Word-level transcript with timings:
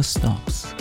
never 0.00 0.08
stops. 0.08 0.74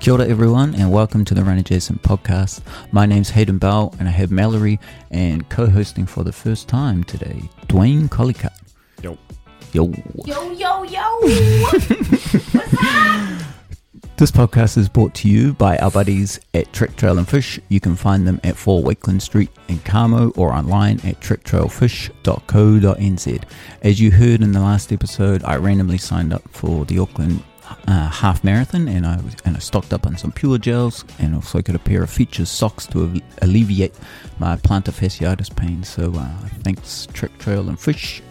Kia 0.00 0.14
ora 0.14 0.26
everyone 0.26 0.74
and 0.76 0.90
welcome 0.90 1.26
to 1.26 1.34
the 1.34 1.44
Run 1.44 1.58
Adjacent 1.58 2.02
podcast. 2.02 2.62
My 2.90 3.04
name's 3.04 3.28
Hayden 3.28 3.58
Bell 3.58 3.94
and 3.98 4.08
I 4.08 4.12
have 4.12 4.30
Mallory 4.30 4.80
and 5.10 5.46
co-hosting 5.50 6.06
for 6.06 6.24
the 6.24 6.32
first 6.32 6.68
time 6.68 7.04
today, 7.04 7.42
Dwayne 7.66 8.08
Collicutt. 8.08 8.56
Yo. 9.02 9.18
Yo. 9.72 9.92
Yo, 10.24 10.52
yo, 10.52 10.84
yo! 10.84 11.20
This 14.18 14.30
podcast 14.30 14.76
is 14.78 14.88
brought 14.88 15.14
to 15.14 15.28
you 15.28 15.52
by 15.54 15.76
our 15.78 15.90
buddies 15.90 16.38
at 16.54 16.72
Trek 16.72 16.94
Trail 16.96 17.18
and 17.18 17.28
Fish. 17.28 17.58
You 17.68 17.80
can 17.80 17.96
find 17.96 18.24
them 18.24 18.40
at 18.44 18.56
4 18.56 18.80
Wakeland 18.80 19.20
Street 19.20 19.50
in 19.66 19.80
Kamo 19.80 20.30
or 20.36 20.52
online 20.52 21.00
at 21.00 21.18
trektrailfish.co.nz. 21.20 23.42
As 23.82 24.00
you 24.00 24.12
heard 24.12 24.42
in 24.42 24.52
the 24.52 24.60
last 24.60 24.92
episode, 24.92 25.42
I 25.42 25.56
randomly 25.56 25.98
signed 25.98 26.32
up 26.32 26.48
for 26.50 26.84
the 26.84 27.00
Auckland 27.00 27.42
uh, 27.86 28.08
half 28.08 28.42
marathon 28.44 28.88
and 28.88 29.06
I 29.06 29.16
was, 29.20 29.34
and 29.44 29.56
I 29.56 29.60
stocked 29.60 29.92
up 29.92 30.06
on 30.06 30.16
some 30.16 30.32
pure 30.32 30.58
gels 30.58 31.04
and 31.18 31.34
also 31.34 31.60
got 31.60 31.76
a 31.76 31.78
pair 31.78 32.02
of 32.02 32.10
Feetures 32.10 32.50
socks 32.50 32.86
to 32.88 33.20
alleviate 33.42 33.94
my 34.38 34.56
plantar 34.56 34.92
fasciitis 34.92 35.54
pain. 35.54 35.82
So 35.82 36.12
uh, 36.14 36.28
thanks 36.62 37.06
Trek 37.12 37.36
Trail 37.38 37.68
and 37.68 37.78
Fish. 37.78 38.22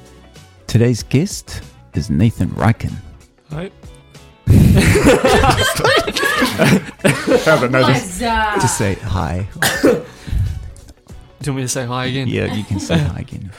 Today's 0.67 1.03
guest 1.03 1.61
is 1.93 2.09
Nathan 2.09 2.49
Ryken. 2.51 2.93
Right. 3.51 3.73
Haven't 7.45 7.71
noticed. 7.71 8.21
What's 8.21 8.21
up? 8.21 8.61
Just 8.61 8.77
say 8.77 8.93
hi. 8.95 9.47
Do 9.81 9.87
you 9.89 11.53
want 11.53 11.57
me 11.57 11.61
to 11.63 11.67
say 11.67 11.85
hi 11.85 12.05
again? 12.05 12.27
Yeah, 12.27 12.53
you 12.53 12.63
can 12.63 12.79
say 12.79 12.97
hi 12.97 13.19
again. 13.19 13.51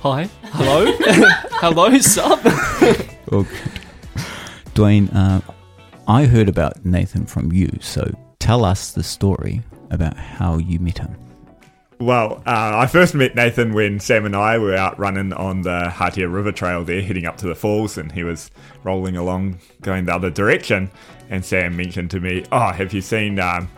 Hi. 0.00 0.28
Hello. 0.44 0.92
Hello. 1.60 1.98
Sup? 1.98 2.40
Okay. 3.32 3.79
Dwayne, 4.74 5.14
uh, 5.14 5.40
I 6.06 6.26
heard 6.26 6.48
about 6.48 6.84
Nathan 6.84 7.26
from 7.26 7.52
you, 7.52 7.70
so 7.80 8.10
tell 8.38 8.64
us 8.64 8.92
the 8.92 9.02
story 9.02 9.62
about 9.90 10.16
how 10.16 10.58
you 10.58 10.78
met 10.78 10.98
him. 10.98 11.16
Well, 12.00 12.42
uh, 12.46 12.78
I 12.78 12.86
first 12.86 13.14
met 13.14 13.34
Nathan 13.34 13.74
when 13.74 14.00
Sam 14.00 14.24
and 14.24 14.34
I 14.34 14.56
were 14.56 14.74
out 14.74 14.98
running 14.98 15.34
on 15.34 15.60
the 15.62 15.92
Hatea 15.92 16.32
River 16.32 16.50
Trail 16.50 16.82
there, 16.82 17.02
heading 17.02 17.26
up 17.26 17.36
to 17.38 17.46
the 17.46 17.54
falls, 17.54 17.98
and 17.98 18.10
he 18.10 18.24
was 18.24 18.50
rolling 18.84 19.16
along 19.16 19.58
going 19.82 20.06
the 20.06 20.14
other 20.14 20.30
direction. 20.30 20.90
And 21.28 21.44
Sam 21.44 21.76
mentioned 21.76 22.10
to 22.12 22.20
me, 22.20 22.46
Oh, 22.50 22.72
have 22.72 22.94
you 22.94 23.02
seen 23.02 23.38
um, 23.38 23.68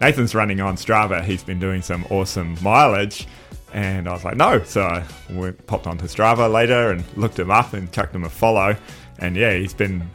Nathan's 0.00 0.34
running 0.34 0.60
on 0.60 0.76
Strava? 0.76 1.24
He's 1.24 1.42
been 1.42 1.58
doing 1.58 1.80
some 1.80 2.04
awesome 2.10 2.58
mileage. 2.62 3.26
And 3.72 4.08
I 4.08 4.12
was 4.12 4.24
like, 4.24 4.36
No. 4.36 4.62
So 4.64 4.82
I 4.82 5.04
went, 5.30 5.66
popped 5.66 5.86
onto 5.86 6.04
Strava 6.04 6.52
later 6.52 6.90
and 6.90 7.02
looked 7.16 7.38
him 7.38 7.50
up 7.50 7.72
and 7.72 7.90
chucked 7.92 8.14
him 8.14 8.24
a 8.24 8.28
follow. 8.28 8.76
And 9.20 9.36
yeah, 9.36 9.54
he's 9.54 9.74
been 9.74 10.08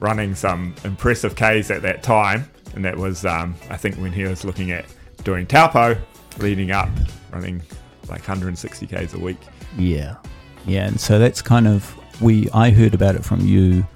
running 0.00 0.34
some 0.34 0.74
impressive 0.84 1.34
Ks 1.34 1.70
at 1.70 1.82
that 1.82 2.02
time. 2.02 2.50
And 2.74 2.84
that 2.84 2.96
was, 2.96 3.24
um, 3.24 3.54
I 3.70 3.76
think, 3.76 3.96
when 3.96 4.12
he 4.12 4.24
was 4.24 4.44
looking 4.44 4.70
at 4.70 4.84
doing 5.24 5.46
Taupo 5.46 5.96
leading 6.38 6.70
up, 6.70 6.88
running 7.32 7.62
like 8.08 8.20
160 8.20 8.86
Ks 8.86 9.14
a 9.14 9.18
week. 9.18 9.38
Yeah, 9.78 10.16
yeah, 10.66 10.86
and 10.86 11.00
so 11.00 11.18
that's 11.18 11.40
kind 11.42 11.66
of 11.66 11.94
we. 12.20 12.48
I 12.52 12.70
heard 12.70 12.92
about 12.94 13.14
it 13.14 13.24
from 13.24 13.40
you 13.40 13.86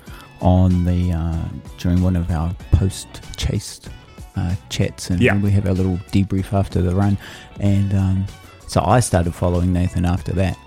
on 0.40 0.84
the 0.84 1.12
uh, 1.12 1.44
during 1.78 2.02
one 2.02 2.16
of 2.16 2.30
our 2.30 2.54
post 2.72 3.08
chase 3.36 3.80
uh, 4.36 4.54
chats, 4.70 5.10
and 5.10 5.20
Yeah. 5.20 5.36
we 5.38 5.50
have 5.50 5.66
our 5.66 5.74
little 5.74 5.98
debrief 6.12 6.52
after 6.54 6.80
the 6.80 6.94
run, 6.94 7.18
and 7.60 7.92
um, 7.94 8.26
so 8.66 8.82
I 8.84 9.00
started 9.00 9.34
following 9.34 9.72
Nathan 9.72 10.04
after 10.06 10.32
that, 10.32 10.58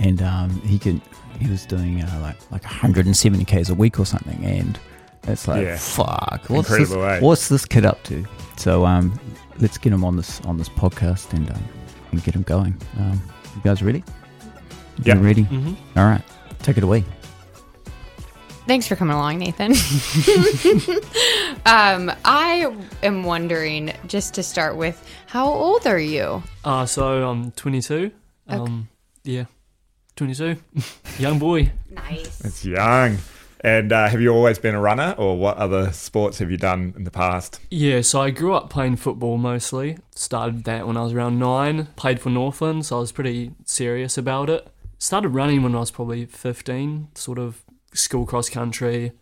and 0.00 0.20
um, 0.22 0.50
he 0.62 0.78
could 0.78 1.00
he 1.40 1.48
was 1.50 1.64
doing 1.66 2.02
uh, 2.02 2.18
like 2.20 2.36
like 2.50 2.64
170 2.64 3.44
k's 3.44 3.70
a 3.70 3.74
week 3.74 3.98
or 3.98 4.06
something, 4.06 4.44
and 4.44 4.78
it's 5.24 5.46
like 5.48 5.62
Yeah. 5.64 5.76
fuck, 5.76 6.44
what's 6.48 6.68
this, 6.68 6.92
eh? 6.92 7.20
what's 7.20 7.48
this 7.48 7.64
kid 7.64 7.84
up 7.84 8.02
to? 8.04 8.24
So 8.56 8.84
um, 8.86 9.18
let's 9.58 9.78
get 9.78 9.92
him 9.92 10.04
on 10.04 10.16
this 10.16 10.40
on 10.42 10.56
this 10.58 10.68
podcast 10.68 11.32
and 11.32 11.50
um, 11.50 11.64
and 12.12 12.22
get 12.24 12.34
him 12.34 12.42
going. 12.42 12.76
Um, 12.98 13.20
you 13.56 13.62
guys 13.62 13.82
ready? 13.82 14.04
You 14.98 15.14
Yeah. 15.14 15.20
ready? 15.20 15.42
hmm 15.42 15.74
All 15.96 16.04
right, 16.04 16.22
take 16.60 16.76
it 16.78 16.84
away. 16.84 17.04
Thanks 18.66 18.86
for 18.88 18.96
coming 18.96 19.14
along, 19.14 19.40
Nathan. 19.40 19.72
um, 21.66 22.10
I 22.24 22.72
am 23.02 23.22
wondering, 23.24 23.92
just 24.06 24.32
to 24.34 24.42
start 24.42 24.76
with, 24.76 25.06
how 25.26 25.46
old 25.46 25.86
are 25.86 25.98
you? 25.98 26.42
Uh, 26.64 26.86
so 26.86 27.28
I'm 27.28 27.50
22. 27.52 28.10
Um, 28.48 28.88
yeah, 29.22 29.44
22. 30.16 30.56
Young 31.18 31.38
boy. 31.38 31.72
Nice. 31.90 32.40
It's 32.44 32.64
young. 32.64 33.18
And 33.60 33.92
uh, 33.92 34.08
have 34.08 34.20
you 34.20 34.28
always 34.28 34.58
been 34.58 34.74
a 34.74 34.80
runner, 34.80 35.14
or 35.16 35.38
what 35.38 35.56
other 35.56 35.90
sports 35.92 36.38
have 36.38 36.50
you 36.50 36.58
done 36.58 36.92
in 36.96 37.04
the 37.04 37.10
past? 37.10 37.60
Yeah, 37.70 38.02
so 38.02 38.20
I 38.20 38.28
grew 38.28 38.52
up 38.52 38.68
playing 38.68 38.96
football 38.96 39.38
mostly. 39.38 39.96
Started 40.14 40.64
that 40.64 40.86
when 40.86 40.98
I 40.98 41.02
was 41.02 41.14
around 41.14 41.38
nine. 41.38 41.86
Played 41.96 42.20
for 42.20 42.28
Northland, 42.28 42.84
so 42.84 42.98
I 42.98 43.00
was 43.00 43.10
pretty 43.10 43.52
serious 43.64 44.18
about 44.18 44.50
it. 44.50 44.68
Started 44.98 45.30
running 45.30 45.62
when 45.62 45.74
I 45.74 45.80
was 45.80 45.90
probably 45.90 46.26
15, 46.26 47.08
sort 47.14 47.38
of 47.38 47.64
school 47.94 48.26
cross 48.26 48.50
country. 48.50 49.12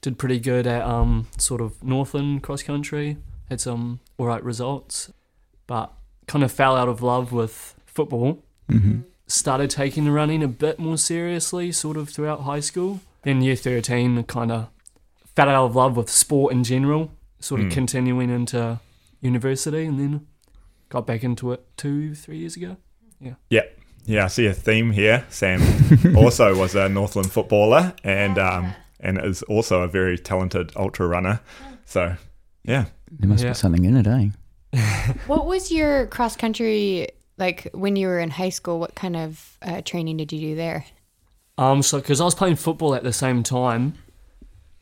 Did 0.00 0.18
pretty 0.18 0.40
good 0.40 0.66
at 0.66 0.82
um, 0.82 1.28
sort 1.36 1.60
of 1.60 1.82
Northland 1.84 2.42
cross 2.42 2.62
country. 2.62 3.18
Had 3.50 3.60
some 3.60 4.00
alright 4.18 4.42
results, 4.42 5.12
but 5.66 5.92
kind 6.26 6.42
of 6.42 6.50
fell 6.50 6.74
out 6.74 6.88
of 6.88 7.02
love 7.02 7.32
with 7.32 7.74
football. 7.84 8.42
Mm-hmm. 8.70 9.00
Started 9.26 9.70
taking 9.70 10.04
the 10.04 10.10
running 10.12 10.42
a 10.42 10.48
bit 10.48 10.78
more 10.78 10.98
seriously 10.98 11.72
sort 11.72 11.96
of 11.96 12.08
throughout 12.10 12.42
high 12.42 12.60
school. 12.60 13.00
Then 13.22 13.40
year 13.42 13.56
13, 13.56 14.22
kind 14.24 14.52
of 14.52 14.68
fell 15.34 15.48
out 15.48 15.64
of 15.66 15.76
love 15.76 15.96
with 15.96 16.10
sport 16.10 16.52
in 16.52 16.62
general, 16.64 17.10
sort 17.40 17.60
of 17.60 17.68
Mm. 17.68 17.72
continuing 17.72 18.30
into 18.30 18.80
university, 19.20 19.84
and 19.86 19.98
then 19.98 20.26
got 20.90 21.06
back 21.06 21.24
into 21.24 21.52
it 21.52 21.64
two, 21.76 22.14
three 22.14 22.38
years 22.38 22.56
ago. 22.56 22.76
Yeah, 23.20 23.34
Yeah. 23.50 23.62
Yeah, 24.06 24.24
I 24.26 24.28
see 24.28 24.44
a 24.44 24.52
theme 24.52 24.90
here. 24.90 25.24
Sam 25.30 25.62
also 26.16 26.54
was 26.54 26.74
a 26.74 26.90
Northland 26.90 27.32
footballer 27.32 27.94
and 28.04 28.38
um, 28.38 28.74
and 29.00 29.18
is 29.24 29.42
also 29.44 29.80
a 29.80 29.88
very 29.88 30.18
talented 30.18 30.72
ultra 30.76 31.06
runner. 31.08 31.40
So, 31.86 32.16
yeah. 32.64 32.84
There 33.10 33.28
must 33.30 33.42
Yeah. 33.42 33.50
be 33.50 33.54
something 33.54 33.84
in 33.86 33.96
it, 33.96 34.06
eh? 34.06 34.28
What 35.26 35.46
was 35.46 35.72
your 35.72 36.06
cross 36.08 36.36
country 36.36 37.08
like 37.38 37.68
when 37.72 37.96
you 37.96 38.06
were 38.08 38.18
in 38.20 38.30
high 38.30 38.48
school? 38.50 38.78
What 38.78 38.94
kind 38.94 39.16
of 39.16 39.58
uh, 39.62 39.80
training 39.82 40.16
did 40.18 40.32
you 40.32 40.40
do 40.40 40.54
there? 40.56 40.84
Um, 41.58 41.82
so 41.82 41.98
because 42.00 42.20
I 42.20 42.24
was 42.24 42.34
playing 42.34 42.56
football 42.56 42.94
at 42.94 43.02
the 43.04 43.12
same 43.12 43.42
time, 43.42 43.94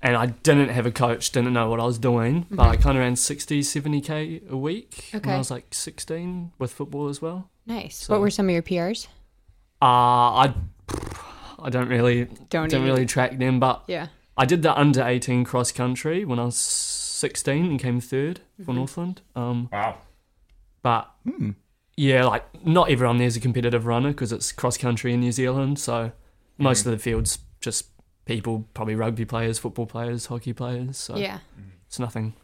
and 0.00 0.16
I 0.16 0.26
didn't 0.26 0.70
have 0.70 0.86
a 0.86 0.90
coach, 0.90 1.30
didn't 1.30 1.52
know 1.52 1.68
what 1.68 1.80
I 1.80 1.84
was 1.84 1.98
doing, 1.98 2.46
but 2.50 2.66
I 2.66 2.76
kind 2.76 2.96
of 2.96 3.02
ran 3.02 3.14
60, 3.16 3.60
70k 3.60 4.50
a 4.50 4.56
week 4.56 5.08
when 5.12 5.20
Okay. 5.20 5.32
I 5.34 5.38
was 5.38 5.50
like 5.50 5.72
16 5.74 6.52
with 6.58 6.72
football 6.72 7.08
as 7.08 7.20
well. 7.22 7.50
Nice. 7.66 7.96
So- 7.98 8.14
what 8.14 8.20
were 8.20 8.30
some 8.30 8.46
of 8.48 8.52
your 8.52 8.62
PRs? 8.62 9.06
Uh, 9.80 9.84
I, 10.48 10.54
I 11.58 11.70
don't 11.70 11.88
really, 11.88 12.24
Don't 12.50 12.70
don't 12.70 12.84
really 12.84 13.04
track 13.06 13.36
them, 13.38 13.60
but 13.60 13.82
Yeah. 13.86 14.08
I 14.36 14.46
did 14.46 14.62
the 14.62 14.76
under 14.78 15.04
18 15.06 15.44
cross 15.44 15.70
country 15.72 16.24
when 16.24 16.38
I 16.38 16.44
was 16.46 16.56
16 16.56 17.66
and 17.66 17.78
came 17.78 18.00
3rd 18.00 18.38
for 18.64 18.72
Northland. 18.72 19.20
Um, 19.36 19.68
Wow. 19.72 19.98
but 20.82 21.10
Hmm. 21.24 21.50
Yeah, 21.96 22.24
like 22.24 22.64
not 22.64 22.90
everyone 22.90 23.18
there's 23.18 23.36
a 23.36 23.40
competitive 23.40 23.86
runner 23.86 24.10
because 24.10 24.32
it's 24.32 24.52
cross 24.52 24.78
country 24.78 25.12
in 25.12 25.20
New 25.20 25.32
Zealand. 25.32 25.78
So 25.78 26.12
most 26.58 26.82
mm. 26.82 26.86
of 26.86 26.92
the 26.92 26.98
fields 26.98 27.38
just 27.60 27.86
people, 28.24 28.66
probably 28.74 28.94
rugby 28.94 29.24
players, 29.24 29.58
football 29.58 29.86
players, 29.86 30.26
hockey 30.26 30.52
players. 30.52 30.96
So 30.96 31.16
Yeah. 31.16 31.38
it's 31.86 31.98
nothing. 31.98 32.34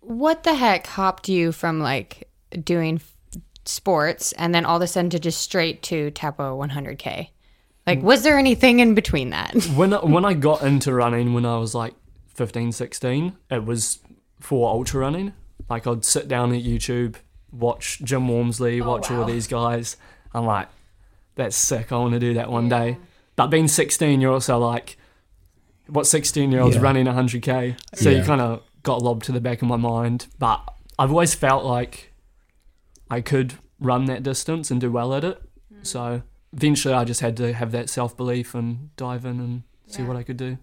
What 0.00 0.44
the 0.44 0.54
heck 0.54 0.86
hopped 0.86 1.28
you 1.28 1.52
from 1.52 1.80
like 1.80 2.28
doing 2.62 3.00
sports 3.64 4.32
and 4.32 4.54
then 4.54 4.64
all 4.64 4.76
of 4.76 4.82
a 4.82 4.86
sudden 4.86 5.10
to 5.10 5.18
just 5.18 5.40
straight 5.40 5.82
to 5.84 6.10
Taupo 6.10 6.56
100K? 6.58 7.30
Like, 7.86 8.00
mm. 8.00 8.02
was 8.02 8.22
there 8.22 8.38
anything 8.38 8.80
in 8.80 8.94
between 8.94 9.30
that? 9.30 9.54
When 9.74 9.92
I, 9.92 10.04
when 10.04 10.24
I 10.24 10.34
got 10.34 10.62
into 10.62 10.92
running 10.92 11.34
when 11.34 11.44
I 11.44 11.58
was 11.58 11.74
like 11.74 11.94
15, 12.34 12.72
16, 12.72 13.36
it 13.50 13.64
was 13.64 14.00
for 14.40 14.68
ultra 14.68 15.00
running. 15.00 15.32
Like 15.68 15.86
I'd 15.86 16.04
sit 16.04 16.28
down 16.28 16.52
at 16.52 16.62
YouTube, 16.62 17.16
watch 17.56 18.00
Jim 18.02 18.28
Walmsley, 18.28 18.80
Oh, 18.80 18.88
watch 18.88 19.10
all 19.10 19.24
these 19.24 19.46
guys. 19.46 19.96
I'm 20.32 20.44
like, 20.46 20.68
that's 21.36 21.56
sick. 21.56 21.92
I 21.92 21.96
want 21.98 22.14
to 22.14 22.20
do 22.20 22.34
that 22.34 22.50
one 22.50 22.68
day. 22.68 22.98
But 23.36 23.48
being 23.48 23.68
16, 23.68 24.20
you're 24.20 24.32
also 24.32 24.58
like, 24.58 24.96
what 25.86 26.06
16 26.06 26.50
year 26.52 26.60
olds 26.60 26.76
Yeah. 26.76 26.82
running 26.82 27.06
100k? 27.06 27.76
So 27.94 28.10
you 28.10 28.22
kind 28.22 28.40
of 28.40 28.62
got 28.82 29.02
lobbed 29.02 29.24
to 29.26 29.32
the 29.32 29.40
back 29.40 29.62
of 29.62 29.68
my 29.68 29.76
mind. 29.76 30.26
But 30.38 30.62
I've 30.98 31.10
always 31.10 31.34
felt 31.34 31.64
like 31.64 32.12
I 33.10 33.20
could 33.20 33.54
run 33.80 34.04
that 34.06 34.22
distance 34.22 34.70
and 34.70 34.80
do 34.80 34.90
well 34.90 35.14
at 35.14 35.24
it. 35.24 35.42
Mm. 35.72 35.86
So 35.86 36.22
eventually 36.52 36.94
I 36.94 37.04
just 37.04 37.20
had 37.20 37.36
to 37.38 37.52
have 37.52 37.72
that 37.72 37.88
self 37.90 38.16
belief 38.16 38.54
and 38.54 38.94
dive 38.96 39.24
in 39.24 39.40
and 39.40 39.62
see 39.86 40.02
what 40.02 40.16
I 40.16 40.22
could 40.22 40.36
do. 40.36 40.58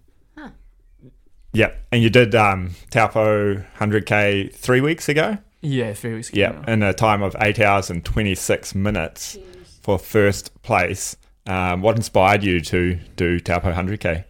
Yeah. 1.54 1.72
And 1.90 2.02
you 2.02 2.08
did 2.08 2.34
um, 2.34 2.70
Taupo 2.90 3.56
100K 3.78 4.54
three 4.54 4.80
weeks 4.80 5.08
ago? 5.08 5.36
Yeah, 5.62 5.94
three 5.94 6.14
weeks 6.14 6.28
ago. 6.28 6.40
Yeah. 6.40 6.72
In 6.72 6.82
a 6.82 6.92
time 6.92 7.22
of 7.22 7.34
eight 7.40 7.60
hours 7.60 7.88
and 7.88 8.04
26 8.04 8.74
minutes 8.74 9.38
for 9.80 9.98
first 9.98 10.62
place. 10.62 11.16
Um, 11.46 11.80
what 11.82 11.96
inspired 11.96 12.44
you 12.44 12.60
to 12.60 12.98
do 13.16 13.40
Taupo 13.40 13.72
100K? 13.72 14.24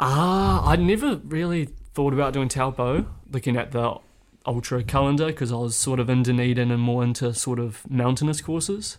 Ah, 0.00 0.68
I 0.68 0.76
never 0.76 1.16
really 1.24 1.66
thought 1.94 2.12
about 2.12 2.32
doing 2.32 2.48
Taupo, 2.48 3.06
looking 3.30 3.56
at 3.56 3.72
the 3.72 3.96
ultra 4.46 4.82
calendar 4.82 5.26
because 5.26 5.52
I 5.52 5.56
was 5.56 5.76
sort 5.76 6.00
of 6.00 6.08
in 6.08 6.22
Dunedin 6.22 6.70
and 6.70 6.80
more 6.80 7.02
into 7.02 7.34
sort 7.34 7.58
of 7.58 7.88
mountainous 7.90 8.40
courses. 8.40 8.98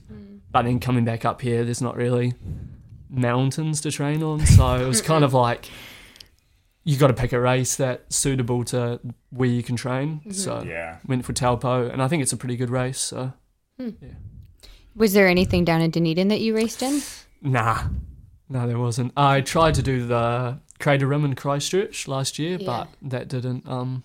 But 0.52 0.64
then 0.64 0.80
coming 0.80 1.06
back 1.06 1.26
up 1.26 1.42
here, 1.42 1.64
there's 1.64 1.82
not 1.82 1.96
really 1.96 2.34
mountains 3.10 3.82
to 3.82 3.92
train 3.92 4.24
on, 4.24 4.46
so 4.46 4.76
it 4.76 4.88
was 4.88 5.02
kind 5.02 5.24
of 5.24 5.34
like 5.34 5.70
you 6.84 6.98
got 6.98 7.08
to 7.08 7.14
pick 7.14 7.32
a 7.34 7.40
race 7.40 7.76
that's 7.76 8.16
suitable 8.16 8.64
to 8.66 9.00
where 9.30 9.50
you 9.50 9.62
can 9.64 9.76
train. 9.76 10.22
So 10.32 10.64
Yeah. 10.64 10.98
went 11.08 11.26
for 11.26 11.34
Taupo, 11.34 11.88
and 11.90 12.02
I 12.02 12.08
think 12.08 12.24
it's 12.24 12.34
a 12.34 12.38
pretty 12.38 12.56
good 12.58 12.70
race. 12.70 13.00
So 13.00 13.34
yeah. 13.78 13.90
Was 14.96 15.14
there 15.14 15.28
anything 15.28 15.64
down 15.64 15.82
in 15.82 15.92
Dunedin 15.92 16.28
that 16.30 16.42
you 16.42 16.56
raced 16.56 16.82
in? 16.82 17.02
nah, 17.42 17.84
no, 18.50 18.68
there 18.68 18.78
wasn't. 18.80 19.14
I 19.16 19.42
tried 19.42 19.76
to 19.76 19.82
do 19.82 20.06
the 20.06 20.60
Crater 20.80 21.08
Rim 21.08 21.24
in 21.26 21.36
Christchurch 21.36 22.08
last 22.08 22.38
year, 22.40 22.58
Yeah. 22.60 22.66
but 22.66 22.90
that 23.10 23.28
didn't 23.28 23.68
um 23.68 24.04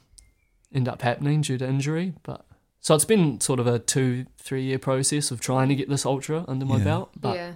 end 0.74 0.88
up 0.88 1.02
happening 1.02 1.40
due 1.40 1.58
to 1.58 1.66
injury. 1.66 2.12
But 2.22 2.44
so 2.80 2.94
it's 2.94 3.04
been 3.06 3.40
sort 3.40 3.58
of 3.58 3.66
a 3.66 3.78
two, 3.78 4.26
three 4.38 4.62
year 4.64 4.78
process 4.78 5.30
of 5.30 5.40
trying 5.40 5.68
to 5.70 5.74
get 5.74 5.88
this 5.88 6.04
ultra 6.06 6.44
under 6.46 6.64
my 6.66 6.78
Yeah. 6.78 6.84
belt. 6.84 7.10
But 7.20 7.36
yeah. 7.36 7.52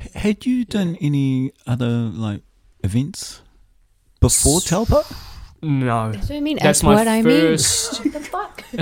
H- 0.00 0.12
Had 0.14 0.46
you 0.46 0.64
done 0.64 0.96
any 1.00 1.52
other 1.66 1.88
like 1.90 2.42
events 2.82 3.42
before 4.20 4.60
Taupo? 4.60 5.02
no, 5.62 6.12
That's 6.12 6.28
what 6.30 6.36
I 6.36 6.40
mean. 6.40 6.56
that's 6.56 6.64
That's, 6.80 6.82
my 6.84 6.94
what 6.94 7.08
I 7.08 7.22
first. 7.22 8.04
mean. 8.04 8.12
the 8.12 8.20
fuck? 8.20 8.64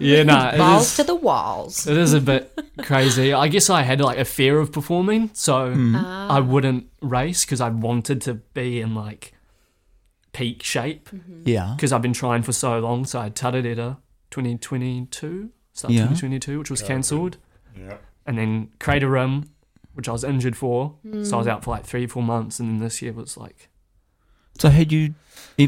yeah, 0.00 0.22
no, 0.24 0.48
it 0.48 0.58
Balls 0.58 0.86
is- 0.90 0.96
to 0.96 1.04
the 1.04 1.14
walls. 1.14 1.86
It 1.86 1.96
is 1.96 2.12
a 2.12 2.20
bit 2.20 2.58
crazy. 2.82 3.32
I 3.32 3.48
guess 3.48 3.70
I 3.70 3.82
had 3.82 4.00
like 4.00 4.18
a 4.18 4.24
fear 4.24 4.58
of 4.60 4.72
performing, 4.72 5.30
so 5.34 5.70
Mm. 5.74 5.94
Ah. 5.96 6.36
I 6.36 6.40
wouldn't 6.40 6.86
race 7.00 7.44
because 7.44 7.60
I 7.60 7.68
wanted 7.70 8.20
to 8.22 8.34
be 8.34 8.80
in 8.80 8.94
like 8.94 9.32
peak 10.32 10.62
shape 10.62 11.08
Yeah. 11.44 11.72
because 11.76 11.92
I've 11.92 12.02
been 12.02 12.12
trying 12.12 12.42
for 12.42 12.52
so 12.52 12.78
long. 12.78 13.04
So 13.04 13.20
I 13.20 13.28
tutted 13.28 13.66
at 13.66 13.78
a 13.78 13.96
2022, 14.30 15.50
start 15.72 15.92
Yeah. 15.92 16.02
2022, 16.02 16.58
which 16.58 16.70
was 16.70 16.82
cancelled, 16.82 17.36
Yeah. 17.76 17.96
and 18.26 18.36
then 18.38 18.68
Crater 18.78 19.08
Rim, 19.08 19.50
which 19.94 20.08
I 20.08 20.12
was 20.12 20.24
injured 20.24 20.56
for, 20.56 20.94
so 21.22 21.34
I 21.36 21.38
was 21.38 21.46
Mm. 21.46 21.50
out 21.50 21.64
for 21.64 21.70
like 21.72 21.84
three, 21.84 22.06
four 22.06 22.22
months, 22.22 22.60
and 22.60 22.68
then 22.68 22.78
this 22.78 23.00
year 23.02 23.12
was 23.12 23.36
like 23.36 23.67
So 24.58 24.68
had 24.70 24.92
you 24.92 25.14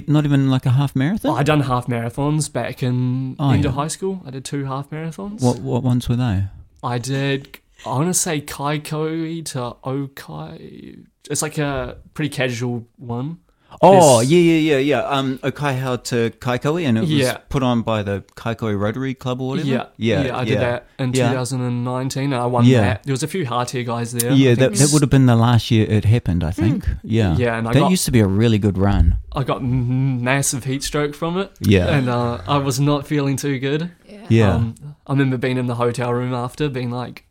not 0.06 0.24
even 0.24 0.50
like 0.50 0.66
a 0.66 0.70
half 0.70 0.94
marathon? 0.96 1.36
I 1.38 1.42
done 1.42 1.60
half 1.60 1.86
marathons 1.86 2.52
back 2.52 2.82
in 2.82 3.36
Oh, 3.38 3.50
into 3.50 3.68
yeah. 3.68 3.74
high 3.74 3.88
school. 3.88 4.22
I 4.26 4.30
did 4.30 4.44
two 4.44 4.64
half 4.64 4.90
marathons. 4.90 5.40
What 5.42 5.58
what 5.60 5.82
ones 5.82 6.08
were 6.08 6.16
they? 6.16 6.44
I 6.82 6.98
did. 6.98 7.58
I 7.86 7.90
want 7.90 8.08
to 8.08 8.14
say 8.14 8.40
Kaikohe 8.40 9.44
to 9.46 9.76
Okaihau. 9.84 11.04
It's 11.30 11.42
like 11.42 11.58
a 11.58 11.98
pretty 12.14 12.28
casual 12.30 12.86
one. 12.96 13.38
Oh 13.82 14.18
This- 14.20 14.30
yeah 14.30 14.38
yeah 14.40 14.58
yeah 14.74 14.78
yeah. 14.78 15.00
Um, 15.18 15.38
Okaihau 15.38 16.02
to 16.04 16.30
Kaikohe, 16.38 16.84
and 16.86 16.98
it 16.98 17.02
was 17.02 17.10
Yeah. 17.10 17.38
put 17.48 17.62
on 17.62 17.82
by 17.82 18.02
the 18.02 18.22
Kaikohe 18.36 18.78
Rotary 18.78 19.14
Club 19.14 19.40
or 19.40 19.48
whatever. 19.50 19.68
Yeah, 19.68 19.86
yeah, 19.96 20.36
I 20.36 20.44
did 20.44 20.58
that 20.60 20.86
in 20.98 21.12
Yeah. 21.14 21.30
2019. 21.30 22.32
And 22.32 22.34
I 22.34 22.46
won 22.46 22.64
Yeah. 22.66 22.80
that. 22.82 23.02
There 23.04 23.12
was 23.12 23.22
a 23.22 23.28
few 23.28 23.46
Hartier 23.46 23.82
guys 23.84 24.12
there. 24.12 24.32
Yeah, 24.32 24.50
I 24.50 24.54
that, 24.56 24.70
think 24.76 24.78
that 24.82 24.92
would 24.92 25.02
have 25.02 25.10
been 25.10 25.26
the 25.26 25.36
last 25.36 25.70
year 25.70 25.86
it 25.88 26.04
happened, 26.04 26.44
I 26.44 26.50
think. 26.50 26.86
Yeah. 27.02 27.36
Yeah, 27.36 27.56
and 27.58 27.68
I 27.68 27.72
that 27.72 27.80
got- 27.80 27.90
used 27.90 28.04
to 28.04 28.10
be 28.10 28.20
a 28.20 28.26
really 28.26 28.58
good 28.58 28.76
run. 28.76 29.16
I 29.32 29.44
got 29.44 29.58
m- 29.58 30.22
massive 30.22 30.64
heat 30.64 30.82
stroke 30.82 31.14
from 31.14 31.38
it, 31.38 31.50
Yeah. 31.60 31.86
and 31.86 32.08
uh, 32.08 32.38
I 32.46 32.58
was 32.58 32.78
not 32.80 33.06
feeling 33.06 33.36
too 33.36 33.58
good. 33.58 33.90
yeah. 34.28 34.54
Um, 34.54 34.74
I 35.06 35.12
remember 35.12 35.36
being 35.38 35.56
in 35.56 35.66
the 35.66 35.76
hotel 35.76 36.12
room 36.12 36.34
after, 36.34 36.68
being 36.68 36.90
like, 36.90 37.24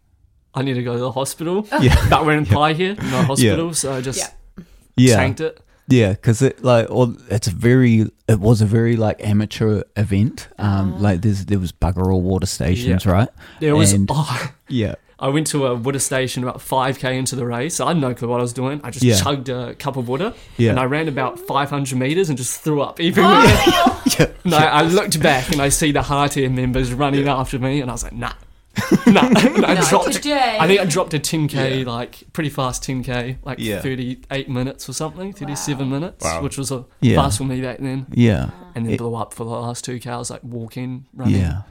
"I 0.55 0.63
need 0.63 0.73
to 0.75 0.83
go 0.83 0.93
to 0.93 0.99
the 0.99 1.11
hospital." 1.11 1.67
yeah. 1.81 1.95
but 2.09 2.25
we're 2.25 2.37
in 2.37 2.45
Paihia, 2.45 2.97
no 3.11 3.23
hospital, 3.23 3.73
so 3.73 3.93
I 3.93 4.01
just 4.01 4.19
Yeah. 4.19 4.63
Yeah. 4.97 5.15
tanked 5.15 5.41
it. 5.41 5.59
Yeah, 5.89 6.11
because 6.11 6.41
it 6.41 6.63
like 6.63 6.87
or 6.89 7.15
it's 7.29 7.47
a 7.47 7.51
very 7.51 8.05
it 8.27 8.39
was 8.39 8.61
a 8.61 8.65
very 8.65 8.95
like 8.95 9.23
amateur 9.25 9.81
event. 9.97 10.47
Um, 10.59 11.01
like 11.01 11.21
there's 11.21 11.45
there 11.47 11.59
was 11.59 11.71
bugger 11.71 12.13
all 12.13 12.21
water 12.21 12.45
stations, 12.45 13.05
right? 13.05 13.29
There 13.59 13.75
was. 13.75 13.91
And- 13.93 14.07
oh, 14.11 14.51
Yeah. 14.67 14.95
I 15.21 15.27
went 15.27 15.47
to 15.47 15.65
a 15.67 15.75
water 15.75 15.99
station 15.99 16.43
about 16.43 16.59
5k 16.59 17.13
into 17.17 17.35
the 17.35 17.45
race. 17.45 17.81
I 17.81 17.89
had 17.89 17.97
no 17.97 18.13
clue 18.13 18.29
what 18.29 18.39
I 18.39 18.41
was 18.41 18.53
doing. 18.53 18.79
I 18.85 18.89
just 18.89 19.03
Yeah. 19.03 19.19
chugged 19.19 19.49
a 19.49 19.75
cup 19.75 19.97
of 19.97 20.07
water 20.07 20.33
Yeah. 20.55 20.69
and 20.69 20.79
I 20.79 20.85
ran 20.85 21.09
about 21.09 21.37
500 21.39 21.97
meters 21.97 22.29
and 22.29 22.37
just 22.37 22.61
threw 22.61 22.81
up 22.81 23.01
everywhere. 23.01 23.43
yeah. 24.17 24.27
and 24.45 24.53
I, 24.55 24.65
I 24.67 24.81
looked 24.83 25.21
back 25.21 25.51
and 25.51 25.61
I 25.61 25.67
see 25.69 25.91
the 25.91 26.03
Hartier 26.03 26.49
members 26.49 26.93
running 26.93 27.27
after 27.27 27.59
me 27.59 27.81
and 27.81 27.89
I 27.91 27.93
was 27.95 28.03
like, 28.03 28.13
nah. 28.13 28.31
nah. 29.07 29.25
And 29.27 29.65
I 29.65 29.89
dropped. 29.89 30.13
today. 30.13 30.57
I 30.59 30.67
think 30.67 30.79
I 30.79 30.85
dropped 30.85 31.13
a 31.13 31.19
10k, 31.19 31.85
like 31.85 32.23
pretty 32.33 32.49
fast 32.49 32.83
10k, 32.83 33.37
like 33.43 33.59
Yeah. 33.59 33.81
38 33.81 34.49
minutes 34.49 34.87
or 34.89 34.93
something, 34.93 35.33
37 35.33 35.89
minutes, 35.89 36.23
Wow. 36.25 36.41
which 36.43 36.57
was 36.57 36.71
a 36.71 36.85
Yeah. 37.01 37.15
fast 37.15 37.37
for 37.37 37.43
me 37.45 37.61
back 37.61 37.79
then. 37.79 38.07
Yeah. 38.11 38.49
And 38.75 38.85
then 38.85 38.93
It- 38.93 38.97
blew 38.99 39.15
up 39.15 39.33
for 39.33 39.43
the 39.43 39.49
last 39.51 39.85
2k. 39.85 40.09
I 40.11 40.17
was 40.17 40.29
like 40.29 40.43
walking, 40.43 41.05
running. 41.13 41.35
Yeah. 41.41 41.61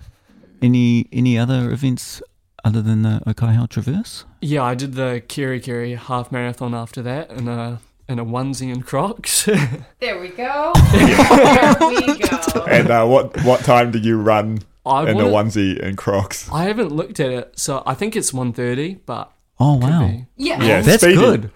Any 0.61 1.07
any 1.13 1.39
other 1.39 1.71
events 1.71 2.21
other 2.65 2.83
than 2.83 3.03
the 3.03 3.21
Okaihau 3.27 3.69
Traverse? 3.69 4.25
Yeah, 4.41 4.65
I 4.65 4.75
did 4.75 4.95
the 4.95 5.23
Kerikeri 5.29 5.97
half 5.97 6.33
marathon 6.33 6.75
after 6.75 7.01
that 7.03 7.31
in 7.31 7.47
a 7.49 7.79
in 8.09 8.19
a 8.19 8.25
onesie 8.25 8.73
and 8.73 8.85
Crocs. 8.85 9.47
There 10.01 10.19
we 10.21 10.29
go. 10.31 10.73
there 10.93 11.77
we 11.79 12.19
go. 12.19 12.65
And 12.69 12.91
uh, 12.91 13.07
what 13.07 13.41
what 13.45 13.61
time 13.61 13.91
did 13.93 14.05
you 14.05 14.19
run 14.21 14.59
I 14.89 15.11
in 15.11 15.19
a 15.19 15.25
onesie 15.25 15.81
and 15.81 15.97
Crocs? 15.97 16.51
I 16.51 16.65
haven't 16.65 16.93
looked 16.93 17.21
at 17.21 17.31
it, 17.31 17.59
so 17.59 17.83
I 17.87 17.95
think 17.95 18.17
it's 18.17 18.33
130, 18.33 19.01
but 19.07 19.33
Oh 19.61 19.75
wow. 19.77 20.23
Yeah. 20.37 20.63
Yeah, 20.63 20.81
That's 20.83 21.03
speedy. 21.03 21.19
good. 21.19 21.51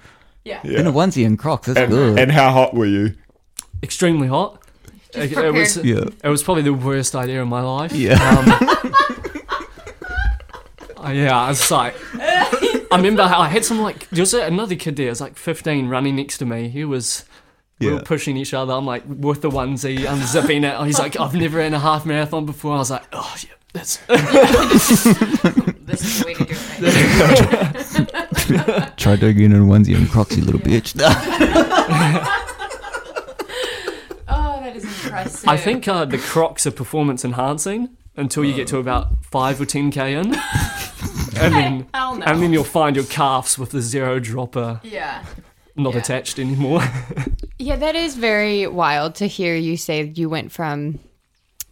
Yeah. 0.45 0.61
Yeah. 0.65 0.81
In 0.81 0.87
a 0.87 0.93
onesie 0.93 1.25
and 1.25 1.39
Crocs, 1.39 1.67
that's 1.69 1.79
and, 1.79 1.91
good. 1.91 2.19
and 2.19 2.33
how 2.33 2.51
hot 2.51 2.75
were 2.75 2.87
you? 2.87 3.15
extremely 3.83 4.29
hot. 4.29 4.63
It, 5.15 5.33
it 5.33 5.53
was 5.53 5.77
yeah. 5.79 6.05
it 6.25 6.29
was 6.29 6.43
probably 6.43 6.63
the 6.63 6.73
worst 6.73 7.15
idea 7.15 7.43
of 7.43 7.49
my 7.49 7.61
life. 7.61 7.93
Yeah. 7.93 8.15
Um, 8.15 8.49
uh, 11.05 11.11
yeah, 11.11 11.39
I 11.39 11.49
was 11.49 11.71
like, 11.71 11.95
I 12.15 12.87
remember 12.93 13.27
how 13.27 13.41
I 13.41 13.49
had 13.49 13.65
some 13.65 13.81
like 13.81 14.09
there 14.09 14.23
was 14.23 14.33
another 14.33 14.75
kid 14.75 14.97
there, 14.97 15.09
it 15.09 15.11
was 15.11 15.21
like 15.21 15.37
15, 15.37 15.89
running 15.89 16.17
next 16.17 16.39
to 16.39 16.47
me. 16.47 16.69
He 16.69 16.85
was. 16.85 17.25
We 17.89 17.95
were 17.95 18.01
pushing 18.03 18.37
each 18.37 18.55
other. 18.55 18.73
I'm 18.73 18.87
like 18.87 19.03
with 19.07 19.43
the 19.43 19.51
onesie, 19.51 19.99
unzipping 19.99 20.65
it. 20.81 20.87
He's 20.87 20.99
like, 20.99 21.19
I've 21.19 21.35
never 21.35 21.59
ran 21.59 21.75
a 21.75 21.79
half 21.79 22.05
marathon 22.07 22.47
before. 22.47 22.75
I 22.75 22.79
was 22.79 22.91
like, 22.91 23.05
oh 23.13 23.35
yeah, 23.43 23.51
that's 23.73 23.97
This 24.07 26.05
is 26.05 26.21
the 26.21 26.25
way 26.27 26.35
to 26.35 26.45
do 26.45 26.55
it. 28.55 28.97
Try 28.97 29.17
doing 29.17 29.39
it 29.41 29.45
in 29.45 29.53
a 29.53 29.57
onesie 29.59 29.97
and 29.97 30.09
Crocs, 30.11 30.37
you 30.37 30.45
little 30.45 30.61
bitch. 30.61 30.95
Oh, 34.29 34.61
that 34.63 34.77
is 34.77 34.85
impressive. 34.85 35.49
I 35.49 35.57
think 35.57 35.87
uh, 35.89 36.05
the 36.05 36.19
Crocs 36.19 36.67
are 36.67 36.71
performance 36.71 37.25
enhancing 37.25 37.91
until 38.17 38.45
you 38.45 38.55
get 38.55 38.67
to 38.69 38.79
about 38.79 39.09
five 39.25 39.61
or 39.61 39.67
ten 39.67 39.91
k 39.91 40.15
in, 40.15 40.35
and 41.39 41.55
then 41.55 41.87
no. 41.93 42.21
and 42.25 42.43
then 42.43 42.53
you'll 42.53 42.65
find 42.65 42.97
your 42.97 43.05
calves 43.07 43.59
with 43.59 43.71
the 43.71 43.81
zero 43.83 44.19
dropper 44.19 44.81
Yeah. 44.83 45.25
Not 45.77 45.95
Yeah. 45.95 46.01
attached 46.01 46.39
anymore. 46.39 46.83
Yeah, 47.59 47.77
that 47.77 47.95
is 47.95 48.17
very 48.17 48.67
wild 48.67 49.15
to 49.17 49.27
hear 49.29 49.55
you 49.55 49.77
say 49.77 50.11
you 50.17 50.29
went 50.29 50.51
from 50.51 50.99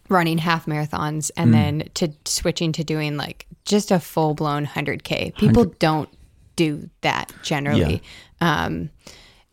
running 0.07 0.37
half 0.37 0.65
marathons 0.65 1.31
and 1.35 1.53
then 1.53 1.89
to 1.95 2.13
switching 2.23 2.71
to 2.73 2.83
doing 2.85 3.17
like 3.17 3.45
just 3.65 3.91
a 3.91 3.99
full 3.99 4.33
blown 4.33 4.65
100K. 4.65 5.35
People 5.35 5.65
don't 5.79 6.07
do 6.55 6.89
that 7.01 7.33
generally. 7.43 8.01
Um, 8.39 8.89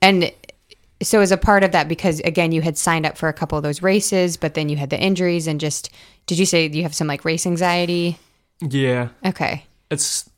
and 0.01 0.33
so, 1.03 1.21
as 1.21 1.33
a 1.33 1.37
part 1.37 1.65
of 1.65 1.73
that, 1.73 1.89
because 1.89 2.21
again, 2.21 2.53
you 2.53 2.63
had 2.63 2.79
signed 2.79 3.05
up 3.05 3.19
for 3.19 3.29
a 3.29 3.33
couple 3.33 3.59
of 3.59 3.65
those 3.65 3.83
races, 3.83 4.37
but 4.37 4.55
then 4.55 4.69
you 4.69 4.77
had 4.77 4.91
the 4.91 5.01
injuries 5.01 5.49
and 5.49 5.59
just, 5.59 5.91
did 6.27 6.39
you 6.39 6.47
say 6.47 6.69
you 6.69 6.83
have 6.85 6.95
some 6.95 7.09
like 7.09 7.25
race 7.25 7.47
anxiety? 7.47 8.17
yeah, 8.61 9.09
Okay. 9.27 9.65
it's. 9.91 10.31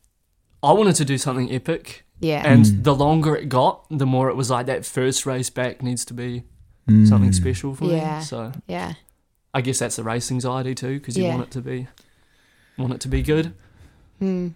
I 0.63 0.73
wanted 0.73 0.95
to 0.97 1.05
do 1.05 1.19
something 1.19 1.51
epic, 1.53 2.05
Yeah. 2.21 2.43
and 2.47 2.85
the 2.85 2.95
longer 2.95 3.35
it 3.37 3.49
got, 3.49 3.85
the 3.91 4.07
more 4.07 4.29
it 4.31 4.37
was 4.37 4.51
like 4.51 4.67
that 4.67 4.85
first 4.85 5.25
race 5.27 5.51
back 5.51 5.83
needs 5.83 6.05
to 6.07 6.15
be 6.15 6.45
Mm. 6.89 7.07
something 7.09 7.33
special 7.33 7.75
for 7.75 7.85
Yeah. 7.87 8.19
me. 8.19 8.25
So 8.25 8.53
yeah. 8.67 8.95
I 9.55 9.61
guess 9.61 9.79
that's 9.79 9.97
the 9.97 10.03
race 10.05 10.31
anxiety 10.31 10.75
too, 10.75 10.99
because 10.99 11.17
you 11.17 11.25
Yeah. 11.25 11.35
want 11.37 11.47
it 11.49 11.51
to 11.53 11.61
be, 11.61 11.87
want 12.79 12.93
it 12.93 13.01
to 13.01 13.09
be 13.09 13.23
good. 13.23 13.53
Hmm. 14.19 14.49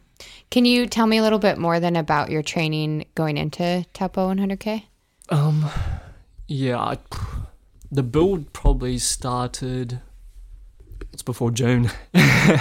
Can 0.50 0.64
you 0.64 0.86
tell 0.86 1.06
me 1.06 1.16
a 1.18 1.22
little 1.22 1.38
bit 1.38 1.58
more 1.58 1.80
then 1.80 1.96
about 1.96 2.30
your 2.30 2.42
training 2.42 3.04
going 3.14 3.36
into 3.36 3.84
Taupo 3.92 4.28
100K? 4.28 4.84
Um, 5.30 5.66
yeah, 6.46 6.78
I, 6.78 6.98
the 7.90 8.02
build 8.02 8.52
probably 8.52 8.98
started. 8.98 10.00
It's 11.12 11.22
before 11.22 11.50
June. 11.50 11.90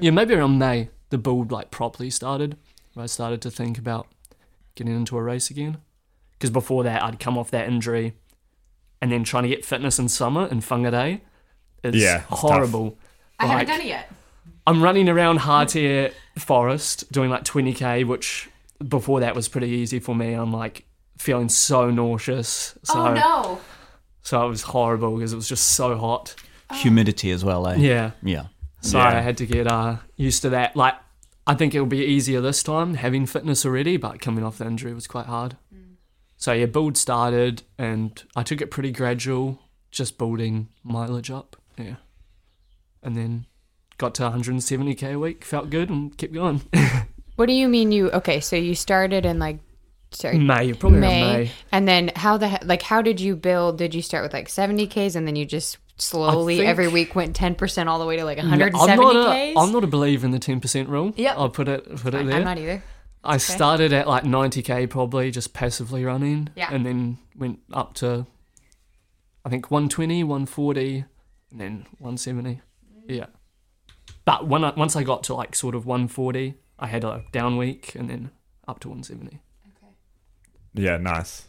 Yeah, 0.00 0.10
maybe 0.12 0.32
around 0.34 0.58
May. 0.58 0.88
The 1.10 1.18
build 1.18 1.52
like 1.52 1.70
properly 1.70 2.08
started. 2.10 2.56
Where 2.94 3.02
I 3.04 3.06
started 3.06 3.42
to 3.42 3.50
think 3.50 3.78
about 3.78 4.06
getting 4.74 4.94
into 4.94 5.16
a 5.16 5.22
race 5.22 5.50
again. 5.50 5.78
Because 6.32 6.50
before 6.50 6.82
that, 6.84 7.02
I'd 7.02 7.18
come 7.20 7.38
off 7.38 7.50
that 7.52 7.68
injury, 7.68 8.14
and 9.00 9.10
then 9.12 9.24
trying 9.24 9.44
to 9.44 9.48
get 9.48 9.64
fitness 9.64 9.98
in 9.98 10.08
summer 10.08 10.46
in 10.46 10.60
Whangarei 10.60 11.20
is 11.82 11.94
Yeah, 11.96 12.18
it's 12.18 12.28
tough. 12.28 12.38
horrible. 12.40 12.98
Like, 13.40 13.50
haven't 13.50 13.66
done 13.68 13.80
it 13.80 13.86
yet. 13.86 14.12
I'm 14.66 14.82
running 14.82 15.08
around 15.08 15.38
Hartier 15.38 16.12
Forest 16.38 17.10
doing 17.12 17.30
like 17.30 17.44
20k, 17.44 18.04
which 18.06 18.48
before 18.86 19.20
that 19.20 19.34
was 19.34 19.48
pretty 19.48 19.68
easy 19.68 19.98
for 19.98 20.14
me. 20.14 20.32
I'm 20.32 20.52
like 20.52 20.86
feeling 21.18 21.48
so 21.48 21.90
nauseous. 21.90 22.76
So, 22.82 22.94
Oh, 23.08 23.14
no. 23.14 23.60
So 24.22 24.44
it 24.44 24.48
was 24.48 24.62
horrible 24.62 25.16
because 25.16 25.32
it 25.32 25.36
was 25.36 25.48
just 25.48 25.68
so 25.72 25.96
hot. 25.98 26.34
Humidity 26.72 27.30
as 27.30 27.44
well, 27.44 27.66
eh? 27.68 27.76
Yeah. 27.76 28.12
Yeah. 28.22 28.46
So 28.80 28.98
Yeah. 28.98 29.08
I 29.08 29.20
had 29.20 29.36
to 29.38 29.46
get 29.46 29.66
uh, 29.66 29.96
used 30.16 30.42
to 30.42 30.50
that. 30.50 30.74
Like, 30.76 30.94
I 31.46 31.54
think 31.54 31.74
it'll 31.74 31.86
be 31.86 32.04
easier 32.04 32.40
this 32.40 32.62
time 32.62 32.94
having 32.94 33.26
fitness 33.26 33.66
already, 33.66 33.96
but 33.96 34.20
coming 34.20 34.44
off 34.44 34.58
the 34.58 34.66
injury 34.66 34.94
was 34.94 35.06
quite 35.06 35.26
hard. 35.26 35.56
Mm. 35.74 35.96
So 36.36 36.52
yeah, 36.52 36.66
build 36.66 36.96
started, 36.96 37.62
and 37.78 38.22
I 38.34 38.42
took 38.42 38.60
it 38.60 38.70
pretty 38.70 38.92
gradual, 38.92 39.60
just 39.90 40.16
building 40.18 40.68
mileage 40.82 41.30
up. 41.30 41.56
Yeah, 41.76 41.96
and 43.02 43.16
then 43.16 43.46
got 43.98 44.14
to 44.16 44.22
170k 44.22 45.14
a 45.14 45.18
week, 45.18 45.44
felt 45.44 45.70
good, 45.70 45.90
and 45.90 46.16
kept 46.16 46.32
going. 46.32 46.62
What 47.36 47.46
do 47.46 47.52
you 47.52 47.66
mean 47.68 47.90
you 47.90 48.10
okay, 48.12 48.38
so 48.38 48.54
you 48.54 48.76
started 48.76 49.26
in 49.26 49.40
like 49.40 49.58
sorry. 50.12 50.38
May, 50.38 50.72
probably 50.72 51.00
May, 51.00 51.20
May. 51.20 51.50
and 51.72 51.88
then 51.88 52.12
how 52.14 52.36
the 52.36 52.48
he- 52.48 52.64
like 52.64 52.82
how 52.82 53.02
did 53.02 53.20
you 53.20 53.34
build? 53.34 53.76
Did 53.76 53.92
you 53.92 54.02
start 54.02 54.22
with 54.22 54.32
like 54.32 54.48
seventy 54.48 54.86
k's 54.86 55.16
and 55.16 55.26
then 55.26 55.34
you 55.34 55.44
just 55.44 55.78
slowly 55.96 56.58
think- 56.58 56.68
every 56.68 56.88
week 56.88 57.14
went 57.14 57.34
ten 57.36 57.54
percent 57.54 57.88
all 57.88 57.98
the 57.98 58.06
way 58.06 58.16
to 58.16 58.24
like 58.24 58.38
one 58.38 58.46
No, 58.46 58.50
hundred 58.50 58.74
I'm 58.74 58.96
not, 58.98 59.12
k's? 59.12 59.56
a, 59.56 59.60
I'm 59.60 59.72
not 59.72 59.84
a 59.84 59.86
believer 59.86 60.24
in 60.26 60.32
the 60.32 60.38
10% 60.38 60.88
rule. 60.88 61.12
Yep. 61.16 61.34
I'll 61.38 61.48
put 61.50 61.68
it 61.68 61.84
put 61.96 62.14
it 62.14 62.26
there. 62.26 62.36
I'm 62.36 62.44
not 62.44 62.58
either. 62.58 62.82
I 63.22 63.38
started 63.38 63.92
at 63.92 64.06
like 64.06 64.24
90k 64.24 64.90
probably 64.90 65.30
just 65.30 65.54
passively 65.54 66.04
running. 66.04 66.50
Yeah. 66.56 66.68
And 66.72 66.84
then 66.84 67.18
went 67.36 67.60
up 67.72 67.94
to, 67.94 68.26
I 69.44 69.48
think 69.48 69.70
120, 69.70 70.22
140, 70.24 71.04
and 71.50 71.60
then 71.60 71.86
170. 71.98 72.50
Mm. 72.54 72.60
Yeah. 73.08 73.26
But 74.26 74.46
when 74.46 74.62
I, 74.64 74.74
once 74.76 74.94
I 74.96 75.04
got 75.04 75.22
to 75.24 75.34
like 75.34 75.54
sort 75.56 75.74
of 75.74 75.86
140, 75.86 76.54
I 76.78 76.86
had 76.86 77.02
a 77.04 77.24
down 77.32 77.56
week 77.56 77.94
and 77.94 78.10
then 78.10 78.30
up 78.68 78.80
to 78.80 78.88
170. 78.88 79.40
Okay. 79.68 79.94
Yeah, 80.74 80.96
nice. 80.98 81.46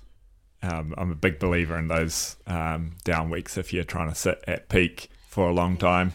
Um, 0.65 0.95
I'm 0.97 1.11
a 1.11 1.15
big 1.15 1.37
believer 1.37 1.77
in 1.77 1.87
those 1.87 2.37
um, 2.47 2.93
down 3.03 3.29
weeks 3.29 3.57
if 3.57 3.71
you're 3.71 3.83
trying 3.83 4.09
to 4.09 4.15
sit 4.15 4.43
at 4.47 4.67
peak 4.67 5.09
for 5.27 5.47
a 5.49 5.53
long 5.53 5.77
time. 5.77 6.13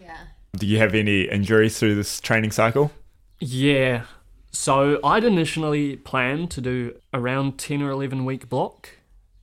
Yeah. 0.00 0.16
Do 0.56 0.66
you 0.66 0.78
have 0.78 0.94
any 0.94 1.22
injuries 1.22 1.78
through 1.78 1.96
this 1.96 2.20
training 2.20 2.52
cycle? 2.52 2.92
Yeah. 3.40 4.04
So 4.52 5.00
I'd 5.02 5.24
initially 5.24 5.96
planned 5.96 6.50
to 6.52 6.60
do 6.60 6.96
around 7.12 7.58
10 7.58 7.82
or 7.82 7.90
11 7.90 8.24
week 8.24 8.48
block, 8.48 8.90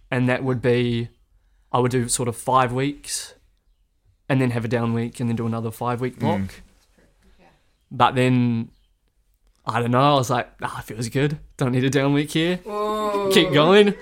and 0.10 0.30
that 0.30 0.44
would 0.44 0.62
be, 0.62 1.10
I 1.72 1.80
would 1.80 1.92
do 1.92 2.08
sort 2.08 2.30
of 2.30 2.36
five 2.38 2.72
weeks, 2.72 3.34
and 4.30 4.40
then 4.42 4.52
have 4.52 4.64
a 4.66 4.68
down 4.68 4.94
week, 4.94 5.20
and 5.20 5.30
then 5.30 5.36
do 5.36 5.46
another 5.46 5.72
five 5.72 6.02
week 6.02 6.18
block. 6.20 6.40
But 7.92 8.16
then, 8.16 8.70
I 9.66 9.80
don't 9.80 9.92
know, 9.92 10.14
I 10.14 10.18
was 10.18 10.30
like, 10.30 10.50
ah, 10.62 10.82
feels 10.86 11.10
good. 11.10 11.40
Don't 11.58 11.72
need 11.72 11.84
a 11.84 11.90
down 11.90 12.14
week 12.14 12.32
here. 12.32 12.58
Keep 13.32 13.54
going. 13.54 13.94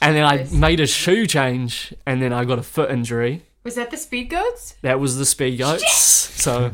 And 0.00 0.16
then 0.16 0.24
I 0.24 0.44
made 0.52 0.80
a 0.80 0.86
shoe 0.86 1.26
change, 1.26 1.92
and 2.06 2.22
then 2.22 2.32
I 2.32 2.44
got 2.44 2.58
a 2.58 2.62
foot 2.62 2.90
injury. 2.90 3.42
Was 3.64 3.74
that 3.74 3.90
the 3.90 3.96
speed 3.98 4.30
goats? 4.30 4.74
That 4.80 4.98
was 5.00 5.18
the 5.18 5.26
Speed 5.26 5.58
Goats. 5.58 5.84
So, 5.94 6.70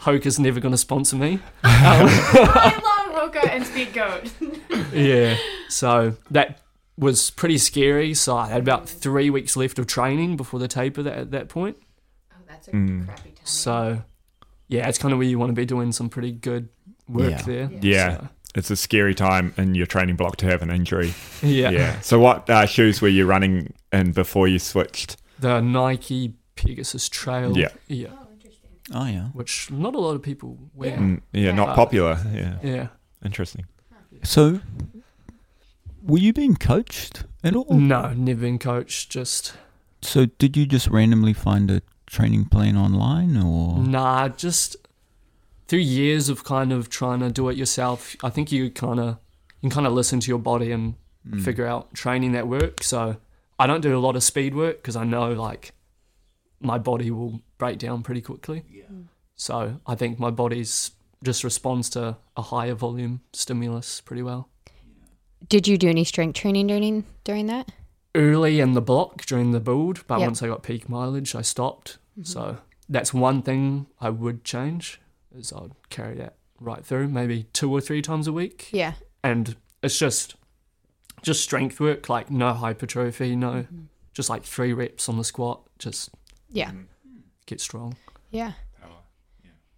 Hoka's 0.00 0.40
never 0.40 0.58
going 0.58 0.72
to 0.72 0.78
sponsor 0.78 1.14
me. 1.14 1.38
I 1.62 2.72
love 2.82 3.32
Hoka 3.32 3.48
and 3.48 3.64
speed 3.64 3.92
goat. 3.92 4.30
Yeah. 4.92 5.36
So 5.68 6.16
that 6.30 6.60
was 6.98 7.30
pretty 7.30 7.58
scary. 7.58 8.14
So 8.14 8.36
I 8.36 8.46
had 8.48 8.60
about 8.60 8.88
three 8.88 9.30
weeks 9.30 9.56
left 9.56 9.78
of 9.78 9.86
training 9.86 10.36
before 10.36 10.58
the 10.60 10.68
taper 10.68 11.02
that, 11.04 11.16
at 11.18 11.30
that 11.32 11.48
point. 11.48 11.76
Oh, 12.32 12.36
that's 12.48 12.68
a 12.68 12.72
Mm. 12.72 13.06
crappy 13.06 13.30
time. 13.30 13.44
So 13.44 14.02
yeah, 14.68 14.88
it's 14.88 14.98
kind 14.98 15.12
of 15.12 15.18
where 15.18 15.26
you 15.28 15.38
want 15.38 15.50
to 15.50 15.54
be 15.54 15.64
doing 15.66 15.90
some 15.92 16.08
pretty 16.08 16.32
good 16.32 16.68
work 17.08 17.30
Yeah. 17.30 17.42
there. 17.42 17.70
Yeah. 17.80 18.16
So, 18.18 18.28
It's 18.54 18.70
a 18.70 18.76
scary 18.76 19.14
time 19.14 19.52
in 19.56 19.74
your 19.74 19.86
training 19.86 20.16
block 20.16 20.36
to 20.36 20.46
have 20.46 20.62
an 20.62 20.70
injury. 20.70 21.12
yeah. 21.42 21.70
Yeah. 21.70 22.00
So, 22.00 22.18
what 22.20 22.48
uh, 22.48 22.66
shoes 22.66 23.00
were 23.02 23.08
you 23.08 23.26
running 23.26 23.72
in 23.92 24.12
before 24.12 24.46
you 24.46 24.58
switched? 24.58 25.16
The 25.40 25.60
Nike 25.60 26.34
Pegasus 26.54 27.08
Trail. 27.08 27.56
Yeah. 27.58 27.68
Yeah. 27.88 28.08
Oh 28.92 29.06
yeah. 29.06 29.28
Which 29.32 29.70
not 29.70 29.94
a 29.94 29.98
lot 29.98 30.14
of 30.14 30.22
people 30.22 30.58
wear. 30.74 30.96
Mm, 30.98 31.20
yeah, 31.32 31.52
not 31.52 31.68
Yeah. 31.68 31.74
popular. 31.74 32.18
Yeah. 32.32 32.58
Yeah. 32.62 32.86
Interesting. 33.24 33.64
So, 34.22 34.60
were 36.02 36.18
you 36.18 36.32
being 36.32 36.54
coached 36.56 37.24
at 37.42 37.56
all? 37.56 37.74
No, 37.74 38.12
never 38.12 38.42
been 38.42 38.58
coached. 38.58 39.10
Just 39.10 39.54
So, 40.02 40.26
did 40.26 40.56
you 40.56 40.66
just 40.66 40.86
randomly 40.88 41.32
find 41.32 41.70
a 41.70 41.82
training 42.06 42.44
plan 42.46 42.76
online, 42.76 43.36
or 43.36 43.78
Nah, 43.78 44.28
just 44.28 44.76
through 45.68 45.80
years 45.80 46.28
of 46.28 46.44
kind 46.44 46.72
of 46.72 46.88
trying 46.90 47.20
to 47.20 47.30
do 47.30 47.48
it 47.48 47.56
yourself, 47.56 48.14
I 48.22 48.30
think 48.30 48.52
you 48.52 48.70
kind 48.70 49.00
of 49.00 49.18
you 49.60 49.68
can 49.68 49.70
kind 49.70 49.86
of 49.86 49.92
listen 49.92 50.20
to 50.20 50.28
your 50.28 50.38
body 50.38 50.70
and 50.72 50.94
Hmm. 51.28 51.38
figure 51.40 51.66
out 51.66 51.94
training 51.94 52.32
that 52.32 52.46
works. 52.46 52.86
So 52.88 53.16
I 53.58 53.66
don't 53.66 53.80
do 53.80 53.96
a 53.96 53.98
lot 53.98 54.14
of 54.14 54.22
speed 54.22 54.54
work 54.54 54.76
because 54.82 54.94
I 54.94 55.04
know 55.04 55.32
like 55.32 55.72
my 56.60 56.76
body 56.78 57.10
will 57.10 57.40
break 57.56 57.78
down 57.78 58.02
pretty 58.02 58.20
quickly. 58.20 58.62
Yeah. 58.70 58.82
So 59.36 59.80
I 59.86 59.94
think 59.94 60.18
my 60.18 60.30
body's 60.30 60.90
just 61.22 61.42
responds 61.42 61.88
to 61.90 62.18
a 62.36 62.42
higher 62.42 62.74
volume 62.74 63.22
stimulus 63.32 64.02
pretty 64.02 64.22
well. 64.22 64.50
Did 65.48 65.66
you 65.66 65.78
do 65.78 65.88
any 65.88 66.04
strength 66.04 66.36
training 66.36 66.66
during 66.66 67.04
during 67.24 67.46
that? 67.46 67.72
Early 68.14 68.60
in 68.60 68.74
the 68.74 68.82
block 68.82 69.24
during 69.24 69.52
the 69.52 69.60
build, 69.60 70.06
but 70.06 70.18
Yep. 70.20 70.26
once 70.28 70.42
I 70.42 70.46
got 70.48 70.62
peak 70.62 70.88
mileage, 70.90 71.34
I 71.34 71.40
stopped. 71.42 71.96
So 72.22 72.58
that's 72.88 73.12
one 73.14 73.40
thing 73.42 73.86
I 74.00 74.10
would 74.10 74.44
change 74.44 75.00
is 75.36 75.52
I'd 75.52 75.72
carry 75.90 76.16
that 76.16 76.34
right 76.60 76.84
through, 76.84 77.08
maybe 77.08 77.44
two 77.52 77.70
or 77.70 77.80
three 77.80 78.02
times 78.02 78.26
a 78.26 78.32
week. 78.32 78.68
Yeah. 78.72 78.94
And 79.22 79.56
it's 79.82 79.98
just 79.98 80.36
just 81.22 81.42
strength 81.42 81.80
work, 81.80 82.08
like 82.08 82.30
no 82.30 82.52
hypertrophy, 82.52 83.34
no 83.36 83.66
just 84.12 84.28
like 84.30 84.44
three 84.44 84.72
reps 84.72 85.08
on 85.08 85.16
the 85.18 85.24
squat, 85.24 85.62
just 85.78 86.10
Yeah. 86.50 86.70
get 87.46 87.60
strong. 87.60 87.96
Yeah. 88.30 88.52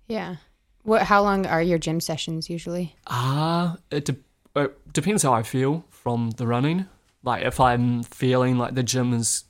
Yeah. 0.09 0.37
What? 0.83 1.03
How 1.03 1.23
long 1.23 1.47
are 1.47 1.63
your 1.63 1.79
gym 1.79 2.01
sessions 2.01 2.49
usually? 2.49 2.95
Ah, 3.09 3.77
it, 3.91 4.05
de- 4.05 4.17
it 4.55 4.93
depends 4.93 5.23
how 5.23 5.33
I 5.33 5.43
feel 5.43 5.85
from 5.91 6.31
the 6.33 6.47
running. 6.47 6.87
Like 7.23 7.45
if 7.45 7.59
I'm 7.59 8.03
feeling 8.05 8.57
like 8.57 8.75
the 8.75 8.85
gym 8.85 9.13
is 9.13 9.45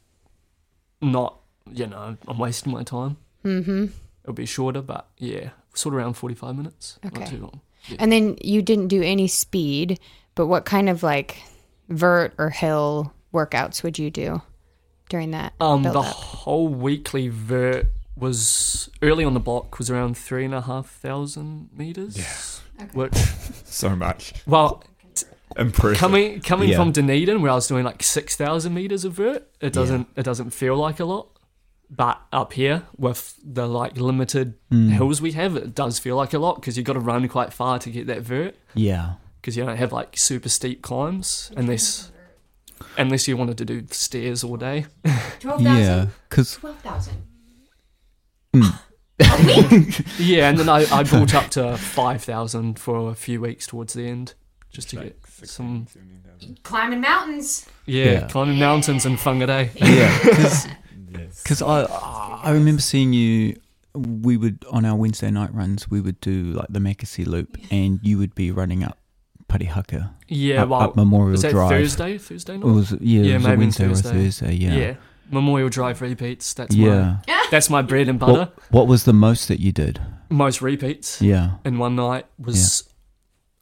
not, 1.02 1.38
you 1.70 1.86
know, 1.86 2.16
I'm 2.26 2.38
wasting 2.38 2.72
my 2.72 2.82
time, 2.84 3.16
Mm-hmm. 3.44 3.86
it'll 4.24 4.34
be 4.34 4.46
shorter. 4.46 4.80
But 4.82 5.08
yeah, 5.18 5.50
sort 5.76 5.94
of 5.94 5.98
around 6.00 6.14
45 6.14 6.56
minutes, 6.56 6.98
Okay. 7.06 7.20
not 7.20 7.28
too 7.28 7.38
long. 7.38 7.60
And 7.98 8.10
then 8.10 8.36
you 8.42 8.62
didn't 8.62 8.88
do 8.88 9.02
any 9.02 9.28
speed, 9.28 10.00
but 10.34 10.46
what 10.46 10.64
kind 10.64 10.88
of 10.88 11.02
like 11.02 11.36
vert 11.88 12.34
or 12.38 12.50
hill 12.50 13.12
workouts 13.32 13.82
would 13.82 13.98
you 13.98 14.10
do 14.10 14.42
during 15.08 15.30
that? 15.32 15.52
Um, 15.60 15.82
the 15.82 15.90
build-up? 15.90 16.06
whole 16.14 16.68
weekly 16.68 17.28
vert 17.28 17.86
was 18.16 18.88
early 19.02 19.24
on 19.24 19.34
the 19.34 19.40
block 19.40 19.78
was 19.78 19.90
around 19.90 20.16
three 20.16 20.44
and 20.44 20.54
a 20.54 20.62
half 20.62 20.86
thousand 20.88 21.68
meters. 21.72 22.16
Yeah. 22.78 22.86
Which, 22.92 23.14
So 23.64 23.94
much. 23.94 24.32
well, 24.46 24.82
Impressive. 25.56 25.98
coming 25.98 26.40
coming 26.40 26.68
Yeah. 26.70 26.76
from 26.76 26.92
Dunedin, 26.92 27.40
where 27.40 27.52
I 27.52 27.54
was 27.54 27.66
doing 27.68 27.84
like 27.84 28.02
six 28.02 28.36
thousand 28.36 28.74
meters 28.74 29.04
of 29.04 29.12
vert, 29.14 29.48
it 29.60 29.72
doesn't 29.72 30.08
it 30.16 30.24
doesn't 30.24 30.50
feel 30.50 30.76
like 30.76 30.98
a 31.00 31.04
lot. 31.04 31.28
But 31.88 32.20
up 32.32 32.52
here, 32.54 32.82
with 32.96 33.34
the 33.44 33.66
like 33.68 33.96
limited 33.96 34.54
Mm. 34.72 34.90
hills 34.90 35.20
we 35.22 35.32
have, 35.32 35.54
it 35.56 35.74
does 35.74 35.98
feel 36.00 36.16
like 36.16 36.32
a 36.34 36.38
lot 36.38 36.56
because 36.56 36.76
you've 36.76 36.86
got 36.86 36.94
to 36.94 37.00
run 37.00 37.28
quite 37.28 37.52
far 37.52 37.78
to 37.78 37.90
get 37.90 38.06
that 38.08 38.22
vert 38.22 38.56
yeah, 38.74 39.12
because 39.40 39.56
you 39.56 39.64
don't 39.64 39.76
have 39.76 39.92
like 39.92 40.16
super 40.18 40.48
steep 40.48 40.82
climbs 40.82 41.52
unless 41.56 42.10
unless 42.98 43.28
you 43.28 43.36
wanted 43.36 43.56
to 43.58 43.64
do 43.64 43.86
stairs 43.90 44.42
all 44.42 44.56
day. 44.56 44.86
yeah, 45.04 46.06
because 46.28 46.56
Twelve 46.60 46.78
thousand. 46.80 47.22
Yeah, 50.18 50.48
and 50.50 50.58
then 50.58 50.68
I, 50.68 50.84
I 50.92 51.02
brought 51.04 51.34
up 51.34 51.48
to 51.52 51.76
5,000 51.78 52.78
for 52.78 53.10
a 53.10 53.14
few 53.14 53.40
weeks 53.40 53.66
towards 53.66 53.94
the 53.94 54.06
end 54.06 54.34
just 54.70 54.90
to 54.90 54.96
get 54.96 55.18
some, 55.44 55.86
Climbing 56.64 57.00
mountains. 57.00 57.66
yeah, 57.86 58.04
Yeah. 58.04 58.26
climbing 58.28 58.58
mountains 58.58 59.06
in 59.06 59.16
Whangarei. 59.16 59.70
yeah, 59.74 60.76
Yes. 61.18 61.42
because 61.42 61.62
I 61.62 61.84
I 61.84 62.50
remember 62.52 62.80
seeing 62.82 63.12
you. 63.12 63.56
We 63.94 64.36
would 64.36 64.62
on 64.70 64.84
our 64.84 64.94
Wednesday 64.94 65.30
night 65.30 65.54
runs. 65.54 65.90
We 65.90 66.02
would 66.02 66.20
do 66.20 66.52
like 66.52 66.66
the 66.68 66.80
Makasi 66.80 67.26
Loop, 67.26 67.56
and 67.70 67.98
you 68.02 68.18
would 68.18 68.34
be 68.34 68.50
running 68.50 68.84
up 68.84 68.98
Parihaka 69.48 70.10
Yeah, 70.28 70.64
up, 70.64 70.68
well, 70.68 70.80
up 70.82 70.96
Memorial 70.96 71.30
was 71.30 71.42
that 71.42 71.52
Drive. 71.52 71.70
Thursday? 71.70 72.18
Thursday 72.18 72.56
It 72.56 72.64
was 72.64 72.92
yeah, 73.00 73.22
Yeah, 73.22 73.30
it 73.30 73.36
was 73.36 73.44
a 73.44 73.48
maybe 73.48 73.58
Wednesday 73.60 73.84
or 73.84 73.88
Thursday. 73.88 74.10
Thursday. 74.12 74.52
Yeah, 74.54 74.74
yeah. 74.74 74.94
Memorial 75.30 75.68
Drive 75.70 76.02
repeats. 76.02 76.52
That's 76.52 76.74
yeah. 76.74 77.18
my 77.26 77.46
that's 77.50 77.70
my 77.70 77.80
bread 77.82 78.08
and 78.08 78.18
butter. 78.18 78.32
What, 78.32 78.58
what 78.70 78.86
was 78.86 79.04
the 79.04 79.12
most 79.14 79.48
that 79.48 79.60
you 79.60 79.72
did? 79.72 79.98
Most 80.28 80.60
repeats 80.60 81.22
Yeah, 81.22 81.52
in 81.64 81.78
one 81.78 81.96
night 81.96 82.26
was 82.38 82.84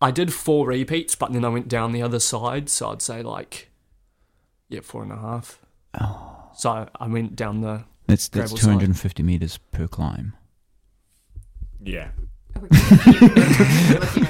I 0.00 0.10
did 0.10 0.32
four 0.34 0.66
repeats, 0.66 1.14
but 1.14 1.32
then 1.32 1.44
I 1.44 1.48
went 1.48 1.68
down 1.68 1.92
the 1.92 2.02
other 2.02 2.18
side, 2.20 2.68
so 2.68 2.90
I'd 2.90 3.02
say 3.02 3.22
like 3.22 3.70
yeah, 4.68 4.80
four 4.82 5.02
and 5.04 5.12
a 5.12 5.16
half. 5.16 5.60
oh, 6.00 6.33
So 6.56 6.88
I 6.98 7.06
went 7.08 7.36
down 7.36 7.60
the 7.60 7.84
that's 8.06 8.28
that's 8.28 8.50
Gravel 8.52 8.56
two 8.58 8.68
hundred 8.68 8.88
and 8.88 8.98
fifty 8.98 9.22
meters 9.22 9.58
per 9.72 9.86
climb. 9.88 10.34
Yeah. 11.82 12.08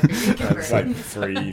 It's 0.06 0.70
like 0.72 0.94
three. 0.94 1.52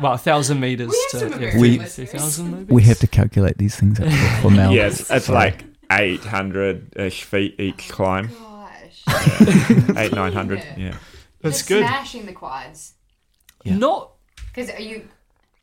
Well, 0.00 0.12
a 0.12 0.18
thousand 0.18 0.60
meters 0.60 0.88
We 0.88 0.96
have 0.96 1.10
to 1.10 1.18
some 1.30 1.42
yeah, 1.42 1.58
We- 1.58 1.78
good 1.78 1.90
two 1.90 2.06
thousand 2.06 2.50
maybe. 2.52 2.74
We 2.74 2.82
have 2.84 2.98
to 3.00 3.06
calculate 3.06 3.58
these 3.58 3.76
things 3.76 4.00
out 4.00 4.12
for 4.40 4.50
Mel. 4.50 4.72
yeah, 4.72 4.86
it's, 4.86 5.10
it's 5.10 5.26
Sorry. 5.26 5.36
like 5.36 5.64
800 5.90 6.96
ish 6.96 7.24
feet 7.24 7.58
each 7.58 7.90
oh, 7.90 7.94
climb. 7.94 8.28
Gosh. 8.28 9.02
Eight, 9.96 10.12
900. 10.12 10.64
Yeah. 10.76 10.96
That's 11.42 11.58
Just 11.58 11.68
good. 11.68 11.84
Smashing 11.86 12.26
the 12.26 12.32
quads. 12.32 12.94
Yeah. 13.64 13.76
Not 13.76 14.12
Because 14.46 14.70
are 14.70 14.80
you? 14.80 15.08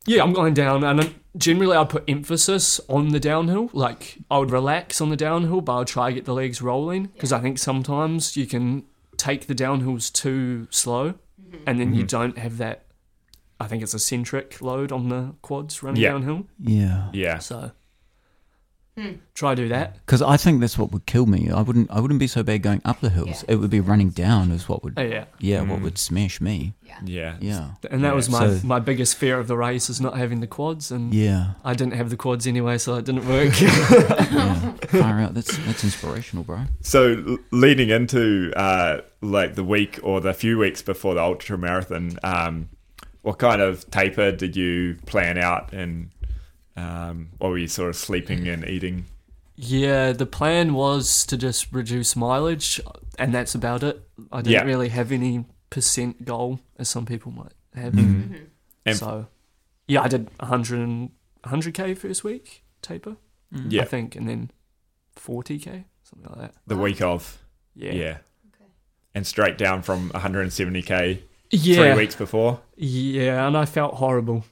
Yeah, 0.06 0.22
I'm 0.22 0.32
going 0.32 0.54
down, 0.54 0.84
and 0.84 1.14
generally 1.36 1.76
I'd 1.76 1.88
put 1.88 2.04
emphasis 2.08 2.80
on 2.88 3.08
the 3.08 3.20
downhill. 3.20 3.70
Like 3.72 4.18
I 4.30 4.38
would 4.38 4.50
relax 4.50 5.00
on 5.00 5.10
the 5.10 5.16
downhill, 5.16 5.60
but 5.60 5.72
I'll 5.72 5.84
try 5.84 6.10
to 6.10 6.14
get 6.14 6.24
the 6.24 6.34
legs 6.34 6.60
rolling 6.60 7.06
because 7.06 7.32
I 7.32 7.40
think 7.40 7.58
sometimes 7.58 8.36
you 8.36 8.46
can 8.46 8.84
take 9.16 9.46
the 9.46 9.54
downhills 9.54 10.12
too 10.12 10.68
slow, 10.70 11.14
mm-hmm. 11.40 11.56
and 11.66 11.80
then 11.80 11.94
you 11.94 12.00
mm-hmm. 12.00 12.06
don't 12.08 12.38
have 12.38 12.58
that. 12.58 12.84
I 13.60 13.66
think 13.66 13.82
it's 13.82 13.94
eccentric 13.94 14.60
load 14.60 14.92
on 14.92 15.08
the 15.08 15.34
quads 15.40 15.82
running 15.82 16.02
Yeah. 16.02 16.10
downhill. 16.10 16.46
Yeah. 16.58 17.08
Yeah. 17.12 17.38
So 17.38 17.72
Hmm. 18.96 19.14
try 19.34 19.56
do 19.56 19.66
that. 19.70 19.94
Because 20.06 20.22
I 20.22 20.36
think 20.36 20.60
that's 20.60 20.78
what 20.78 20.92
would 20.92 21.04
kill 21.04 21.26
me. 21.26 21.50
I 21.50 21.62
wouldn't. 21.62 21.90
I 21.90 21.98
wouldn't 21.98 22.20
be 22.20 22.28
so 22.28 22.44
bad 22.44 22.62
going 22.62 22.80
up 22.84 23.00
the 23.00 23.10
hills. 23.10 23.42
Yeah. 23.48 23.54
It 23.54 23.56
would 23.56 23.70
be 23.70 23.80
running 23.80 24.10
down 24.10 24.52
is 24.52 24.68
what 24.68 24.84
would. 24.84 24.94
Oh, 24.96 25.02
yeah, 25.02 25.24
Yeah, 25.40 25.62
what 25.62 25.80
Mm. 25.80 25.82
would 25.82 25.98
smash 25.98 26.40
me. 26.40 26.74
Yeah. 26.86 26.98
Yeah. 27.04 27.36
Yeah. 27.40 27.68
and 27.90 28.04
that 28.04 28.10
Yeah, 28.10 28.14
was 28.14 28.30
my 28.30 28.46
so- 28.56 28.64
my 28.66 28.78
biggest 28.78 29.16
fear 29.16 29.40
of 29.40 29.48
the 29.48 29.56
race 29.56 29.90
is 29.90 30.00
not 30.00 30.16
having 30.16 30.38
the 30.38 30.46
quads, 30.46 30.92
and 30.92 31.12
Yeah. 31.12 31.54
I 31.64 31.74
didn't 31.74 31.94
have 31.94 32.08
the 32.08 32.16
quads 32.16 32.46
anyway, 32.46 32.78
so 32.78 32.94
it 32.94 33.04
didn't 33.04 33.26
work. 33.26 33.60
yeah. 33.60 34.72
Far 34.88 35.20
out. 35.20 35.34
That's 35.34 35.56
that's 35.66 35.82
inspirational, 35.82 36.44
bro. 36.44 36.60
So 36.82 37.38
leading 37.50 37.90
into 37.90 38.52
uh, 38.56 39.00
like 39.20 39.56
the 39.56 39.64
week 39.64 39.98
or 40.04 40.20
the 40.20 40.32
few 40.34 40.56
weeks 40.58 40.82
before 40.82 41.14
the 41.14 41.20
ultra 41.22 41.58
marathon, 41.58 42.16
um, 42.22 42.68
what 43.22 43.38
kind 43.38 43.60
of 43.60 43.90
taper 43.90 44.30
did 44.30 44.54
you 44.54 44.98
plan 45.06 45.36
out, 45.36 45.72
and 45.72 46.10
um, 46.76 47.28
what 47.38 47.50
were 47.50 47.58
you 47.58 47.68
sort 47.68 47.88
of 47.90 47.96
sleeping 47.96 48.48
and 48.48 48.64
eating? 48.68 49.06
Yeah, 49.56 50.12
the 50.12 50.26
plan 50.26 50.74
was 50.74 51.24
to 51.26 51.36
just 51.36 51.72
reduce 51.72 52.16
mileage, 52.16 52.80
and 53.18 53.32
that's 53.32 53.54
about 53.54 53.82
it. 53.84 54.02
I 54.32 54.38
didn't 54.38 54.52
Yeah. 54.52 54.62
really 54.64 54.88
have 54.88 55.12
any 55.12 55.44
percent 55.70 56.24
goal, 56.24 56.60
as 56.78 56.88
some 56.88 57.06
people 57.06 57.30
might 57.32 57.52
have. 57.74 57.92
Mm-hmm. 57.92 58.34
Mhm. 58.86 58.96
So, 58.96 59.28
yeah, 59.86 60.02
I 60.02 60.08
did 60.08 60.28
100 60.40 60.80
and 60.80 61.10
100k 61.44 61.94
first 61.96 62.24
week 62.24 62.64
taper, 62.82 63.16
Yeah, 63.52 63.82
I 63.82 63.84
think, 63.84 64.16
and 64.16 64.28
then 64.28 64.50
40k, 65.16 65.84
something 66.02 66.28
like 66.30 66.40
that. 66.40 66.54
the 66.66 66.76
week 66.76 67.00
of. 67.00 67.38
Yeah, 67.76 67.92
Yeah. 67.92 68.18
Okay. 68.54 68.70
And 69.14 69.26
straight 69.26 69.56
down 69.58 69.82
from 69.82 70.10
170k 70.10 71.22
yeah, 71.50 71.76
three 71.76 71.94
weeks 71.94 72.16
before. 72.16 72.60
yeah, 72.76 73.46
and 73.46 73.56
I 73.56 73.64
felt 73.66 73.94
horrible. 73.94 74.44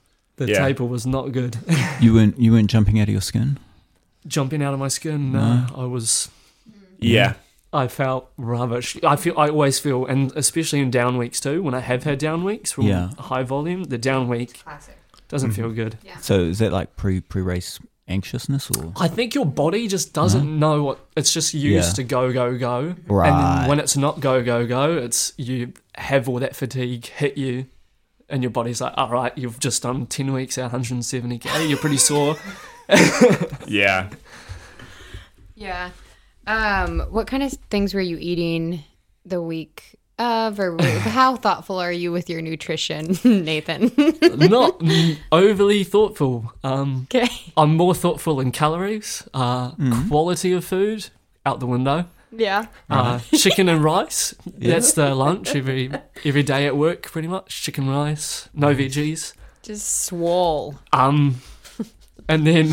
The 0.47 0.53
Yeah. 0.53 0.67
taper 0.67 0.85
was 0.85 1.07
not 1.07 1.33
good. 1.33 1.59
You 2.01 2.15
weren't. 2.15 2.39
You 2.39 2.53
weren't 2.53 2.71
jumping 2.71 2.99
out 2.99 3.05
of 3.09 3.13
your 3.13 3.21
skin. 3.21 3.59
Jumping 4.27 4.63
out 4.63 4.73
of 4.75 4.81
my 4.81 4.89
skin, 4.89 5.33
no, 5.33 5.41
No. 5.41 5.67
I 5.77 5.85
was 5.85 6.29
Yeah. 6.99 7.35
I 7.73 7.89
felt 7.89 8.29
rubbish. 8.37 8.97
I 9.03 9.17
feel 9.17 9.35
I 9.39 9.49
always 9.49 9.79
feel, 9.79 10.05
and 10.07 10.31
especially 10.37 10.81
in 10.81 10.91
down 10.91 11.17
weeks 11.17 11.41
too, 11.41 11.63
when 11.63 11.75
I 11.75 11.81
have 11.81 12.05
had 12.05 12.19
down 12.19 12.45
weeks 12.45 12.71
from 12.73 12.87
Yeah. 12.87 13.11
high 13.19 13.43
volume, 13.45 13.85
the 13.85 13.99
down 13.99 14.29
week 14.29 14.63
Classic. 14.63 14.97
doesn't 15.29 15.51
Mhm. 15.53 15.55
feel 15.57 15.71
good. 15.71 15.97
Yeah. 16.05 16.19
So 16.21 16.41
is 16.41 16.59
that 16.59 16.71
like 16.73 16.97
pre 16.97 17.21
pre 17.21 17.41
race 17.43 17.79
anxiousness 18.09 18.69
or? 18.77 18.93
I 18.97 19.09
think 19.09 19.35
your 19.35 19.47
body 19.47 19.89
just 19.89 20.13
doesn't 20.13 20.59
know 20.59 20.83
what 20.83 20.99
it's 21.17 21.33
just 21.33 21.55
used 21.55 21.89
Yeah. 21.91 21.95
to 21.95 22.05
go 22.05 22.33
go 22.33 22.59
go, 22.59 22.79
and 22.81 22.97
Right. 23.09 23.31
then 23.61 23.69
when 23.69 23.79
it's 23.81 23.97
not 23.97 24.21
go 24.21 24.43
go 24.43 24.67
go, 24.67 24.93
it's 24.99 25.33
you 25.37 25.73
have 25.97 26.29
all 26.29 26.39
that 26.41 26.55
fatigue 26.55 27.07
hit 27.07 27.39
you, 27.39 27.67
and 28.33 28.43
your 28.43 28.51
body's 28.51 28.81
like, 28.81 28.95
all 28.97 29.09
right, 29.11 29.33
you've 29.39 29.61
just 29.61 29.83
done 29.85 30.07
ten 30.07 30.33
weeks 30.33 30.59
at 30.59 30.73
170k, 30.73 31.69
you're 31.69 31.79
pretty 31.79 31.97
sore. 32.09 32.35
Yeah. 33.69 34.09
Yeah. 35.55 35.90
Um, 36.47 37.01
what 37.11 37.27
kind 37.27 37.42
of 37.42 37.53
things 37.71 37.95
were 37.95 38.01
you 38.01 38.16
eating 38.21 38.83
the 39.25 39.40
week 39.40 39.97
of, 40.18 40.59
or 40.59 40.77
how 40.83 41.37
thoughtful 41.37 41.79
are 41.79 41.92
you 41.92 42.11
with 42.11 42.29
your 42.29 42.42
nutrition, 42.42 43.16
Nathan? 43.25 43.92
not 44.37 44.83
overly 45.31 45.85
thoughtful. 45.85 46.53
Um, 46.64 47.07
okay. 47.14 47.29
I'm 47.57 47.77
more 47.77 47.95
thoughtful 47.95 48.40
in 48.40 48.51
calories, 48.51 49.23
uh, 49.35 49.73
Mhm. 49.73 50.09
quality 50.09 50.53
of 50.53 50.64
food 50.64 51.09
out 51.47 51.61
the 51.61 51.66
window. 51.66 52.07
Yeah. 52.35 52.66
Uh, 52.88 53.18
chicken 53.35 53.68
and 53.68 53.83
rice. 53.85 54.35
Yeah. 54.59 54.75
That's 54.75 54.92
the 54.95 55.14
lunch 55.14 55.55
every 55.55 55.90
every 56.25 56.42
day 56.42 56.66
at 56.66 56.77
work, 56.77 57.03
pretty 57.03 57.29
much. 57.29 57.62
Chicken 57.62 57.88
rice, 57.88 58.49
no 58.55 58.75
veggies. 58.75 59.35
Just 59.62 60.05
swall. 60.05 60.77
Um, 60.92 61.37
and 62.29 62.47
then 62.47 62.71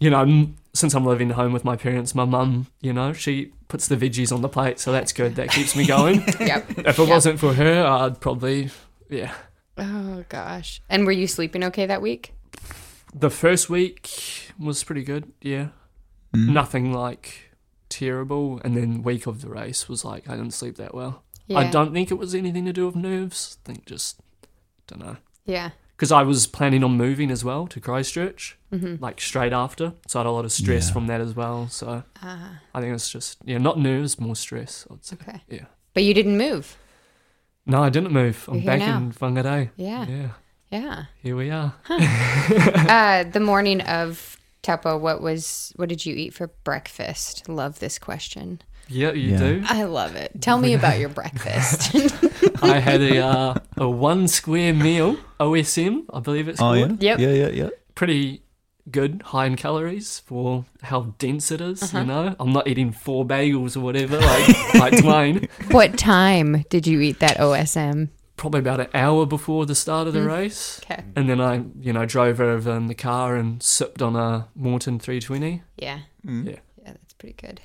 you 0.00 0.10
know, 0.10 0.48
since 0.72 0.94
I'm 0.94 1.04
living 1.06 1.30
home 1.30 1.52
with 1.52 1.64
my 1.64 1.76
parents, 1.76 2.14
my 2.14 2.24
mum, 2.24 2.66
you 2.80 2.92
know, 2.92 3.12
she 3.12 3.52
puts 3.68 3.88
the 3.88 3.96
veggies 3.96 4.32
on 4.32 4.40
the 4.42 4.48
plate, 4.48 4.78
so 4.80 4.90
that's 4.92 5.12
good. 5.12 5.36
That 5.36 5.50
keeps 5.50 5.76
me 5.76 5.86
going. 5.86 6.20
Yep. 6.40 6.70
if 6.78 6.78
it 6.78 6.98
Yep. 6.98 7.08
wasn't 7.08 7.40
for 7.40 7.54
her, 7.54 7.84
I'd 7.86 8.20
probably, 8.20 8.70
yeah. 9.08 9.32
Oh 9.78 10.24
gosh. 10.28 10.80
And 10.88 11.06
were 11.06 11.12
you 11.12 11.26
sleeping 11.26 11.64
okay 11.64 11.86
that 11.86 12.02
week? 12.02 12.32
The 13.14 13.30
first 13.30 13.70
week 13.70 14.10
was 14.58 14.82
pretty 14.84 15.02
good. 15.04 15.30
Yeah, 15.40 15.68
Mm. 16.34 16.48
nothing 16.52 16.92
like 16.92 17.43
terrible, 17.98 18.60
and 18.64 18.76
then 18.76 19.02
week 19.02 19.26
of 19.26 19.40
the 19.40 19.48
race 19.48 19.88
was 19.88 20.04
like 20.04 20.28
I 20.28 20.36
didn't 20.36 20.52
sleep 20.54 20.76
that 20.76 20.94
well. 20.94 21.22
Yeah. 21.46 21.58
I 21.58 21.70
don't 21.70 21.92
think 21.92 22.10
it 22.10 22.18
was 22.18 22.34
anything 22.34 22.64
to 22.66 22.72
do 22.72 22.86
with 22.86 22.96
nerves. 22.96 23.58
I 23.64 23.68
think 23.72 23.86
just 23.86 24.20
don't 24.86 25.00
know. 25.04 25.16
Yeah. 25.44 25.70
Because 25.96 26.10
I 26.10 26.22
was 26.24 26.46
planning 26.48 26.82
on 26.82 26.96
moving 26.96 27.30
as 27.30 27.44
well 27.44 27.66
to 27.68 27.80
Christchurch, 27.80 28.58
Mm-hmm. 28.72 28.96
like 29.04 29.20
straight 29.20 29.52
after. 29.52 29.92
So 30.08 30.18
I 30.18 30.22
had 30.22 30.26
a 30.28 30.32
lot 30.32 30.44
of 30.44 30.50
stress 30.52 30.88
Yeah. 30.88 30.92
from 30.94 31.06
that 31.06 31.20
as 31.20 31.34
well. 31.36 31.68
So 31.68 32.02
Ah, 32.22 32.60
I 32.74 32.80
think 32.80 32.94
it's 32.94 33.08
just 33.10 33.38
yeah, 33.44 33.58
not 33.58 33.78
nerves, 33.78 34.18
more 34.18 34.34
stress. 34.36 34.86
I'd 34.90 35.04
say. 35.04 35.16
okay. 35.22 35.40
Yeah. 35.48 35.66
But 35.92 36.02
you 36.02 36.12
didn't 36.14 36.36
move. 36.38 36.76
No, 37.66 37.82
I 37.84 37.90
didn't 37.90 38.12
move. 38.12 38.44
I'm 38.48 38.64
back 38.64 38.80
now. 38.80 38.96
in 38.98 39.12
Whangarei. 39.12 39.70
Yeah. 39.76 40.06
Yeah. 40.08 40.28
Yeah. 40.72 41.04
Here 41.22 41.36
we 41.36 41.50
are. 41.50 41.72
uh, 41.88 43.24
the 43.24 43.40
morning 43.40 43.80
of 43.82 44.36
Taupo, 44.64 44.98
what 44.98 45.20
was 45.22 45.72
what 45.76 45.88
did 45.88 46.04
you 46.04 46.14
eat 46.16 46.34
for 46.34 46.48
breakfast? 46.64 47.48
Love 47.48 47.78
this 47.78 47.98
question. 47.98 48.60
Yeah, 48.88 49.12
you 49.12 49.30
Yeah. 49.32 49.38
do. 49.38 49.62
I 49.66 49.84
love 49.84 50.14
it. 50.16 50.32
Tell 50.42 50.58
me 50.58 50.74
about 50.74 50.98
your 50.98 51.08
breakfast. 51.08 51.94
I 52.62 52.78
had 52.80 53.00
a 53.00 53.18
uh, 53.24 53.54
a 53.76 53.88
one 53.88 54.26
square 54.28 54.74
meal 54.74 55.16
OSM, 55.40 56.04
I 56.12 56.20
believe 56.20 56.48
it's 56.48 56.60
Oh 56.60 56.72
yeah. 56.72 56.88
Yep. 56.98 57.18
Yeah 57.20 57.30
yeah 57.30 57.48
yeah. 57.48 57.68
Pretty 57.94 58.42
good, 58.90 59.22
high 59.24 59.46
in 59.46 59.56
calories 59.56 60.18
for 60.20 60.64
how 60.82 61.14
dense 61.18 61.50
it 61.50 61.60
is, 61.62 61.82
Uh-huh. 61.82 62.00
You 62.00 62.04
know, 62.06 62.36
I'm 62.38 62.52
not 62.52 62.66
eating 62.68 62.92
four 62.92 63.24
bagels 63.24 63.76
or 63.76 63.80
whatever 63.80 64.18
like 64.20 64.74
like 64.74 64.92
Dwayne. 65.04 65.48
what 65.72 65.96
time 65.96 66.64
did 66.68 66.86
you 66.86 67.00
eat 67.00 67.20
that 67.20 67.38
OSM? 67.38 68.08
Probably 68.36 68.60
about 68.60 68.80
an 68.80 68.88
hour 68.94 69.26
before 69.26 69.64
the 69.64 69.74
start 69.76 70.06
of 70.08 70.12
the 70.12 70.22
race. 70.22 70.80
Okay. 70.84 71.04
And 71.14 71.28
then 71.28 71.40
I, 71.40 71.64
you 71.80 71.92
know, 71.92 72.04
drove 72.04 72.40
over 72.40 72.72
in 72.76 72.88
the 72.88 72.94
car 72.94 73.36
and 73.36 73.62
sipped 73.62 74.02
on 74.02 74.16
a 74.16 74.48
Maurten 74.58 75.00
320. 75.00 75.62
Yeah. 75.76 76.00
Mm. 76.26 76.46
Yeah. 76.46 76.56
Yeah, 76.82 76.92
that's 76.92 77.14
pretty 77.14 77.36
good. 77.40 77.60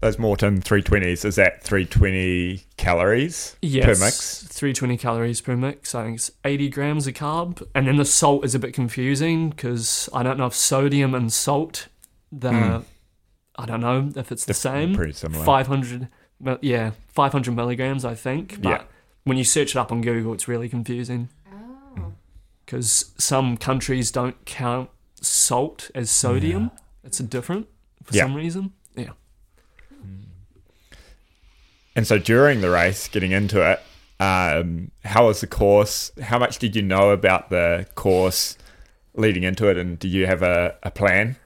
Those 0.00 0.16
Maurten 0.16 0.60
320s, 0.62 1.26
is 1.26 1.34
that 1.36 1.62
320 1.62 2.62
calories 2.78 3.54
Yes, 3.60 3.84
per 3.84 4.02
mix? 4.02 4.44
320 4.44 4.96
calories 4.96 5.42
per 5.42 5.54
mix. 5.56 5.94
I 5.94 6.04
think 6.04 6.16
it's 6.16 6.30
80 6.42 6.70
grams 6.70 7.06
of 7.06 7.12
carb. 7.12 7.62
And 7.74 7.86
then 7.86 7.98
the 7.98 8.06
salt 8.06 8.42
is 8.46 8.54
a 8.54 8.58
bit 8.58 8.72
confusing 8.72 9.50
because 9.50 10.08
I 10.14 10.22
don't 10.22 10.38
know 10.38 10.46
if 10.46 10.54
sodium 10.54 11.14
and 11.14 11.30
salt, 11.30 11.88
the, 12.32 12.50
Mm. 12.50 12.84
I 13.56 13.66
don't 13.66 13.82
know 13.82 14.10
if 14.16 14.32
it's 14.32 14.46
the 14.46 14.54
same. 14.54 14.94
Pretty 14.94 15.12
similar. 15.12 15.44
500, 15.44 16.08
mil- 16.40 16.58
yeah, 16.62 16.92
500 17.08 17.54
milligrams, 17.54 18.04
I 18.04 18.14
think. 18.14 18.60
But 18.62 18.68
Yeah. 18.70 18.82
when 19.24 19.36
you 19.36 19.44
search 19.44 19.70
it 19.70 19.76
up 19.76 19.92
on 19.92 20.00
Google, 20.00 20.32
it's 20.34 20.48
really 20.48 20.68
confusing 20.68 21.28
Oh. 21.52 22.12
because 22.64 23.12
some 23.18 23.56
countries 23.56 24.10
don't 24.10 24.44
count 24.46 24.90
salt 25.20 25.90
as 25.94 26.10
sodium. 26.10 26.70
Yeah. 26.74 26.80
It's 27.04 27.20
a 27.20 27.22
different 27.22 27.68
for 28.04 28.16
Yeah. 28.16 28.24
some 28.24 28.34
reason. 28.34 28.72
Yeah. 28.96 29.10
And 31.96 32.06
so 32.06 32.18
during 32.18 32.60
the 32.60 32.70
race, 32.70 33.08
getting 33.08 33.32
into 33.32 33.60
it, 33.68 33.80
um, 34.22 34.90
how 35.04 35.26
was 35.26 35.40
the 35.40 35.46
course? 35.46 36.12
How 36.22 36.38
much 36.38 36.58
did 36.58 36.76
you 36.76 36.82
know 36.82 37.10
about 37.10 37.50
the 37.50 37.86
course 37.94 38.56
leading 39.14 39.42
into 39.42 39.68
it? 39.68 39.76
And 39.76 39.98
do 39.98 40.08
you 40.08 40.26
have 40.26 40.42
a, 40.42 40.76
a 40.82 40.90
plan? 40.90 41.36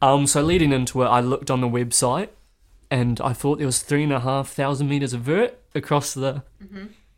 Um, 0.00 0.26
so 0.26 0.42
leading 0.42 0.72
into 0.72 1.02
it, 1.02 1.06
I 1.06 1.20
looked 1.20 1.50
on 1.50 1.60
the 1.60 1.68
website, 1.68 2.28
and 2.90 3.20
I 3.20 3.32
thought 3.32 3.58
there 3.58 3.66
was 3.66 3.82
three 3.82 4.02
and 4.04 4.12
a 4.12 4.20
half 4.20 4.48
thousand 4.50 4.88
meters 4.88 5.12
of 5.12 5.20
vert 5.22 5.58
across 5.74 6.14
the 6.14 6.42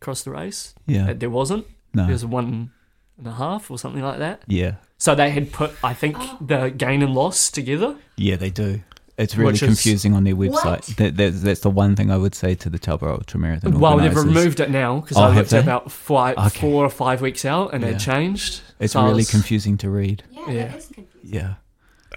across 0.00 0.22
the 0.22 0.30
race. 0.30 0.74
Yeah. 0.86 1.10
Uh, 1.10 1.14
There 1.14 1.30
wasn't. 1.30 1.66
No. 1.94 2.04
There 2.04 2.12
was 2.12 2.24
one 2.24 2.70
and 3.18 3.26
a 3.26 3.32
half 3.32 3.70
or 3.70 3.78
something 3.78 4.02
like 4.02 4.18
that. 4.18 4.42
Yeah. 4.46 4.74
So 4.98 5.14
they 5.14 5.30
had 5.30 5.52
put, 5.52 5.72
I 5.82 5.94
think, 5.94 6.16
the 6.40 6.68
gain 6.70 7.02
and 7.02 7.14
loss 7.14 7.50
together. 7.50 7.96
Yeah, 8.16 8.36
they 8.36 8.50
do. 8.50 8.80
It's 9.18 9.36
really 9.36 9.52
Which 9.52 9.62
is- 9.62 9.68
confusing 9.68 10.14
on 10.14 10.24
their 10.24 10.34
website. 10.34 10.96
That, 10.96 11.16
that's, 11.16 11.42
that's 11.42 11.60
the 11.60 11.68
one 11.70 11.94
thing 11.96 12.10
I 12.10 12.16
would 12.16 12.34
say 12.34 12.54
to 12.54 12.70
the 12.70 12.78
Taupo 12.78 13.10
Ultra 13.12 13.38
Marathon 13.40 13.78
Well, 13.78 13.98
they've 13.98 14.14
removed 14.16 14.60
it 14.60 14.70
now 14.70 15.00
because 15.00 15.18
Oh, 15.18 15.22
I 15.24 15.26
have 15.28 15.36
looked 15.36 15.50
they? 15.50 15.58
about 15.58 15.92
five, 15.92 16.38
Okay. 16.38 16.60
four 16.60 16.84
or 16.84 16.88
five 16.90 17.20
weeks 17.20 17.44
out 17.44 17.74
and 17.74 17.82
Yeah. 17.82 17.90
it 17.90 17.98
changed. 17.98 18.62
It's 18.78 18.94
So 18.94 19.02
really 19.02 19.16
was- 19.16 19.30
confusing 19.30 19.76
to 19.78 19.90
read. 19.90 20.22
Yeah, 20.32 20.50
Yeah. 20.50 20.66
that 20.68 20.78
is 20.78 20.86
confusing. 20.86 21.30
Yeah. 21.34 21.54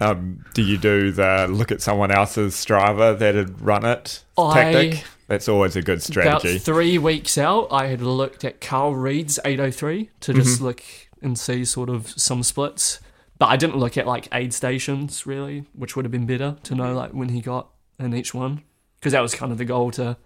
Um, 0.02 0.44
do 0.54 0.62
you 0.64 0.78
do 0.78 1.12
the 1.12 1.48
look 1.50 1.72
at 1.72 1.82
someone 1.82 2.12
else's 2.12 2.54
Strava 2.56 3.18
that 3.20 3.36
had 3.36 3.62
run 3.62 3.86
it 3.86 4.24
I- 4.38 4.54
tactic? 4.74 5.04
That's 5.28 5.48
always 5.48 5.76
a 5.76 5.82
good 5.82 6.02
strategy. 6.04 6.30
About 6.30 6.40
strategy. 6.42 6.60
three 6.60 6.98
weeks 6.98 7.38
out, 7.38 7.68
I 7.72 7.88
had 7.88 8.02
looked 8.02 8.44
at 8.44 8.60
Carl 8.60 8.94
Reed's 8.96 9.40
803 9.46 10.10
to 10.22 10.34
just 10.34 10.56
Mm-hmm. 10.58 10.66
look 10.66 10.84
and 11.22 11.40
see 11.40 11.64
sort 11.64 11.90
of 11.90 12.10
some 12.12 12.44
splits. 12.44 13.00
But 13.40 13.46
I 13.48 13.56
didn't 13.56 13.78
look 13.78 13.98
at 13.98 14.06
like 14.06 14.28
aid 14.34 14.54
stations 14.54 15.26
really, 15.26 15.66
which 15.74 15.96
would 15.96 16.04
have 16.06 16.12
been 16.12 16.26
better 16.26 16.58
to 16.64 16.76
know 16.76 16.94
like 16.94 17.12
when 17.12 17.30
he 17.30 17.40
got 17.42 17.70
in 18.00 18.14
each 18.14 18.34
one. 18.34 18.64
Because 19.00 19.14
that 19.14 19.22
was 19.22 19.34
kind 19.34 19.52
of 19.52 19.58
the 19.58 19.66
goal 19.66 19.92
to 19.92 20.18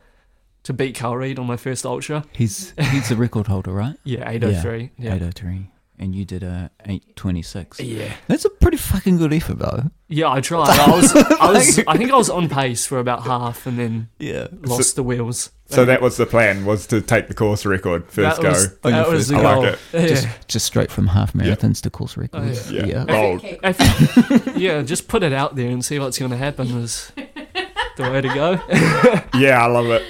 to 0.63 0.73
beat 0.73 0.97
Carl 0.97 1.15
Reed 1.15 1.39
on 1.39 1.45
my 1.47 1.58
first 1.58 1.86
ultra. 1.86 2.25
He's 2.34 2.73
he's 2.91 3.10
the 3.10 3.15
record 3.15 3.47
holder, 3.47 3.71
right? 3.71 3.95
Yeah, 4.03 4.27
803. 4.30 4.91
Yeah. 4.97 5.13
803. 5.15 5.69
And 5.99 6.13
you 6.13 6.25
did 6.25 6.43
a 6.43 6.69
826. 6.86 7.79
Yeah. 7.79 8.13
That's 8.27 8.45
a 8.45 8.49
pretty 8.51 8.77
fucking 8.77 9.17
good 9.17 9.33
effort, 9.33 9.57
though. 9.57 9.89
Yeah, 10.10 10.29
I 10.31 10.41
tried. 10.41 10.69
I 10.69 10.91
was, 10.91 11.15
I 11.39 11.51
was, 11.51 11.79
I 11.88 11.97
think 11.97 12.12
I 12.12 12.15
was 12.15 12.29
on 12.29 12.49
pace 12.49 12.86
for 12.86 12.99
about 12.99 13.23
half, 13.23 13.65
and 13.65 13.79
then 13.79 14.10
Yeah. 14.19 14.47
lost 14.62 14.95
the 14.95 15.01
wheels. 15.03 15.49
so 15.65 15.86
that 15.86 16.01
was 16.01 16.17
the 16.17 16.25
plan: 16.27 16.65
was 16.65 16.86
to 16.88 17.01
take 17.01 17.27
the 17.27 17.33
course 17.33 17.65
record 17.65 18.05
first 18.12 18.38
that 18.38 18.43
go. 18.43 18.49
was, 18.49 18.65
On 18.83 18.93
your 18.93 19.03
that 19.03 19.10
was 19.12 19.27
the 19.27 19.36
go. 19.36 19.39
I 19.39 19.53
goal. 19.55 19.63
like 19.63 19.79
Yeah. 19.91 20.07
Just, 20.07 20.27
just 20.47 20.65
straight 20.67 20.91
from 20.91 21.07
half 21.07 21.33
marathons 21.33 21.81
to 21.81 21.89
course 21.89 22.15
oh, 22.17 22.21
records. 22.21 22.71
yeah. 22.71 22.86
Yeah. 22.86 22.86
Yeah. 22.86 23.05
Bold. 23.05 23.43
Okay. 23.43 23.60
I 23.63 24.53
yeah, 24.55 24.81
just 24.83 25.07
put 25.07 25.23
it 25.23 25.33
out 25.33 25.55
there 25.55 25.69
and 25.69 25.83
see 25.83 25.97
what's 25.99 26.19
going 26.19 26.31
to 26.31 26.38
happen 26.38 26.67
is 26.77 27.12
the 27.97 28.03
way 28.12 28.21
to 28.21 28.29
go. 28.29 28.60
Yeah, 29.39 29.63
I 29.63 29.67
love 29.67 29.86
it. 29.88 30.01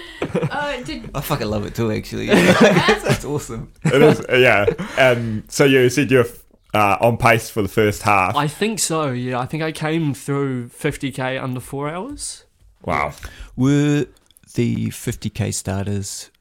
Uh, 0.52 0.82
did, 0.84 1.10
I 1.14 1.20
fucking 1.20 1.48
love 1.48 1.66
it 1.66 1.76
too, 1.76 1.92
actually. 1.92 2.28
That's 2.28 3.26
awesome. 3.26 3.72
It 3.84 4.02
is. 4.02 4.22
Yeah. 4.30 4.66
And 4.98 5.44
so 5.52 5.66
you 5.66 5.90
said 5.90 6.10
you're 6.12 6.26
uh, 6.74 6.98
on 7.02 7.18
pace 7.18 7.50
for 7.50 7.62
the 7.62 7.68
first 7.68 8.04
half. 8.04 8.36
I 8.38 8.48
think 8.48 8.80
so. 8.80 9.10
Yeah, 9.12 9.40
I 9.40 9.46
think 9.46 9.64
I 9.64 9.72
came 9.74 10.14
through 10.14 10.70
50k 10.70 11.42
under 11.44 11.60
four 11.60 11.90
hours. 11.90 12.46
wow. 12.84 13.12
Were 13.58 14.06
the 14.54 14.88
50k 14.88 15.54
starters 15.54 16.32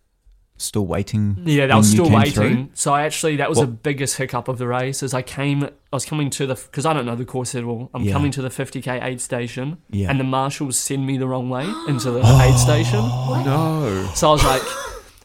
still 0.58 0.86
waiting? 0.86 1.36
Yeah, 1.44 1.66
they 1.66 1.72
when 1.72 1.76
were 1.78 1.82
still 1.82 2.10
waiting. 2.10 2.32
through? 2.32 2.68
So 2.74 2.92
I 2.94 3.02
actually, 3.02 3.36
that 3.36 3.48
was 3.48 3.58
the 3.58 3.66
biggest 3.66 4.16
hiccup 4.16 4.48
of 4.48 4.58
the 4.58 4.66
race. 4.66 5.02
As 5.02 5.12
I 5.14 5.22
came, 5.22 5.64
I 5.64 5.70
was 5.92 6.04
coming 6.04 6.30
to 6.30 6.46
the 6.46 6.54
because 6.54 6.86
I 6.86 6.92
don't 6.92 7.06
know 7.06 7.16
the 7.16 7.24
course 7.24 7.54
at 7.54 7.64
all. 7.64 7.90
I'm 7.94 8.02
Yeah. 8.02 8.12
coming 8.12 8.30
to 8.32 8.42
the 8.42 8.48
50k 8.50 9.02
aid 9.02 9.20
station, 9.20 9.78
Yeah. 9.90 10.10
and 10.10 10.18
the 10.20 10.24
marshals 10.24 10.78
send 10.78 11.06
me 11.06 11.18
the 11.18 11.26
wrong 11.26 11.48
way 11.50 11.66
into 11.88 12.10
the 12.10 12.20
aid 12.42 12.56
station. 12.58 13.00
No. 13.00 14.08
So 14.14 14.28
I 14.28 14.32
was 14.32 14.44
like, 14.44 14.62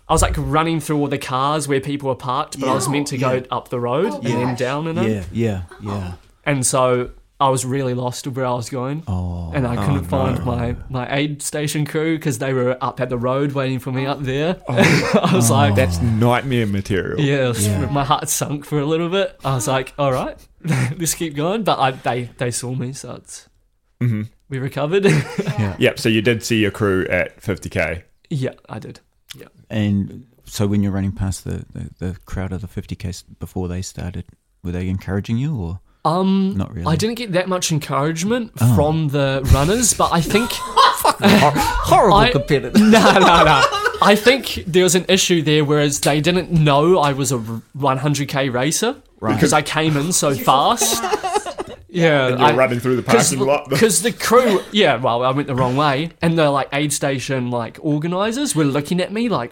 I 0.10 0.13
was 0.13 0.22
like 0.22 0.36
running 0.38 0.80
through 0.82 0.98
all 0.98 1.08
the 1.08 1.17
cars 1.17 1.67
where 1.67 1.80
people 1.80 2.10
were 2.10 2.15
parked, 2.15 2.60
but 2.60 2.67
I 2.67 2.74
was 2.74 2.89
meant 2.89 3.08
to 3.08 3.17
go 3.17 3.34
Yeah. 3.34 3.41
up 3.52 3.70
the 3.70 3.80
road 3.80 4.12
Oh, 4.12 4.17
and 4.17 4.26
then 4.26 4.56
down 4.56 4.88
in 4.88 4.98
it. 4.98 5.10
Yeah, 5.10 5.24
yeah, 5.32 5.62
yeah. 5.82 6.12
And 6.46 6.65
so 6.65 7.12
I 7.41 7.49
was 7.49 7.65
really 7.65 7.93
lost 7.93 8.27
of 8.27 8.36
where 8.38 8.45
I 8.45 8.54
was 8.54 8.69
going. 8.69 9.04
Oh. 9.08 9.51
And 9.54 9.65
I 9.67 9.75
couldn't 9.75 10.04
no. 10.04 10.08
find 10.08 10.45
my, 10.45 10.75
my 10.89 11.13
aid 11.13 11.41
station 11.41 11.86
crew 11.86 12.17
because 12.17 12.38
they 12.39 12.54
were 12.54 12.77
up 12.80 13.01
at 13.01 13.10
the 13.10 13.17
road 13.17 13.51
waiting 13.54 13.80
for 13.80 13.91
me 13.91 14.06
up 14.06 14.19
there. 14.21 14.62
I 14.69 15.32
was 15.34 15.49
like, 15.51 15.75
That's 15.75 15.99
nightmare 16.01 16.67
material. 16.67 17.19
yeah, 17.19 17.47
was- 17.49 17.67
Yeah. 17.67 17.88
my 17.89 18.04
heart 18.06 18.30
sunk 18.30 18.63
for 18.65 18.80
a 18.80 18.86
little 18.86 19.10
bit. 19.10 19.38
I 19.43 19.56
was 19.56 19.67
like, 19.67 19.93
all 19.97 20.12
right, 20.13 20.38
let's 20.63 21.15
keep 21.15 21.36
going. 21.36 21.63
But 21.63 21.80
I, 21.80 21.91
they, 21.91 22.30
they 22.38 22.51
saw 22.51 22.73
me, 22.73 22.93
so 22.93 23.15
it's, 23.15 23.49
hmm 23.99 24.23
we 24.49 24.60
recovered. 24.60 25.06
Yeah. 25.60 25.75
Yep. 25.80 25.99
So 25.99 26.10
you 26.10 26.21
did 26.21 26.43
see 26.43 26.60
your 26.60 26.71
crew 26.71 27.06
at 27.10 27.39
50k. 27.41 28.04
yeah, 28.30 28.54
I 28.69 28.80
did. 28.80 28.99
Yeah. 29.36 29.47
And 29.69 30.27
so 30.43 30.67
when 30.67 30.84
you're 30.84 30.91
running 30.91 31.13
past 31.13 31.45
the, 31.45 31.65
the, 31.71 31.89
the 31.99 32.17
crowd 32.25 32.51
of 32.51 32.60
the 32.62 32.67
50k 32.67 33.06
s- 33.10 33.21
before 33.23 33.67
they 33.69 33.82
started, 33.82 34.25
were 34.63 34.71
they 34.71 34.89
encouraging 34.89 35.38
you 35.38 35.56
or 35.56 35.80
Um, 36.04 36.56
not 36.58 36.74
really? 36.74 36.88
I 36.88 36.96
didn't 36.96 37.16
get 37.16 37.34
that 37.34 37.48
much 37.48 37.72
encouragement 37.72 38.52
Oh. 38.60 38.76
from 38.76 39.10
the 39.10 39.48
runners, 39.54 39.94
but 39.94 40.12
I 40.12 40.22
think 40.22 40.50
Horrible 41.02 42.18
I- 42.18 42.32
competitor. 42.32 42.78
no, 42.80 43.14
no, 43.14 43.44
no. 43.44 43.62
I 44.04 44.16
think 44.16 44.64
there 44.66 44.84
was 44.84 44.96
an 44.96 45.06
issue 45.08 45.42
there, 45.44 45.64
whereas 45.64 46.00
they 46.00 46.22
didn't 46.22 46.52
know 46.52 46.98
I 47.00 47.14
was 47.14 47.32
a 47.32 47.38
100k 47.38 48.52
racer 48.52 48.96
Right. 49.20 49.36
because 49.36 49.54
I 49.54 49.62
came 49.62 49.96
in 49.96 50.12
so 50.12 50.34
fast. 50.34 51.04
Yeah, 51.88 52.28
And 52.30 52.40
you're 52.40 52.48
I- 52.50 52.56
running 52.56 52.80
through 52.80 52.96
the 52.96 53.04
parking 53.04 53.40
lot. 53.40 53.70
because 53.70 54.02
the 54.02 54.12
crew, 54.12 54.62
yeah, 54.72 54.96
well, 54.96 55.24
I 55.24 55.30
went 55.32 55.48
the 55.48 55.56
wrong 55.56 55.76
way, 55.76 56.12
and 56.22 56.38
the 56.40 56.50
like 56.50 56.70
aid 56.74 56.94
station 56.94 57.52
like 57.52 57.78
organizers 57.82 58.56
were 58.56 58.64
looking 58.64 59.02
at 59.02 59.12
me 59.12 59.30
like, 59.30 59.52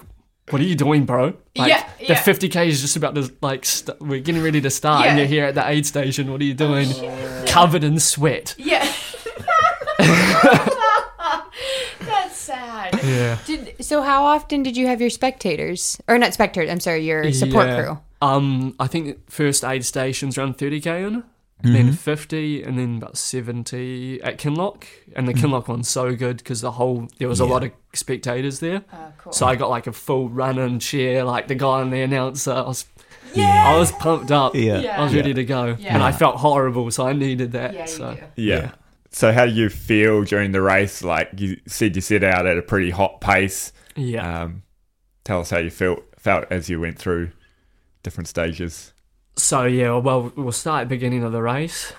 "What 0.52 0.62
are 0.62 0.66
you 0.66 0.76
doing, 0.76 1.06
bro? 1.06 1.34
Like, 1.56 1.70
Yeah, 1.70 1.84
the 2.08 2.14
50k 2.16 2.68
is 2.68 2.82
just 2.82 2.96
about 2.96 3.16
to 3.16 3.32
like, 3.42 3.66
st- 3.66 4.00
we're 4.02 4.20
getting 4.20 4.42
ready 4.44 4.62
to 4.62 4.70
start, 4.70 5.06
and 5.06 5.18
you're 5.18 5.28
here 5.28 5.46
at 5.46 5.56
the 5.56 5.68
aid 5.68 5.86
station. 5.86 6.32
What 6.32 6.42
are 6.42 6.46
you 6.46 6.54
doing? 6.54 6.90
Covered 7.48 7.84
in 7.84 8.00
sweat. 8.00 8.56
yeah. 8.58 8.86
That's 12.00 12.36
sad. 12.38 13.00
Yeah. 13.04 13.38
Did, 13.46 13.76
so 13.86 14.02
how 14.02 14.24
often 14.26 14.64
did 14.64 14.78
you 14.78 14.88
have 14.88 15.02
your 15.02 15.10
spectators 15.10 16.00
or 16.08 16.18
not 16.18 16.34
spectators? 16.34 16.70
I'm 16.72 16.80
sorry, 16.80 17.06
your 17.06 17.32
support 17.34 17.68
Yeah. 17.68 17.82
crew. 17.84 18.00
Um, 18.22 18.76
I 18.80 18.88
think 18.88 19.30
first 19.30 19.64
aid 19.64 19.86
stations 19.86 20.38
around 20.38 20.58
30k 20.58 21.08
in, 21.08 21.24
Mm-hmm. 21.63 21.74
then 21.74 21.91
50, 21.91 22.63
and 22.63 22.80
then 22.80 22.98
about 22.98 23.17
70 23.17 24.22
at 24.24 24.38
Kinloch. 24.38 24.86
And 25.15 25.28
the 25.28 25.34
Kinloch 25.34 25.67
one's 25.67 25.89
so 25.89 26.15
good 26.15 26.38
because 26.38 26.62
the 26.62 26.72
whole 26.72 27.08
there 27.17 27.28
was 27.28 27.41
a 27.41 27.43
Mm. 27.43 27.50
Lot 27.50 27.63
of 27.65 27.72
spectators 27.93 28.60
there, 28.62 28.84
Oh, 28.93 29.12
cool. 29.17 29.34
so 29.34 29.45
I 29.45 29.56
got 29.58 29.69
like 29.69 29.86
a 29.88 29.91
full 29.91 30.30
run 30.30 30.58
and 30.58 30.80
cheer, 30.80 31.24
like 31.26 31.48
the 31.50 31.56
guy 31.56 31.82
on 31.82 31.89
the 31.89 32.02
announcer. 32.02 32.54
I 32.54 32.62
was, 32.62 32.86
I 33.36 33.78
was 33.78 33.91
pumped 33.91 34.32
up. 34.32 34.56
Yeah. 34.56 34.80
Yeah. 34.80 35.02
I 35.02 35.04
was 35.04 35.13
ready 35.13 35.34
to 35.34 35.43
go, 35.43 35.76
Yeah. 35.78 35.93
and 35.95 36.02
I 36.04 36.12
felt 36.13 36.38
horrible, 36.38 36.89
so 36.91 37.06
I 37.06 37.12
needed 37.13 37.52
that. 37.52 37.74
yeah, 37.74 37.86
so 37.86 38.13
do. 38.15 38.41
Yeah. 38.41 38.72
So 39.12 39.34
how 39.34 39.45
do 39.45 39.52
you 39.52 39.67
feel 39.69 40.24
during 40.24 40.52
the 40.54 40.62
race? 40.62 41.04
Like 41.04 41.32
you 41.38 41.60
said, 41.67 41.95
you 41.95 42.02
set 42.02 42.24
out 42.24 42.45
at 42.45 42.58
a 42.58 42.62
pretty 42.62 42.91
hot 42.91 43.19
pace. 43.22 43.74
yeah. 43.95 44.43
Um, 44.43 44.63
tell 45.26 45.41
us 45.41 45.50
how 45.50 45.58
you 45.58 45.72
felt 45.72 46.04
felt 46.17 46.45
as 46.52 46.69
you 46.69 46.80
went 46.80 46.98
through 47.00 47.32
different 48.04 48.28
stages. 48.30 48.93
So 49.36 49.63
yeah, 49.65 49.96
well, 49.98 50.32
we'll 50.36 50.52
start 50.52 50.82
at 50.82 50.89
the 50.89 50.96
beginning 50.96 51.24
of 51.24 51.32
the 51.32 51.42
race. 51.42 51.94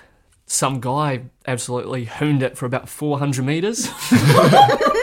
Some 0.45 0.81
guy 0.81 1.21
absolutely 1.47 2.03
hooned 2.05 2.43
it 2.43 2.57
for 2.57 2.65
about 2.65 2.89
400 2.89 3.43
meters, 3.45 3.87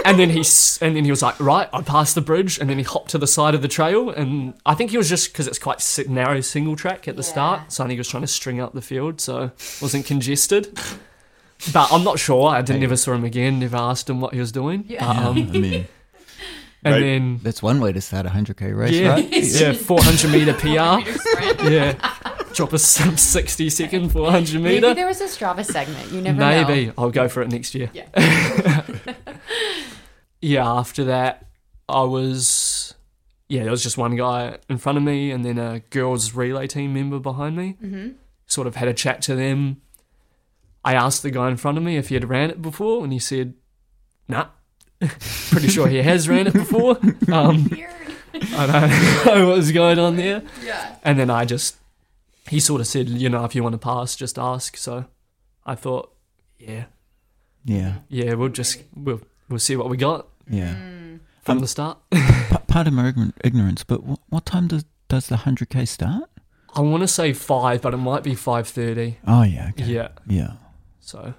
and 0.04 0.18
then 0.18 0.28
he 0.28 0.40
s- 0.40 0.78
and 0.82 0.94
then 0.94 1.04
he 1.04 1.10
was 1.10 1.22
like, 1.22 1.40
"Right, 1.40 1.68
I 1.72 1.80
passed 1.80 2.14
the 2.14 2.20
bridge," 2.20 2.58
and 2.58 2.68
then 2.68 2.76
he 2.76 2.84
hopped 2.84 3.10
to 3.12 3.18
the 3.18 3.26
side 3.26 3.54
of 3.54 3.62
the 3.62 3.68
trail, 3.68 4.10
and 4.10 4.52
I 4.66 4.74
think 4.74 4.90
he 4.90 4.98
was 4.98 5.08
just 5.08 5.32
because 5.32 5.46
it's 5.46 5.58
quite 5.58 5.80
si- 5.80 6.04
narrow 6.06 6.42
single 6.42 6.76
track 6.76 7.08
at 7.08 7.16
the 7.16 7.22
Yeah. 7.22 7.28
start, 7.30 7.72
so 7.72 7.82
I 7.82 7.86
think 7.86 7.96
he 7.96 8.00
was 8.00 8.08
trying 8.08 8.24
to 8.24 8.26
string 8.26 8.60
up 8.60 8.74
the 8.74 8.82
field, 8.82 9.22
so 9.22 9.44
it 9.44 9.78
wasn't 9.80 10.04
congested. 10.04 10.78
But 11.72 11.90
I'm 11.92 12.04
not 12.04 12.18
sure. 12.18 12.50
I 12.50 12.60
didn't, 12.60 12.82
never 12.82 12.96
saw 12.96 13.14
him 13.14 13.24
again. 13.24 13.58
Never 13.58 13.78
asked 13.78 14.08
him 14.10 14.20
what 14.20 14.34
he 14.34 14.38
was 14.40 14.52
doing. 14.52 14.84
Yeah. 14.86 15.04
Um, 15.08 15.18
Um, 15.18 15.36
I 15.54 15.58
mean, 15.58 15.88
and 16.84 16.94
Right. 16.94 17.00
then 17.00 17.40
that's 17.42 17.62
one 17.62 17.80
way 17.80 17.92
to 17.92 18.00
start 18.00 18.24
a 18.26 18.28
100k 18.30 18.76
race, 18.76 18.92
yeah, 18.92 19.08
right? 19.10 19.28
yeah, 19.32 19.72
400 19.72 20.30
meter 20.30 20.54
PR. 20.62 21.68
Yeah, 21.68 21.94
drop 22.54 22.72
a 22.72 22.78
sub 22.78 23.18
60 23.18 23.68
second 23.70 24.10
400 24.10 24.54
meter. 24.60 24.80
Maybe 24.80 24.94
there 24.94 25.06
was 25.06 25.20
a 25.20 25.24
Strava 25.24 25.64
segment. 25.64 26.12
You 26.12 26.20
never 26.20 26.38
know. 26.38 26.64
Maybe 26.66 26.92
I'll 26.96 27.10
go 27.10 27.28
for 27.28 27.42
it 27.42 27.50
next 27.50 27.74
year. 27.74 27.90
Yeah. 27.92 28.82
yeah. 30.40 30.66
After 30.70 31.04
that, 31.04 31.46
I 31.88 32.02
was 32.02 32.94
yeah. 33.48 33.62
There 33.62 33.70
was 33.70 33.82
just 33.82 33.98
one 33.98 34.16
guy 34.16 34.58
in 34.68 34.78
front 34.78 34.98
of 34.98 35.04
me, 35.04 35.30
and 35.30 35.44
then 35.44 35.58
a 35.58 35.80
girls 35.90 36.34
relay 36.34 36.66
team 36.66 36.94
member 36.94 37.18
behind 37.18 37.56
me. 37.56 37.76
Mm-hmm. 37.82 38.10
Sort 38.46 38.66
of 38.66 38.76
had 38.76 38.88
a 38.88 38.94
chat 38.94 39.20
to 39.22 39.34
them. 39.34 39.80
I 40.84 40.94
asked 40.94 41.22
the 41.22 41.30
guy 41.30 41.48
in 41.48 41.56
front 41.56 41.76
of 41.76 41.84
me 41.84 41.96
if 41.96 42.08
he 42.08 42.14
had 42.14 42.28
ran 42.28 42.50
it 42.50 42.62
before, 42.62 43.02
and 43.04 43.12
he 43.12 43.18
said, 43.18 43.54
"Nah." 44.28 44.46
Pretty 45.50 45.68
sure 45.68 45.86
he 45.88 45.98
has 46.02 46.28
ran 46.28 46.46
it 46.46 46.52
before. 46.52 46.98
Um, 47.32 47.70
I 48.34 48.66
don't 48.66 49.26
know 49.40 49.46
what 49.48 49.56
was 49.56 49.72
going 49.72 49.98
on 49.98 50.16
there. 50.16 50.42
Yeah. 50.64 50.96
And 51.02 51.18
then 51.18 51.28
I 51.30 51.44
just, 51.44 51.76
he 52.48 52.60
sort 52.60 52.80
of 52.80 52.86
said, 52.86 53.08
you 53.08 53.28
know, 53.28 53.44
if 53.44 53.54
you 53.54 53.62
want 53.62 53.72
to 53.74 53.78
pass, 53.78 54.14
just 54.16 54.38
ask. 54.38 54.76
So 54.76 55.04
I 55.66 55.74
thought, 55.74 56.12
yeah, 56.58 56.84
Yeah, 57.64 57.94
yeah, 58.08 58.34
we'll 58.34 58.48
just 58.50 58.82
we'll 58.94 59.20
we'll 59.48 59.58
see 59.58 59.76
what 59.76 59.88
we 59.88 59.96
got 59.96 60.26
yeah. 60.48 60.74
from 61.42 61.56
Um, 61.56 61.58
the 61.60 61.68
start. 61.68 61.98
P- 62.10 62.20
pardon 62.66 62.94
my 62.94 63.12
ignorance, 63.44 63.82
but 63.84 64.04
what, 64.04 64.20
what 64.28 64.46
time 64.46 64.68
does 64.68 64.84
does 65.08 65.26
the 65.28 65.36
100k 65.36 65.86
start? 65.88 66.30
I 66.74 66.80
want 66.80 67.02
to 67.02 67.08
say 67.08 67.32
five, 67.32 67.82
but 67.82 67.92
it 67.94 67.98
might 67.98 68.22
be 68.22 68.34
five 68.34 68.68
thirty. 68.68 69.18
Oh 69.26 69.42
yeah, 69.42 69.70
okay. 69.70 69.84
Yeah, 69.84 70.08
yeah, 70.26 70.52
so 71.00 71.34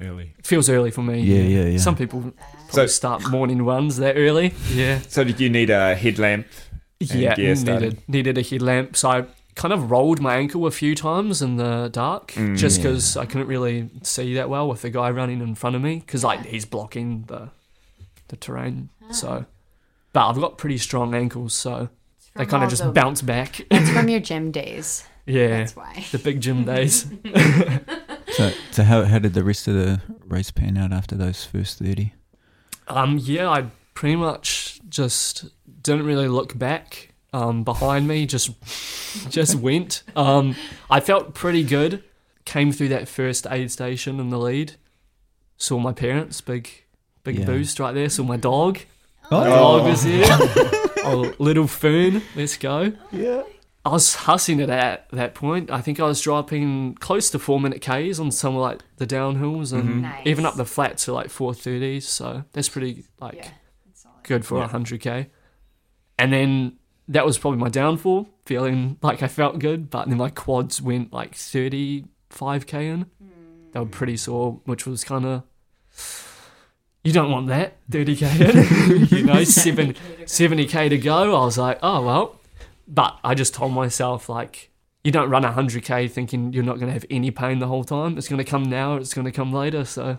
Early. 0.00 0.34
it 0.38 0.46
feels 0.46 0.68
early 0.68 0.90
for 0.90 1.02
me. 1.02 1.20
Yeah, 1.20 1.42
yeah, 1.42 1.68
yeah. 1.70 1.78
Some 1.78 1.96
people 1.96 2.20
probably 2.20 2.63
So- 2.74 2.86
start 2.86 3.28
morning 3.30 3.62
runs 3.62 3.96
that 3.98 4.16
early. 4.16 4.52
Yeah, 4.72 5.00
So 5.08 5.24
did 5.24 5.40
you 5.40 5.48
need 5.50 5.70
a 5.70 5.94
headlamp? 5.94 6.46
yeah. 7.00 7.34
gear. 7.34 7.54
Needed 7.54 7.98
needed 8.08 8.38
a 8.38 8.42
headlamp. 8.42 8.96
So 8.96 9.10
I 9.10 9.24
kind 9.56 9.72
of 9.72 9.90
rolled 9.90 10.20
my 10.20 10.36
ankle 10.36 10.66
a 10.66 10.70
few 10.70 10.94
times 10.94 11.40
in 11.42 11.56
the 11.56 11.88
dark 11.92 12.32
Mm. 12.32 12.56
just 12.56 12.78
Yeah. 12.78 12.84
because 12.84 13.16
I 13.16 13.26
couldn't 13.26 13.46
really 13.46 13.90
see 14.02 14.34
that 14.34 14.48
well 14.48 14.68
with 14.68 14.82
the 14.82 14.90
guy 14.90 15.10
running 15.10 15.40
in 15.40 15.54
front 15.54 15.76
of 15.76 15.82
me 15.82 15.96
because 15.96 16.24
like 16.24 16.44
he's 16.46 16.64
blocking 16.64 17.24
the 17.28 17.50
the 18.28 18.36
terrain. 18.36 18.88
So, 19.10 19.44
but 20.14 20.28
I've 20.28 20.40
got 20.40 20.56
pretty 20.56 20.78
strong 20.78 21.14
ankles, 21.14 21.52
so 21.54 21.88
they 22.36 22.46
kind 22.46 22.64
of 22.64 22.70
just 22.70 22.82
the- 22.82 22.90
bounce 22.90 23.20
back. 23.22 23.60
It's 23.70 23.90
from 23.90 24.08
your 24.14 24.20
gym 24.20 24.50
days. 24.50 25.04
yeah, 25.26 25.48
That's 25.58 25.76
why. 25.76 26.04
the 26.10 26.18
big 26.18 26.40
gym 26.40 26.64
days. 26.74 27.06
So, 28.32 28.50
so 28.72 28.82
how, 28.82 29.04
how 29.04 29.20
did 29.20 29.34
the 29.34 29.44
rest 29.44 29.68
of 29.68 29.74
the 29.74 30.00
race 30.26 30.50
pan 30.50 30.76
out 30.76 30.92
after 30.92 31.14
those 31.14 31.44
first 31.44 31.78
30? 31.78 32.12
Um, 32.88 33.18
yeah, 33.20 33.48
I 33.48 33.66
pretty 33.94 34.16
much 34.16 34.80
just 34.88 35.46
didn't 35.82 36.06
really 36.06 36.28
look 36.28 36.56
back. 36.58 37.10
Um, 37.32 37.64
behind 37.64 38.06
me, 38.06 38.26
just 38.26 38.50
just 39.30 39.56
went. 39.56 40.02
Um, 40.14 40.54
I 40.90 41.00
felt 41.00 41.34
pretty 41.34 41.64
good. 41.64 42.02
Came 42.44 42.70
through 42.72 42.88
that 42.90 43.08
first 43.08 43.46
aid 43.50 43.70
station 43.72 44.20
in 44.20 44.28
the 44.30 44.38
lead. 44.38 44.74
Saw 45.56 45.78
my 45.78 45.92
parents, 45.92 46.40
big 46.40 46.68
big 47.24 47.38
Yeah. 47.40 47.46
boost 47.46 47.80
right 47.80 47.92
there. 47.92 48.08
Saw 48.08 48.22
my 48.22 48.36
dog. 48.36 48.78
Oh, 49.30 49.40
My 49.40 49.48
dog 49.48 49.84
was 49.84 50.02
here. 50.02 50.24
oh, 51.04 51.32
little 51.38 51.66
Fern, 51.66 52.22
let's 52.36 52.56
go. 52.58 52.92
yeah. 53.10 53.42
I 53.84 53.90
was 53.90 54.14
hussing 54.14 54.60
it 54.60 54.70
at 54.70 55.08
that 55.10 55.34
point. 55.34 55.70
I 55.70 55.82
think 55.82 56.00
I 56.00 56.04
was 56.04 56.20
dropping 56.20 56.94
close 56.94 57.28
to 57.30 57.38
four 57.38 57.60
minute 57.60 57.82
Ks 57.82 58.18
on 58.18 58.30
some 58.30 58.56
of 58.56 58.62
like 58.62 58.82
the 58.96 59.06
downhills 59.06 59.72
and 59.72 59.84
mm-hmm. 59.84 60.00
Nice. 60.02 60.26
even 60.26 60.46
up 60.46 60.56
the 60.56 60.64
flats 60.64 61.04
to 61.04 61.12
like 61.12 61.28
four 61.28 61.52
thirties. 61.52 62.08
So 62.08 62.44
that's 62.52 62.68
pretty 62.68 63.04
like 63.20 63.34
Yeah. 63.34 63.48
That's 63.86 64.06
good 64.22 64.46
for 64.46 64.62
a 64.62 64.68
hundred 64.68 65.00
k. 65.00 65.28
And 66.18 66.32
then 66.32 66.78
that 67.08 67.26
was 67.26 67.36
probably 67.36 67.58
my 67.58 67.68
downfall, 67.68 68.28
feeling 68.46 68.96
like 69.02 69.22
I 69.22 69.28
felt 69.28 69.58
good, 69.58 69.90
but 69.90 70.08
then 70.08 70.16
my 70.16 70.30
quads 70.30 70.80
went 70.80 71.12
like 71.12 71.34
thirty 71.34 72.06
five 72.30 72.66
k 72.66 72.88
in. 72.88 73.06
They 73.72 73.80
were 73.80 73.86
pretty 73.86 74.16
sore, 74.16 74.60
which 74.64 74.86
was 74.86 75.04
kind 75.04 75.26
of. 75.26 75.42
You 77.02 77.12
don't 77.12 77.30
want 77.30 77.48
that 77.48 77.76
30k 77.90 79.10
in, 79.10 79.18
you 79.18 79.24
know, 79.24 79.44
seven, 79.44 79.92
70k 80.22 80.88
to 80.88 80.96
go. 80.96 81.36
I 81.36 81.44
was 81.44 81.58
like, 81.58 81.78
oh 81.82 82.02
well, 82.02 82.40
but 82.86 83.18
I 83.24 83.34
just 83.34 83.54
told 83.54 83.72
myself 83.72 84.28
like, 84.28 84.70
you 85.02 85.12
don't 85.12 85.28
run 85.30 85.42
100k 85.42 86.10
thinking 86.10 86.52
you're 86.52 86.64
not 86.64 86.76
going 86.76 86.86
to 86.86 86.92
have 86.92 87.04
any 87.10 87.30
pain 87.30 87.58
the 87.58 87.66
whole 87.66 87.84
time. 87.84 88.16
It's 88.16 88.28
going 88.28 88.38
to 88.38 88.44
come 88.50 88.64
now. 88.64 88.96
It's 88.96 89.12
going 89.14 89.26
to 89.26 89.32
come 89.32 89.52
later. 89.52 89.84
So 89.84 90.18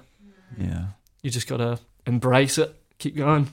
Yeah. 0.60 0.86
you 1.23 1.30
just 1.32 1.47
got 1.47 1.58
to 1.58 1.80
embrace 2.06 2.58
it, 2.60 2.75
keep 2.99 3.15
going, 3.15 3.47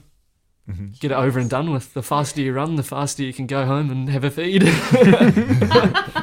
Mhm. 0.70 1.01
get 1.01 1.11
it 1.11 1.14
over 1.14 1.38
and 1.40 1.48
done 1.51 1.72
with. 1.72 1.94
The 1.94 2.03
faster 2.03 2.40
you 2.42 2.53
run, 2.53 2.77
the 2.77 2.83
faster 2.83 3.22
you 3.22 3.33
can 3.33 3.46
go 3.46 3.64
home 3.66 3.90
and 3.90 4.09
have 4.11 4.25
a 4.25 4.31
feed. 4.31 4.62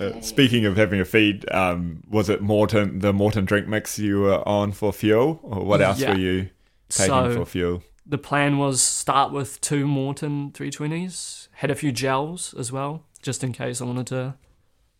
Uh, 0.00 0.20
speaking 0.20 0.64
of 0.66 0.76
having 0.76 0.98
a 1.00 1.04
feed, 1.04 1.48
um, 1.52 2.02
was 2.10 2.28
it 2.28 2.42
Maurten 2.42 3.00
the 3.02 3.12
Maurten 3.12 3.44
drink 3.44 3.68
mix 3.68 4.00
you 4.00 4.22
were 4.22 4.48
on 4.48 4.72
for 4.72 4.92
fuel, 4.92 5.38
or 5.44 5.64
what 5.64 5.80
else 5.80 6.00
Yeah. 6.00 6.12
were 6.14 6.18
you 6.18 6.48
taking 6.88 7.06
So- 7.14 7.34
for 7.36 7.44
fuel? 7.46 7.82
The 8.04 8.18
plan 8.18 8.58
was 8.58 8.80
start 8.82 9.32
with 9.32 9.60
two 9.60 9.86
Maurten 9.86 10.52
320s, 10.52 11.48
had 11.52 11.70
a 11.70 11.74
few 11.74 11.92
gels 11.92 12.52
as 12.58 12.72
well, 12.72 13.04
just 13.22 13.44
in 13.44 13.52
case 13.52 13.80
I 13.80 13.84
wanted 13.84 14.06
to 14.08 14.34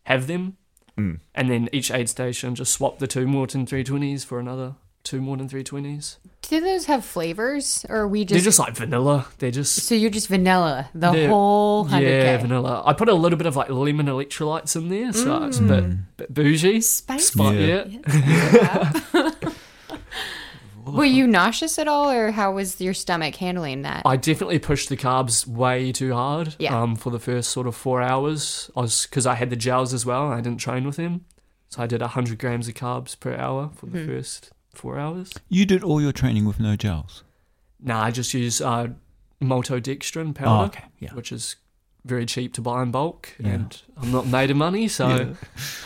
have 0.04 0.26
them. 0.28 0.56
Mm. 0.96 1.20
And 1.34 1.50
then 1.50 1.68
each 1.72 1.90
aid 1.90 2.08
station 2.08 2.54
just 2.54 2.72
swap 2.72 2.98
the 2.98 3.06
two 3.06 3.26
Maurten 3.26 3.66
320s 3.66 4.24
for 4.24 4.38
another 4.38 4.74
two 5.04 5.20
Maurten 5.20 5.50
320s. 5.50 6.18
Do 6.42 6.60
those 6.60 6.84
have 6.84 7.04
flavors, 7.04 7.84
or 7.88 7.96
are 8.00 8.08
we 8.08 8.24
just 8.24 8.30
They're 8.30 8.36
just? 8.38 8.44
just 8.44 8.58
like 8.60 8.76
vanilla. 8.76 9.26
They're 9.38 9.50
just 9.50 9.74
so 9.86 9.94
you're 9.96 10.10
just 10.10 10.28
vanilla 10.28 10.88
the 10.94 11.26
whole 11.28 11.84
hundred 11.84 12.08
yeah, 12.08 12.36
vanilla. 12.36 12.82
I 12.86 12.92
put 12.92 13.08
a 13.08 13.14
little 13.14 13.36
bit 13.38 13.46
of 13.46 13.56
like 13.56 13.68
lemon 13.70 14.06
electrolytes 14.06 14.76
in 14.76 14.88
there, 14.90 15.12
so 15.12 15.44
it's 15.44 15.58
a 15.58 15.62
bit, 15.62 15.84
Mm. 15.84 15.98
bit 16.18 16.32
bougie. 16.34 16.80
Spicy. 16.82 17.36
But 17.38 17.54
Yeah. 17.56 17.84
yeah. 18.12 19.30
Were 20.84 21.04
you 21.04 21.26
nauseous 21.26 21.78
at 21.78 21.86
all, 21.88 22.10
or 22.10 22.30
how 22.32 22.52
was 22.52 22.80
your 22.80 22.94
stomach 22.94 23.36
handling 23.36 23.82
that? 23.82 24.02
I 24.04 24.16
definitely 24.16 24.58
pushed 24.58 24.88
the 24.88 24.96
carbs 24.96 25.46
way 25.46 25.92
too 25.92 26.12
hard. 26.12 26.56
Yeah. 26.58 26.80
Um, 26.80 26.96
for 26.96 27.10
the 27.10 27.18
first 27.20 27.50
sort 27.50 27.66
of 27.66 27.74
four 27.76 28.02
hours, 28.02 28.70
I 28.76 28.80
was 28.80 29.06
because 29.06 29.26
I 29.26 29.34
had 29.34 29.50
the 29.50 29.56
gels 29.56 29.94
as 29.94 30.04
well. 30.04 30.24
And 30.26 30.34
I 30.34 30.40
didn't 30.40 30.60
train 30.60 30.84
with 30.84 30.96
them, 30.96 31.24
so 31.68 31.82
I 31.82 31.86
did 31.86 32.02
hundred 32.02 32.38
grams 32.38 32.66
of 32.68 32.74
carbs 32.74 33.18
per 33.18 33.34
hour 33.36 33.70
for 33.76 33.86
the 33.86 33.98
Mhm. 33.98 34.06
first 34.06 34.50
four 34.74 34.98
hours. 34.98 35.32
You 35.48 35.64
did 35.66 35.82
all 35.84 36.00
your 36.00 36.12
training 36.12 36.44
with 36.46 36.58
no 36.58 36.74
gels? 36.76 37.22
Nah, 37.80 38.02
I 38.02 38.10
just 38.10 38.32
use 38.34 38.60
uh, 38.60 38.88
maltodextrin 39.40 40.30
Oh, 40.30 40.32
powder, 40.32 40.64
okay. 40.66 40.84
Yeah. 41.00 41.14
which 41.14 41.32
is 41.32 41.56
very 42.04 42.26
cheap 42.26 42.52
to 42.54 42.60
buy 42.60 42.82
in 42.82 42.90
bulk, 42.90 43.28
Yeah. 43.38 43.48
and 43.50 43.82
I'm 43.96 44.10
not 44.10 44.26
made 44.26 44.50
of 44.50 44.56
money, 44.56 44.88
so 44.88 45.08
Yeah. 45.08 45.34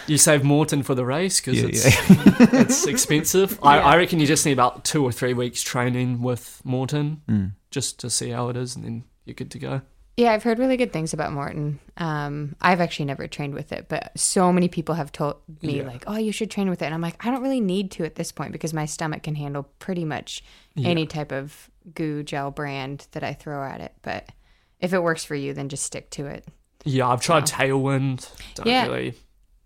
you 0.07 0.17
save 0.19 0.43
Maurten 0.43 0.85
for 0.85 0.95
the 0.95 1.05
race 1.05 1.41
because 1.41 1.61
Yeah, 1.61 1.69
it's 1.69 1.85
yeah. 1.85 2.47
it's 2.63 2.87
expensive. 2.87 3.59
I, 3.63 3.79
I 3.79 3.97
reckon 3.97 4.19
you 4.21 4.27
just 4.27 4.47
need 4.47 4.53
about 4.53 4.85
two 4.85 5.05
or 5.05 5.13
three 5.13 5.35
weeks 5.35 5.63
training 5.63 6.23
with 6.23 6.63
Maurten 6.65 7.19
Mm. 7.29 7.53
just 7.71 7.99
to 8.01 8.11
see 8.11 8.31
how 8.31 8.49
it 8.49 8.57
is, 8.57 8.77
and 8.77 8.85
then 8.85 9.05
you're 9.25 9.35
good 9.35 9.51
to 9.51 9.59
go. 9.59 9.83
Yeah, 10.17 10.33
I've 10.33 10.45
heard 10.45 10.59
really 10.59 10.79
good 10.79 10.95
things 10.95 11.13
about 11.13 11.31
Maurten. 11.33 11.77
Um, 11.99 12.57
I've 12.63 12.81
actually 12.81 13.05
never 13.05 13.27
trained 13.29 13.53
with 13.53 13.71
it, 13.71 13.87
but 13.91 14.19
so 14.19 14.51
many 14.51 14.67
people 14.69 14.95
have 14.95 15.13
told 15.13 15.37
me 15.61 15.77
Yeah. 15.79 15.87
like, 15.87 16.05
"Oh, 16.07 16.17
you 16.17 16.33
should 16.33 16.51
train 16.51 16.71
with 16.71 16.81
it," 16.81 16.87
and 16.87 16.95
I'm 16.95 17.03
like, 17.03 17.23
I 17.27 17.31
don't 17.31 17.43
really 17.43 17.61
need 17.61 17.91
to 17.93 18.05
at 18.07 18.15
this 18.15 18.33
point 18.33 18.53
because 18.53 18.73
my 18.73 18.87
stomach 18.87 19.25
can 19.25 19.35
handle 19.35 19.65
pretty 19.79 20.07
much 20.07 20.43
Yeah. 20.75 20.89
any 20.89 21.05
type 21.07 21.33
of 21.33 21.69
goo 21.95 22.23
gel 22.23 22.51
brand 22.51 23.07
that 23.13 23.23
I 23.23 23.35
throw 23.35 23.63
at 23.63 23.83
it. 23.83 23.93
But 24.01 24.31
if 24.81 24.93
it 24.93 25.03
works 25.03 25.25
for 25.25 25.35
you, 25.35 25.53
then 25.55 25.69
just 25.69 25.85
stick 25.85 26.11
to 26.11 26.27
it. 26.27 26.47
Yeah, 26.85 27.09
I've 27.09 27.21
tried 27.21 27.45
Tailwind. 27.47 28.29
Don't 28.55 28.67
Yeah. 28.67 28.87
really, 28.87 29.15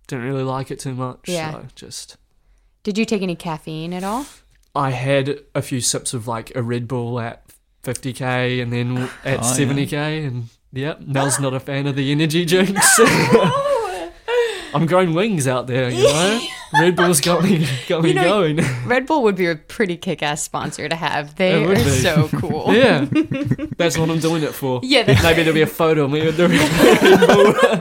didn't 0.07 0.25
really 0.25 0.42
like 0.44 0.70
it 0.70 0.79
too 0.81 0.94
much. 0.94 1.20
Yeah. 1.27 1.53
So 1.53 1.66
just, 1.75 2.16
Did 2.83 2.96
you 2.96 3.05
take 3.05 3.23
any 3.23 3.37
caffeine 3.37 3.92
at 3.92 4.03
all? 4.05 4.27
I 4.75 4.90
had 4.90 5.40
a 5.55 5.61
few 5.62 5.81
sips 5.81 6.14
of 6.14 6.27
like 6.29 6.55
a 6.55 6.62
Red 6.62 6.87
Bull 6.88 7.18
at 7.20 7.42
50k 7.83 8.62
and 8.62 8.73
then 8.73 8.96
at 9.25 9.40
Oh, 9.40 9.42
70k, 9.42 10.27
and 10.27 10.49
yep, 10.73 11.01
Mel's 11.01 11.38
not 11.40 11.53
a 11.55 11.61
fan 11.61 11.87
of 11.87 11.96
the 11.96 12.11
energy 12.12 12.44
drinks. 12.46 12.99
I'm 14.73 14.87
growing 14.87 15.14
wings 15.14 15.49
out 15.49 15.66
there, 15.66 15.90
you 15.90 16.05
know. 16.05 16.40
Red 16.72 16.94
Bull's 16.96 17.20
got 17.20 17.42
me, 17.42 17.66
got 17.88 18.02
me 18.02 18.11
You 18.11 18.14
know, 18.14 18.22
going. 18.24 18.61
Red 18.87 19.06
Bull 19.06 19.22
would 19.24 19.35
be 19.37 19.46
a 19.46 19.56
pretty 19.56 19.96
kick-ass 19.96 20.42
sponsor 20.42 20.88
to 20.88 20.94
have. 20.96 21.35
They 21.37 21.64
are 21.64 21.74
be. 21.74 21.83
so 21.83 22.28
cool. 22.28 22.72
yeah, 22.74 23.06
that's 23.76 23.98
what 23.98 24.09
I'm 24.11 24.20
doing 24.20 24.42
it 24.44 24.52
for. 24.54 24.80
Yeah, 24.83 25.02
that's- 25.02 25.22
maybe 25.24 25.42
there'll 25.42 25.54
be 25.54 25.62
a 25.62 25.66
photo 25.66 26.04
of 26.04 26.11
me 26.12 26.24
with 26.24 26.37
the 26.37 26.48
Red 26.48 27.80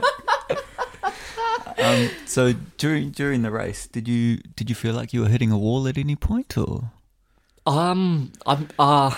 Bull. 1.78 1.84
Um, 1.84 2.10
so 2.26 2.52
during 2.76 3.10
during 3.10 3.42
the 3.42 3.50
race, 3.50 3.86
did 3.86 4.06
you 4.06 4.38
did 4.56 4.68
you 4.68 4.74
feel 4.74 4.94
like 4.94 5.12
you 5.14 5.22
were 5.22 5.28
hitting 5.28 5.50
a 5.50 5.58
wall 5.58 5.86
at 5.88 5.96
any 5.96 6.14
point, 6.16 6.58
or 6.58 6.90
Um, 7.66 8.32
I'm 8.44 8.68
uh, 8.78 9.14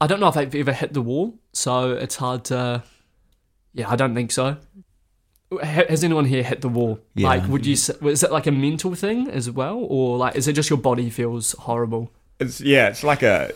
I 0.00 0.06
don't 0.06 0.20
know 0.20 0.28
if 0.28 0.36
I've 0.36 0.54
ever 0.54 0.72
hit 0.72 0.92
the 0.92 1.02
wall, 1.02 1.34
so 1.52 1.92
it's 1.92 2.16
hard 2.16 2.44
to. 2.46 2.82
Yeah, 3.72 3.90
I 3.90 3.96
don't 3.96 4.14
think 4.14 4.30
so. 4.30 4.56
Ha- 5.62 5.84
Has 5.88 6.02
anyone 6.04 6.24
here 6.24 6.42
hit 6.42 6.60
the 6.60 6.68
wall? 6.68 6.98
Yeah. 7.14 7.28
Like, 7.28 7.48
would 7.48 7.66
you? 7.66 7.74
s- 7.74 7.90
Is 7.90 8.22
it 8.22 8.30
like 8.32 8.46
a 8.46 8.52
mental 8.52 8.94
thing 8.94 9.28
as 9.28 9.50
well, 9.50 9.78
or 9.88 10.16
like, 10.18 10.36
is 10.36 10.48
it 10.48 10.52
just 10.54 10.70
your 10.70 10.78
body 10.78 11.10
feels 11.10 11.52
horrible? 11.52 12.10
It's 12.40 12.60
yeah, 12.60 12.88
it's 12.88 13.02
like 13.04 13.22
a 13.22 13.52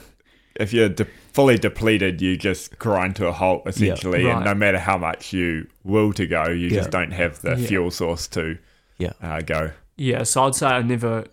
if 0.56 0.72
you're 0.72 0.88
de- 0.88 1.06
fully 1.32 1.56
depleted, 1.58 2.20
you 2.20 2.36
just 2.36 2.78
grind 2.78 3.14
to 3.16 3.26
a 3.28 3.32
halt 3.32 3.62
essentially, 3.66 4.24
Right. 4.24 4.34
and 4.36 4.44
no 4.44 4.54
matter 4.54 4.78
how 4.78 4.98
much 4.98 5.32
you 5.32 5.68
will 5.84 6.12
to 6.14 6.26
go, 6.26 6.48
you 6.48 6.68
Yeah. 6.68 6.74
just 6.80 6.90
don't 6.90 7.12
have 7.12 7.40
the 7.42 7.50
Yeah. 7.56 7.66
fuel 7.66 7.90
source 7.92 8.26
to 8.28 8.58
Yeah. 8.98 9.12
uh, 9.22 9.40
go. 9.42 9.70
Yeah, 9.96 10.22
so 10.24 10.44
I'd 10.44 10.54
say 10.56 10.66
I 10.66 10.82
never 10.82 11.26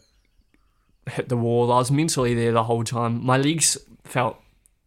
hit 1.09 1.29
the 1.29 1.37
wall. 1.37 1.71
I 1.71 1.77
was 1.77 1.91
mentally 1.91 2.33
there 2.33 2.51
the 2.51 2.63
whole 2.63 2.83
time. 2.83 3.23
My 3.25 3.37
legs 3.37 3.77
felt 4.03 4.37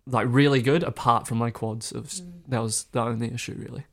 like 0.06 0.26
really 0.30 0.62
good, 0.62 0.82
apart 0.82 1.26
from 1.26 1.38
my 1.38 1.50
quads. 1.50 1.92
It 1.92 2.00
was, 2.02 2.22
That 2.48 2.62
was 2.62 2.84
the 2.92 3.00
only 3.02 3.30
issue, 3.32 3.54
really. 3.58 3.84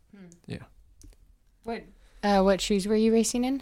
What 1.66 1.84
uh, 2.24 2.42
what 2.44 2.62
shoes 2.62 2.88
were 2.88 2.96
you 2.96 3.12
racing 3.12 3.44
in? 3.44 3.62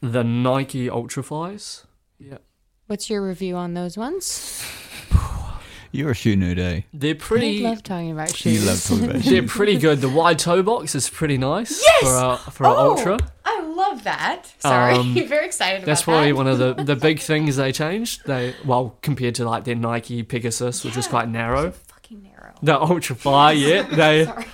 The 0.00 0.24
Nike 0.24 0.86
Ultraflies. 0.88 1.84
Yeah. 2.18 2.38
What's 2.86 3.10
your 3.10 3.26
review 3.26 3.56
on 3.56 3.74
those 3.74 3.96
ones? 3.98 4.64
you're 5.92 6.12
a 6.12 6.14
shoe 6.14 6.36
nerd, 6.36 6.58
eh? 6.58 6.82
They're 6.94 7.14
I 7.14 7.18
pretty. 7.18 7.60
love 7.60 7.82
talking 7.82 8.10
about 8.12 8.34
shoes. 8.34 8.62
You 8.62 8.68
love 8.68 8.82
talking 8.84 9.04
about 9.10 9.22
shoes. 9.22 9.30
They're 9.32 9.42
pretty 9.46 9.76
good. 9.76 10.00
The 10.00 10.08
wide 10.08 10.38
toe 10.38 10.62
box 10.62 10.94
is 10.94 11.10
pretty 11.10 11.36
nice 11.36 11.82
Yes! 11.82 12.00
for 12.02 12.14
a 12.48 12.50
for 12.52 12.64
an 12.66 12.72
Oh, 12.76 12.90
ultra. 12.92 13.18
I 13.44 13.60
love 13.62 14.04
that. 14.04 14.46
Sorry, 14.58 14.94
Um, 14.94 15.14
very 15.28 15.46
excited 15.46 15.78
about 15.78 15.80
that. 15.80 15.86
That's 15.86 16.02
probably 16.02 16.30
that. 16.32 16.36
one 16.36 16.46
of 16.46 16.58
the, 16.58 16.74
the 16.74 16.94
big 16.96 17.18
things 17.30 17.56
they 17.56 17.72
changed. 17.72 18.24
They 18.24 18.54
well 18.64 18.96
compared 19.02 19.34
to 19.36 19.44
like 19.48 19.64
their 19.64 19.74
Nike 19.74 20.22
Pegasus, 20.22 20.84
which 20.84 20.96
is 20.96 21.08
quite 21.08 21.28
narrow. 21.28 21.70
So 21.72 21.76
fucking 21.88 22.22
narrow. 22.22 22.54
The 22.62 22.80
Ultra 22.80 23.16
Fly, 23.16 23.52
yeah, 23.52 23.82
they 23.82 24.26
Sorry. 24.26 24.44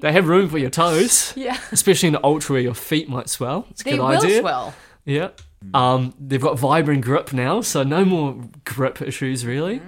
They 0.00 0.12
have 0.12 0.28
room 0.28 0.48
for 0.48 0.58
your 0.58 0.70
toes, 0.70 1.32
Yeah. 1.36 1.58
especially 1.72 2.08
in 2.08 2.12
the 2.12 2.24
Ultra 2.24 2.54
where 2.54 2.62
your 2.62 2.74
feet 2.74 3.08
might 3.08 3.28
swell. 3.28 3.66
It's 3.70 3.80
a 3.80 3.84
They 3.84 3.90
good 3.92 3.98
will 4.00 4.06
idea. 4.06 4.40
swell. 4.40 4.74
Yeah. 5.04 5.30
Um, 5.74 6.14
they've 6.20 6.40
got 6.40 6.56
Vibram 6.56 7.00
grip 7.00 7.32
now, 7.32 7.60
so 7.62 7.82
no 7.82 8.04
more 8.04 8.36
grip 8.64 9.02
issues 9.02 9.44
really. 9.44 9.82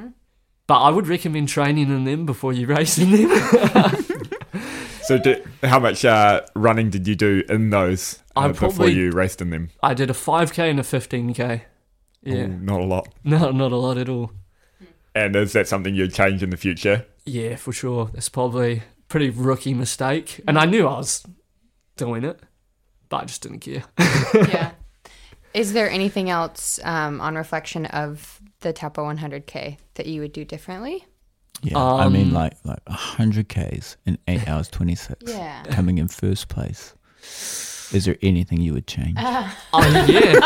But 0.67 0.81
I 0.83 0.91
would 0.91 1.07
recommend 1.07 1.49
training 1.49 1.89
in 1.91 2.05
them 2.05 2.27
before 2.27 2.53
you 2.53 2.67
race 2.67 2.99
in 2.99 3.11
them. 3.11 4.05
So, 5.03 5.19
did, 5.19 5.45
how 5.65 5.81
much 5.81 6.05
uh, 6.05 6.43
running 6.55 6.89
did 6.91 7.09
you 7.09 7.17
do 7.17 7.43
in 7.49 7.71
those 7.71 8.21
uh, 8.37 8.41
I 8.41 8.49
before 8.53 8.89
you 8.89 9.11
raced 9.11 9.43
in 9.43 9.51
them? 9.51 9.71
I 9.83 9.93
did 9.93 10.09
a 10.09 10.13
5k 10.13 10.71
and 10.71 10.79
a 10.79 10.85
15k. 10.85 11.63
Yeah, 12.23 12.35
Ooh, 12.45 12.47
not 12.49 12.81
a 12.81 12.85
lot. 12.85 13.09
no, 13.25 13.51
not 13.51 13.73
a 13.73 13.77
lot 13.77 13.99
at 13.99 14.09
all. 14.09 14.31
And 15.13 15.35
is 15.35 15.53
that 15.55 15.67
something 15.67 15.97
you'd 15.97 16.15
change 16.15 16.45
in 16.45 16.51
the 16.51 16.57
future? 16.57 17.07
Yeah, 17.27 17.57
for 17.57 17.73
sure. 17.73 18.11
That's 18.13 18.29
probably 18.29 18.73
a 18.77 18.83
pretty 19.11 19.29
rookie 19.29 19.75
mistake, 19.75 20.41
and 20.49 20.59
I 20.59 20.65
knew 20.65 20.87
I 20.87 20.97
was 20.97 21.23
doing 21.97 22.25
it, 22.25 22.41
but 23.11 23.19
I 23.19 23.25
just 23.27 23.43
didn't 23.43 23.59
care. 23.59 23.85
yeah. 24.35 24.71
Is 25.53 25.73
there 25.75 25.91
anything 25.91 26.31
else 26.31 26.79
um, 26.85 27.21
on 27.21 27.35
reflection 27.35 27.85
of 27.87 28.41
the 28.61 28.73
Taupo 28.73 29.05
100K 29.05 29.77
that 29.95 30.07
you 30.07 30.21
would 30.23 30.33
do 30.33 30.45
differently? 30.47 31.05
Yeah, 31.63 31.77
I 31.77 32.09
mean, 32.09 32.29
Um, 32.29 32.33
like 32.35 32.55
like 32.65 32.79
hundred 32.89 33.49
k's 33.51 33.99
in 34.07 34.17
eight 34.29 34.49
hours 34.49 34.69
twenty 34.71 34.95
six. 34.95 35.19
Yeah. 35.31 35.63
coming 35.65 35.99
in 35.99 36.09
first 36.09 36.49
place. 36.49 36.95
Is 37.93 38.07
there 38.07 38.17
anything 38.23 38.63
you 38.63 38.73
would 38.73 38.87
change? 38.87 39.19
Oh 39.73 40.07
yeah. 40.09 40.39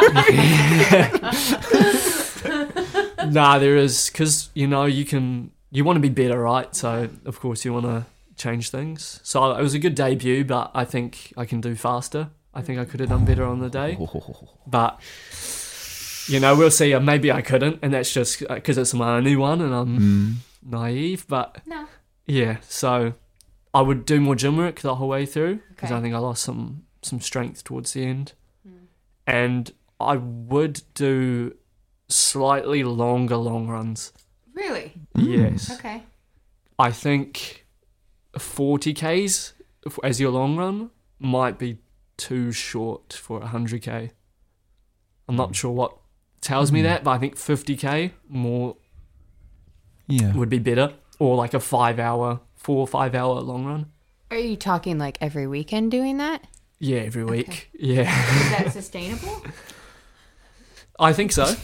nah, 3.30 3.58
there 3.60 3.76
is 3.76 4.10
because 4.10 4.50
you 4.54 4.66
know 4.66 4.86
you 4.86 5.04
can 5.04 5.52
you 5.70 5.84
want 5.84 5.96
to 5.96 6.00
be 6.00 6.08
better, 6.08 6.40
right? 6.40 6.74
So 6.74 7.08
of 7.24 7.38
course 7.38 7.64
you 7.64 7.72
want 7.72 7.86
to 7.86 8.04
change 8.36 8.70
things. 8.70 9.20
So 9.22 9.52
it 9.52 9.62
was 9.62 9.74
a 9.74 9.78
good 9.78 9.94
debut, 9.94 10.44
but 10.44 10.70
I 10.74 10.84
think 10.84 11.32
I 11.36 11.44
can 11.44 11.60
do 11.60 11.74
faster. 11.74 12.30
I 12.52 12.62
think 12.62 12.78
I 12.78 12.84
could 12.84 13.00
have 13.00 13.08
done 13.08 13.24
better 13.24 13.44
on 13.44 13.58
the 13.60 13.68
day, 13.70 13.98
but 14.66 15.00
you 16.28 16.38
know 16.40 16.54
we'll 16.56 16.70
see. 16.70 16.94
Uh, 16.94 17.00
Maybe 17.00 17.32
I 17.32 17.42
couldn't, 17.42 17.80
and 17.82 17.92
that's 17.92 18.12
just 18.12 18.40
because 18.48 18.78
it's 18.78 18.94
my 18.94 19.16
only 19.16 19.36
one, 19.36 19.60
and 19.60 19.74
I'm 19.74 19.98
Mm, 19.98 20.34
naive. 20.62 21.26
But 21.28 21.58
No. 21.66 21.86
yeah, 22.26 22.58
so 22.68 23.14
I 23.72 23.80
would 23.82 24.06
do 24.06 24.20
more 24.20 24.36
gym 24.36 24.56
work 24.56 24.80
the 24.80 24.94
whole 24.94 25.08
way 25.08 25.26
through 25.26 25.60
because 25.70 25.90
Okay. 25.90 25.98
I 25.98 26.02
think 26.02 26.14
I 26.14 26.18
lost 26.18 26.42
some 26.44 26.84
some 27.02 27.20
strength 27.20 27.64
towards 27.64 27.92
the 27.92 28.04
end, 28.04 28.32
and 29.26 29.72
I 30.00 30.16
would 30.16 30.82
do 30.94 31.56
slightly 32.08 32.84
longer 32.84 33.36
long 33.36 33.66
runs. 33.68 34.12
Really? 34.52 34.92
Yes, 35.16 35.70
Okay. 35.72 36.02
I 36.78 36.90
think 36.92 37.63
forty 38.38 38.92
k's 38.92 39.54
as 40.02 40.20
your 40.20 40.30
long 40.30 40.56
run 40.56 40.90
might 41.18 41.58
be 41.58 41.78
too 42.16 42.52
short 42.52 43.12
for 43.12 43.40
hundred 43.40 43.82
k. 43.82 44.12
I'm 45.28 45.36
not 45.36 45.48
hmm. 45.48 45.54
sure 45.54 45.72
what 45.72 45.96
tells 46.40 46.70
me 46.70 46.80
hmm. 46.80 46.86
that, 46.86 47.04
but 47.04 47.12
I 47.12 47.18
think 47.18 47.36
fifty 47.36 47.76
k 47.76 48.12
more 48.28 48.76
yeah. 50.06 50.34
would 50.34 50.48
be 50.48 50.58
better, 50.58 50.94
or 51.18 51.36
like 51.36 51.54
a 51.54 51.60
five 51.60 51.98
hour, 51.98 52.40
four 52.56 52.78
or 52.78 52.86
five 52.86 53.14
hour 53.14 53.40
long 53.40 53.64
run. 53.64 53.86
Are 54.30 54.38
you 54.38 54.56
talking 54.56 54.98
like 54.98 55.18
every 55.20 55.46
weekend 55.46 55.90
doing 55.90 56.18
that? 56.18 56.46
Yeah, 56.78 57.00
every 57.00 57.24
week. 57.24 57.70
Yeah, 57.78 58.02
Is 58.02 58.50
that 58.50 58.72
sustainable? 58.72 59.42
I 60.98 61.12
think 61.12 61.32
so. 61.32 61.54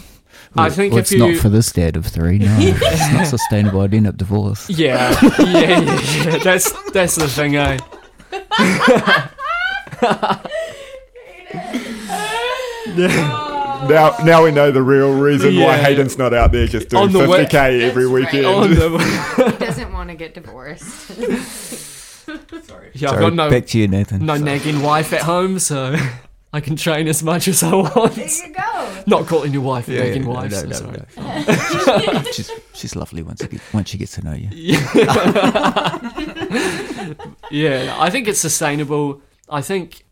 I 0.57 0.69
think 0.71 0.93
well, 0.93 0.99
if 0.99 1.05
it's 1.05 1.13
you, 1.13 1.19
not 1.19 1.37
for 1.41 1.49
this 1.49 1.71
dad 1.73 1.97
of 1.97 2.07
three. 2.07 2.39
No, 2.39 2.47
it's 2.59 3.13
not 3.13 3.27
sustainable. 3.27 3.81
I'd 3.83 3.95
end 3.95 4.07
up 4.07 4.17
divorced. 4.17 4.69
yeah, 4.71 5.17
yeah, 5.39 5.47
yeah, 5.49 5.81
yeah, 6.25 6.39
that's 6.39 6.73
that's 6.93 7.15
the 7.17 7.29
thing, 7.29 7.57
eh? 7.57 7.79
Now, 13.89 14.17
now 14.25 14.45
we 14.45 14.51
know 14.51 14.71
the 14.71 14.83
real 14.83 15.19
reason 15.19 15.57
why 15.59 15.77
Hayden's 15.79 16.19
not 16.19 16.35
out 16.35 16.53
there 16.53 16.67
just 16.67 16.91
doing 16.91 17.05
On 17.05 17.13
the 17.13 17.21
50k 17.21 17.29
web- 17.53 17.81
every 17.81 18.05
That's 18.05 18.35
right. 18.35 18.35
weekend. 18.35 18.47
On 18.47 18.71
the- 18.71 19.53
he 19.59 19.65
doesn't 19.65 19.93
want 19.93 20.11
to 20.11 20.15
get 20.17 20.35
divorced. 20.35 21.19
yeah, 21.19 21.37
I've 21.39 22.65
Sorry, 22.67 22.91
got 23.21 23.35
no 23.35 23.49
back 23.51 23.67
to 23.67 23.79
you, 23.79 23.89
Nathan. 23.89 24.25
no 24.27 24.37
nagging 24.37 24.83
wife 24.83 25.13
at 25.13 25.23
home, 25.23 25.59
so 25.59 25.97
I 26.53 26.61
can 26.61 26.77
train 26.77 27.09
as 27.09 27.23
much 27.23 27.49
as 27.49 27.63
I 27.63 27.75
want. 27.75 28.15
There 28.15 28.27
you 28.29 28.53
go. 28.55 28.63
Not 29.07 29.27
calling 29.27 29.53
your 29.53 29.63
wife 29.63 29.89
a 29.89 29.93
Yeah, 29.93 30.01
nagging 30.05 30.25
no, 30.25 30.31
wife. 30.31 30.51
no, 30.51 30.59
so 30.59 30.67
no, 30.67 30.75
sorry. 30.75 32.13
no. 32.17 32.23
she's, 32.33 32.51
she's 32.75 32.97
lovely 32.97 33.23
once, 33.23 33.41
it, 33.43 33.61
once 33.73 33.89
she 33.91 33.99
gets 33.99 34.13
to 34.17 34.23
know 34.25 34.35
you. 34.35 34.49
yeah, 37.51 37.97
I 37.99 38.11
think 38.11 38.29
it's 38.29 38.41
sustainable. 38.41 39.23
I 39.49 39.61
think, 39.63 40.05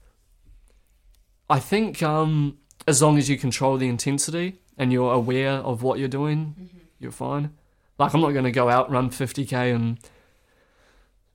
I 1.48 1.58
think, 1.58 2.02
um, 2.02 2.58
as 2.86 3.02
long 3.02 3.18
as 3.18 3.28
you 3.28 3.36
control 3.36 3.76
the 3.76 3.88
intensity 3.88 4.60
and 4.76 4.92
you're 4.92 5.12
aware 5.12 5.52
of 5.52 5.82
what 5.82 5.98
you're 5.98 6.08
doing, 6.08 6.70
you're 6.98 7.12
fine. 7.12 7.50
Like 7.98 8.14
I'm 8.14 8.20
not 8.20 8.30
going 8.32 8.44
to 8.44 8.52
go 8.52 8.68
out 8.68 8.90
run 8.90 9.10
50k 9.10 9.74
and 9.74 9.98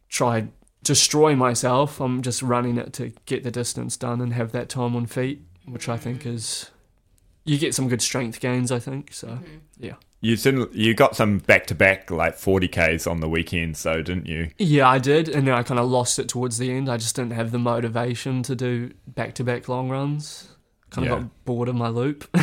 try 0.10 0.48
destroy 0.84 1.36
myself. 1.36 2.00
I'm 2.02 2.22
just 2.22 2.42
running 2.42 2.78
it 2.78 2.94
to 2.94 3.12
get 3.26 3.44
the 3.44 3.52
distance 3.52 3.98
done 3.98 4.22
and 4.22 4.34
have 4.34 4.52
that 4.54 4.70
time 4.70 4.96
on 4.96 5.06
feet, 5.06 5.42
which 5.66 5.88
I 5.90 5.98
think 5.98 6.26
is 6.26 6.70
you 7.46 7.58
get 7.58 7.76
some 7.76 7.88
good 7.90 8.02
strength 8.02 8.40
gains. 8.40 8.72
I 8.72 8.80
think 8.80 9.14
so. 9.14 9.40
Yeah. 9.78 9.96
You 10.22 10.38
didn't, 10.38 10.74
you 10.74 10.94
got 10.94 11.18
some 11.18 11.40
back 11.40 11.66
to 11.68 11.76
back 11.76 12.10
like 12.10 12.38
40k's 12.38 13.06
on 13.08 13.20
the 13.20 13.28
weekend, 13.28 13.76
so 13.76 14.02
didn't 14.02 14.26
you? 14.26 14.52
Yeah, 14.58 14.88
I 14.88 14.98
did, 14.98 15.28
and 15.28 15.46
then 15.46 15.54
I 15.54 15.64
kind 15.64 15.82
of 15.82 15.90
lost 15.90 16.18
it 16.18 16.30
towards 16.30 16.58
the 16.58 16.72
end. 16.72 16.88
I 16.90 16.96
just 16.96 17.14
didn't 17.18 17.34
have 17.34 17.52
the 17.52 17.60
motivation 17.60 18.42
to 18.44 18.56
do 18.56 18.92
back-to-back 19.06 19.68
long 19.68 19.90
runs. 19.90 20.48
Kind 20.92 21.08
of 21.10 21.12
Yeah. 21.12 21.20
got 21.24 21.46
bored 21.46 21.68
of 21.68 21.76
my 21.76 21.90
loop. 21.90 22.24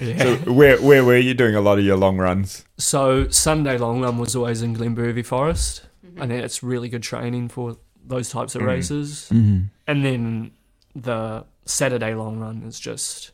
yeah. 0.00 0.18
So 0.22 0.36
So, 0.44 0.52
where 0.52 0.80
where 0.80 1.04
were 1.04 1.16
you 1.18 1.34
doing 1.34 1.54
a 1.54 1.60
lot 1.60 1.78
of 1.78 1.84
your 1.84 1.96
long 1.96 2.16
runs? 2.18 2.64
So 2.78 3.28
Sunday 3.28 3.78
long 3.78 4.00
run 4.00 4.18
was 4.18 4.34
always 4.36 4.62
in 4.62 4.74
Glenbervie 4.76 5.24
Forest, 5.24 5.86
and 6.16 6.30
then 6.30 6.42
it's 6.44 6.62
really 6.62 6.88
good 6.88 7.02
training 7.02 7.48
for 7.48 7.76
those 8.06 8.30
types 8.30 8.54
of 8.54 8.62
Mhm. 8.62 8.66
races. 8.66 9.28
Mm. 9.32 9.64
And 9.86 10.04
then 10.04 10.50
the 10.94 11.44
Saturday 11.66 12.14
long 12.14 12.38
run 12.38 12.62
is 12.62 12.80
just 12.80 13.32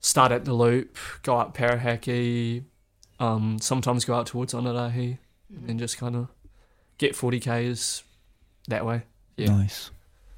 start 0.00 0.32
at 0.32 0.44
the 0.44 0.52
loop, 0.54 0.96
go 1.22 1.36
up 1.36 1.56
Parihaka, 1.56 2.62
um, 3.18 3.58
sometimes 3.60 4.04
go 4.04 4.14
out 4.14 4.26
towards 4.26 4.54
Onerahi, 4.54 5.18
and 5.68 5.78
just 5.78 5.98
kind 5.98 6.16
of 6.16 6.28
get 6.98 7.14
40 7.14 7.40
k's 7.40 8.02
that 8.68 8.86
way. 8.86 9.02
Yeah. 9.36 9.48
Nice. 9.48 9.90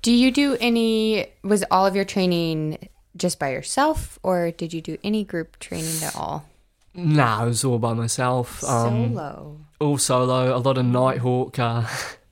Do 0.02 0.12
you 0.12 0.30
do 0.30 0.56
any? 0.60 1.26
Was 1.42 1.64
all 1.70 1.86
of 1.86 1.94
your 1.94 2.04
training 2.04 2.88
just 3.16 3.38
by 3.38 3.50
yourself, 3.50 4.18
or 4.22 4.50
did 4.50 4.72
you 4.72 4.80
do 4.80 4.96
any 5.04 5.24
group 5.24 5.58
training 5.58 6.02
at 6.02 6.16
all? 6.16 6.48
Nah, 6.94 7.44
it 7.44 7.48
was 7.48 7.64
all 7.64 7.78
by 7.78 7.92
myself. 7.94 8.64
Um, 8.64 9.14
Solo. 9.14 9.60
All 9.80 9.98
solo. 9.98 10.56
A 10.56 10.58
lot 10.58 10.78
of 10.78 10.86
Nighthawk 10.86 11.58
uh, 11.58 11.84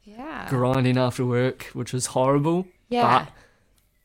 Yeah. 0.05 0.47
grinding 0.51 0.97
after 0.97 1.25
work, 1.25 1.65
which 1.73 1.93
was 1.93 2.07
horrible. 2.07 2.67
Yeah. 2.89 3.25
But 3.25 3.33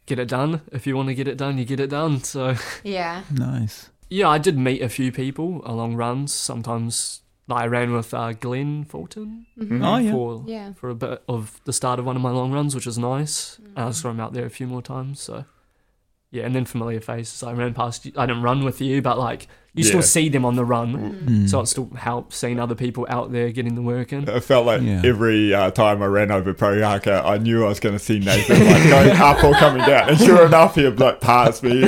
get 0.06 0.20
it 0.20 0.28
done. 0.28 0.62
If 0.72 0.86
you 0.88 0.96
want 0.96 1.10
to 1.10 1.16
get 1.16 1.28
it 1.28 1.38
done, 1.38 1.58
you 1.58 1.66
get 1.66 1.80
it 1.80 1.90
done. 1.90 2.24
So 2.24 2.56
yeah. 2.84 3.24
Nice. 3.32 3.90
yeah, 4.10 4.28
I 4.30 4.38
did 4.38 4.58
meet 4.58 4.82
a 4.82 4.90
few 4.90 5.12
people 5.12 5.62
along 5.66 5.96
runs. 5.96 6.34
Sometimes 6.34 7.22
I 7.50 7.66
ran 7.68 7.92
with 7.92 8.14
uh, 8.14 8.32
Glenn 8.34 8.86
Fulton 8.86 9.46
Oh, 9.60 9.98
yeah. 9.98 10.12
for 10.12 10.44
Yeah. 10.48 10.74
for 10.74 10.90
a 10.90 10.96
bit 10.96 11.22
of 11.28 11.60
the 11.66 11.74
start 11.74 12.00
of 12.00 12.06
one 12.06 12.16
of 12.16 12.22
my 12.22 12.32
long 12.32 12.52
runs, 12.52 12.74
which 12.76 12.86
was 12.86 12.98
nice. 12.98 13.58
And 13.76 13.90
I 13.90 13.92
saw 13.92 14.10
him 14.10 14.20
out 14.20 14.34
there 14.34 14.46
a 14.46 14.50
few 14.50 14.68
more 14.68 14.82
times. 14.82 15.20
So 15.22 15.46
yeah, 16.32 16.46
and 16.46 16.56
then 16.56 16.64
familiar 16.66 17.02
faces. 17.02 17.44
I 17.44 17.52
ran 17.54 17.74
past. 17.74 18.06
you. 18.06 18.14
I 18.16 18.26
didn't 18.26 18.44
run 18.44 18.64
with 18.64 18.80
you, 18.80 19.02
but 19.02 19.18
like 19.18 19.48
you 19.74 19.84
Yeah. 19.86 19.90
still 19.90 20.02
see 20.02 20.28
them 20.28 20.44
on 20.44 20.56
the 20.58 20.66
run. 20.66 21.24
Mm. 21.26 21.50
So 21.50 21.62
it 21.62 21.68
still 21.68 21.90
helps 21.96 22.36
seeing 22.38 22.60
other 22.60 22.76
people 22.76 23.06
out 23.10 23.32
there 23.32 23.52
getting 23.52 23.76
the 23.76 23.82
work 23.82 24.12
in. 24.12 24.28
It 24.28 24.44
felt 24.44 24.66
like 24.66 24.82
Yeah. 24.82 25.02
every 25.06 25.54
uh, 25.54 25.72
time 25.72 26.02
I 26.04 26.08
ran 26.08 26.30
over 26.30 26.54
Parihaka, 26.54 27.24
I 27.24 27.38
knew 27.38 27.64
I 27.66 27.70
was 27.70 27.80
going 27.80 27.96
to 27.96 28.00
see 28.00 28.20
Nathan 28.20 28.66
like 28.66 28.84
going 28.90 29.18
up 29.18 29.42
or 29.44 29.54
coming 29.54 29.86
down, 29.86 30.10
and 30.10 30.18
sure 30.18 30.46
enough, 30.46 30.76
he'd 30.76 31.00
like 31.00 31.22
pass 31.22 31.64
me 31.64 31.84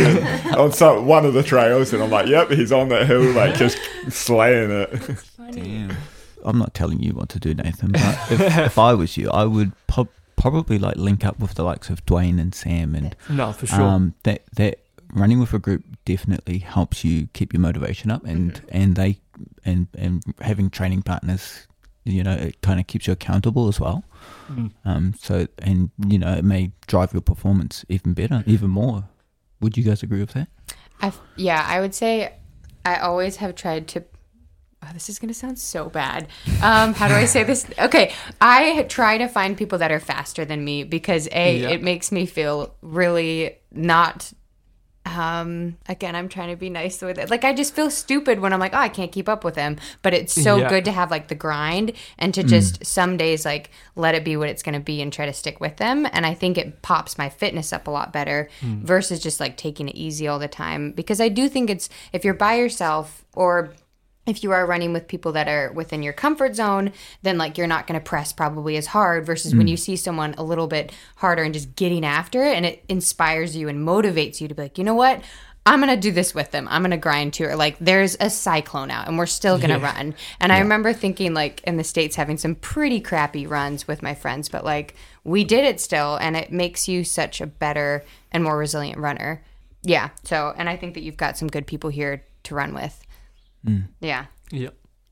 on 0.55 0.71
some 0.71 1.05
one 1.05 1.25
of 1.25 1.33
the 1.33 1.43
trails, 1.43 1.91
and 1.93 2.01
I'm 2.01 2.09
like, 2.09 2.27
"Yep, 2.27 2.51
he's 2.51 2.71
on 2.71 2.87
that 2.89 3.05
hill, 3.07 3.21
like 3.33 3.55
just 3.55 3.77
slaying 4.09 4.71
it." 4.71 5.17
Damn. 5.51 5.97
I'm 6.45 6.57
not 6.57 6.73
telling 6.73 7.01
you 7.01 7.11
what 7.13 7.29
to 7.29 7.39
do, 7.39 7.53
Nathan, 7.53 7.91
but 7.93 8.01
if, 8.31 8.39
if 8.57 8.77
I 8.77 8.93
was 8.93 9.15
you, 9.17 9.29
I 9.29 9.45
would 9.45 9.71
po- 9.87 10.07
probably 10.35 10.77
like 10.79 10.95
link 10.97 11.23
up 11.25 11.39
with 11.39 11.53
the 11.55 11.63
likes 11.63 11.89
of 11.89 12.05
Dwayne 12.05 12.39
and 12.39 12.53
Sam 12.53 12.95
and 12.95 13.15
No, 13.29 13.51
for 13.53 13.65
sure. 13.65 13.81
um, 13.81 14.13
that 14.23 14.43
that 14.55 14.79
running 15.13 15.39
with 15.39 15.53
a 15.53 15.59
group 15.59 15.83
definitely 16.05 16.57
helps 16.59 17.03
you 17.03 17.27
keep 17.33 17.53
your 17.53 17.59
motivation 17.61 18.11
up 18.11 18.23
and 18.25 18.61
and 18.69 18.95
they 18.95 19.19
and 19.65 19.87
and 19.97 20.23
having 20.41 20.69
training 20.69 21.01
partners 21.01 21.67
you 22.03 22.23
know 22.23 22.33
it 22.33 22.59
kind 22.61 22.79
of 22.79 22.87
keeps 22.87 23.07
you 23.07 23.13
accountable 23.13 23.67
as 23.67 23.79
well 23.79 24.03
Mm. 24.49 24.71
um 24.85 25.13
so 25.19 25.47
and 25.59 25.89
you 26.07 26.17
know 26.17 26.33
it 26.33 26.43
may 26.45 26.71
drive 26.87 27.13
your 27.13 27.21
performance 27.21 27.85
even 27.89 28.13
better 28.13 28.43
even 28.45 28.69
more 28.69 29.05
would 29.61 29.77
you 29.77 29.83
guys 29.83 30.03
agree 30.03 30.19
with 30.21 30.31
that 30.33 30.47
I 31.01 31.11
yeah, 31.35 31.65
I 31.67 31.79
would 31.81 31.93
say 31.95 32.33
I 32.85 32.97
always 32.97 33.37
have 33.37 33.55
tried 33.55 33.87
to. 33.89 34.03
Oh, 34.81 34.89
this 34.93 35.09
is 35.09 35.19
gonna 35.19 35.33
sound 35.33 35.59
so 35.59 35.89
bad. 35.89 36.27
Um, 36.61 36.93
how 36.93 37.07
do 37.09 37.13
I 37.15 37.25
say 37.25 37.43
this? 37.43 37.65
Okay, 37.79 38.13
I 38.39 38.83
try 38.89 39.17
to 39.17 39.27
find 39.27 39.57
people 39.57 39.77
that 39.79 39.91
are 39.91 39.99
faster 39.99 40.45
than 40.45 40.63
me 40.63 40.83
because 40.85 41.27
a 41.31 41.59
Yeah. 41.59 41.69
it 41.71 41.81
makes 41.83 42.11
me 42.11 42.25
feel 42.25 42.73
really 42.81 43.57
not 43.71 44.31
um 45.05 45.75
again 45.89 46.15
i'm 46.15 46.29
trying 46.29 46.49
to 46.49 46.55
be 46.55 46.69
nice 46.69 47.01
with 47.01 47.17
it. 47.17 47.29
Like 47.29 47.43
i 47.43 47.53
just 47.53 47.75
feel 47.75 47.89
stupid 47.91 48.39
when 48.39 48.53
i'm 48.53 48.59
like 48.59 48.73
oh 48.73 48.77
i 48.77 48.89
can't 48.89 49.11
keep 49.11 49.27
up 49.27 49.43
with 49.43 49.55
him. 49.55 49.77
But 50.01 50.13
it's 50.13 50.33
so 50.33 50.57
Yeah. 50.57 50.69
good 50.69 50.85
to 50.85 50.91
have 50.91 51.11
like 51.11 51.27
the 51.27 51.35
grind 51.35 51.91
and 52.17 52.33
to 52.33 52.43
just 52.43 52.85
some 52.85 53.17
days 53.17 53.45
like 53.45 53.69
let 53.95 54.15
it 54.15 54.23
be 54.23 54.37
what 54.37 54.49
it's 54.49 54.63
going 54.63 54.73
to 54.73 54.79
be 54.79 55.01
and 55.01 55.11
try 55.11 55.25
to 55.25 55.33
stick 55.33 55.59
with 55.59 55.77
them. 55.77 56.07
And 56.13 56.25
i 56.25 56.33
think 56.33 56.57
it 56.57 56.81
pops 56.81 57.17
my 57.17 57.29
fitness 57.29 57.73
up 57.73 57.87
a 57.87 57.91
lot 57.91 58.13
better 58.13 58.49
versus 58.61 59.19
just 59.21 59.39
like 59.39 59.57
taking 59.57 59.89
it 59.89 59.95
easy 59.95 60.27
all 60.27 60.39
the 60.39 60.47
time. 60.47 60.91
Because 60.91 61.19
i 61.19 61.27
do 61.29 61.49
think 61.49 61.69
it's 61.69 61.89
if 62.13 62.23
you're 62.23 62.33
by 62.33 62.55
yourself 62.55 63.25
or 63.35 63.73
if 64.25 64.43
you 64.43 64.51
are 64.51 64.65
running 64.65 64.93
with 64.93 65.07
people 65.07 65.33
that 65.33 65.47
are 65.47 65.71
within 65.73 66.01
your 66.01 66.13
comfort 66.13 66.55
zone, 66.55 66.93
then 67.23 67.37
like 67.37 67.57
you're 67.57 67.67
not 67.67 67.87
going 67.87 67.99
to 67.99 68.03
press 68.03 68.31
probably 68.31 68.77
as 68.77 68.87
hard 68.87 69.25
versus 69.25 69.53
when 69.53 69.67
hmm. 69.67 69.71
you 69.71 69.77
see 69.77 69.95
someone 69.95 70.33
a 70.37 70.43
little 70.43 70.67
bit 70.67 70.91
harder 71.17 71.43
and 71.43 71.53
just 71.53 71.75
getting 71.75 72.05
after 72.05 72.43
it 72.43 72.55
and 72.55 72.65
it 72.65 72.83
inspires 72.87 73.55
you 73.55 73.67
and 73.67 73.85
motivates 73.85 74.39
you 74.39 74.47
to 74.47 74.55
be 74.55 74.63
like, 74.63 74.77
you 74.77 74.83
know 74.83 74.95
what? 74.95 75.21
I'm 75.65 75.79
going 75.79 75.93
to 75.93 75.99
do 75.99 76.11
this 76.11 76.35
with 76.35 76.51
them. 76.51 76.67
I'm 76.69 76.81
going 76.81 76.91
to 76.91 76.97
grind 76.97 77.33
too. 77.33 77.45
Or 77.45 77.55
like 77.55 77.77
there's 77.79 78.17
a 78.19 78.29
cyclone 78.29 78.91
out 78.91 79.07
and 79.07 79.17
we're 79.17 79.25
still 79.25 79.57
going 79.57 79.69
to 79.69 79.79
run. 79.79 80.13
And 80.41 80.51
I 80.51 80.59
remember 80.59 80.91
thinking 80.91 81.33
like 81.33 81.61
in 81.63 81.77
the 81.77 81.85
States 81.85 82.17
having 82.17 82.37
some 82.37 82.55
pretty 82.55 82.99
crappy 82.99 83.47
runs 83.47 83.87
with 83.87 84.03
my 84.03 84.13
friends, 84.13 84.49
but 84.49 84.65
like 84.65 84.95
we 85.23 85.45
did 85.45 85.63
it 85.63 85.79
still 85.79 86.17
and 86.17 86.35
it 86.35 86.51
makes 86.51 86.89
you 86.89 87.05
such 87.05 87.39
a 87.39 87.47
better 87.47 88.03
and 88.31 88.43
more 88.43 88.57
resilient 88.57 88.99
runner. 88.99 89.41
Yeah. 89.83 90.09
So, 90.23 90.53
and 90.57 90.67
I 90.67 90.75
think 90.75 90.95
that 90.95 91.03
you've 91.03 91.17
got 91.17 91.37
some 91.37 91.47
good 91.47 91.67
people 91.67 91.89
here 91.89 92.23
to 92.43 92.55
run 92.55 92.73
with. 92.73 93.01
Yeah. 93.99 94.25
Yeah. 94.51 94.69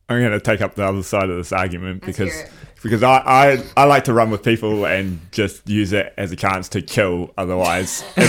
I'm 0.10 0.20
going 0.20 0.32
to 0.32 0.40
take 0.42 0.62
up 0.62 0.76
the 0.76 0.84
other 0.84 1.04
side 1.04 1.30
of 1.30 1.38
this 1.38 1.54
argument 1.54 2.04
Let's 2.06 2.18
because 2.18 2.44
because 2.84 3.02
I, 3.04 3.18
I 3.26 3.64
I 3.78 3.84
like 3.86 4.04
to 4.06 4.14
run 4.14 4.30
with 4.30 4.44
people 4.44 4.86
and 4.86 5.22
just 5.32 5.68
use 5.70 5.94
it 5.94 6.14
as 6.18 6.32
a 6.34 6.36
chance 6.36 6.68
to 6.70 6.82
kill. 6.82 7.32
Otherwise, 7.38 8.04
if 8.18 8.22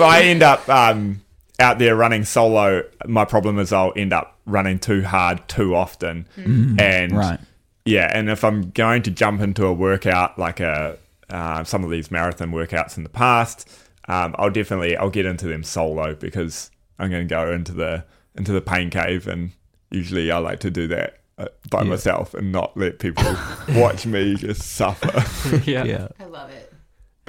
I 0.00 0.22
end 0.24 0.42
up 0.42 0.68
um, 0.68 1.22
out 1.58 1.78
there 1.78 1.96
running 1.96 2.24
solo, 2.24 2.82
my 3.06 3.24
problem 3.24 3.58
is 3.58 3.72
I'll 3.72 3.92
end 3.96 4.12
up 4.12 4.38
running 4.46 4.78
too 4.78 5.02
hard 5.04 5.46
too 5.48 5.74
often, 5.74 6.26
and 6.36 7.12
Right. 7.12 7.40
yeah, 7.84 8.10
and 8.12 8.28
if 8.28 8.44
I'm 8.44 8.70
going 8.70 9.02
to 9.02 9.10
jump 9.10 9.40
into 9.40 9.66
a 9.66 9.72
workout 9.72 10.38
like 10.38 10.60
a 10.60 10.98
uh, 11.28 11.64
some 11.64 11.84
of 11.84 11.90
these 11.90 12.10
marathon 12.10 12.50
workouts 12.50 12.96
in 12.96 13.04
the 13.04 13.08
past, 13.08 13.68
um, 14.08 14.34
I'll 14.38 14.50
definitely 14.50 14.96
I'll 14.96 15.10
get 15.10 15.26
into 15.26 15.46
them 15.46 15.62
solo 15.62 16.14
because 16.14 16.70
I'm 17.00 17.10
going 17.10 17.26
to 17.26 17.34
go 17.34 17.50
into 17.52 17.72
the 17.72 18.04
into 18.36 18.52
the 18.52 18.60
pain 18.60 18.90
cave, 18.90 19.26
and 19.26 19.52
usually 19.90 20.30
I 20.30 20.38
like 20.38 20.60
to 20.60 20.70
do 20.70 20.86
that 20.88 21.18
uh, 21.38 21.46
by 21.70 21.82
Yeah. 21.82 21.88
myself 21.90 22.34
and 22.34 22.52
not 22.52 22.76
let 22.76 22.98
people 22.98 23.24
watch 23.70 24.06
me 24.06 24.34
just 24.36 24.62
suffer. 24.62 25.24
yeah. 25.70 25.84
Yeah. 25.84 26.08
I 26.20 26.24
love 26.26 26.50
it. 26.50 26.72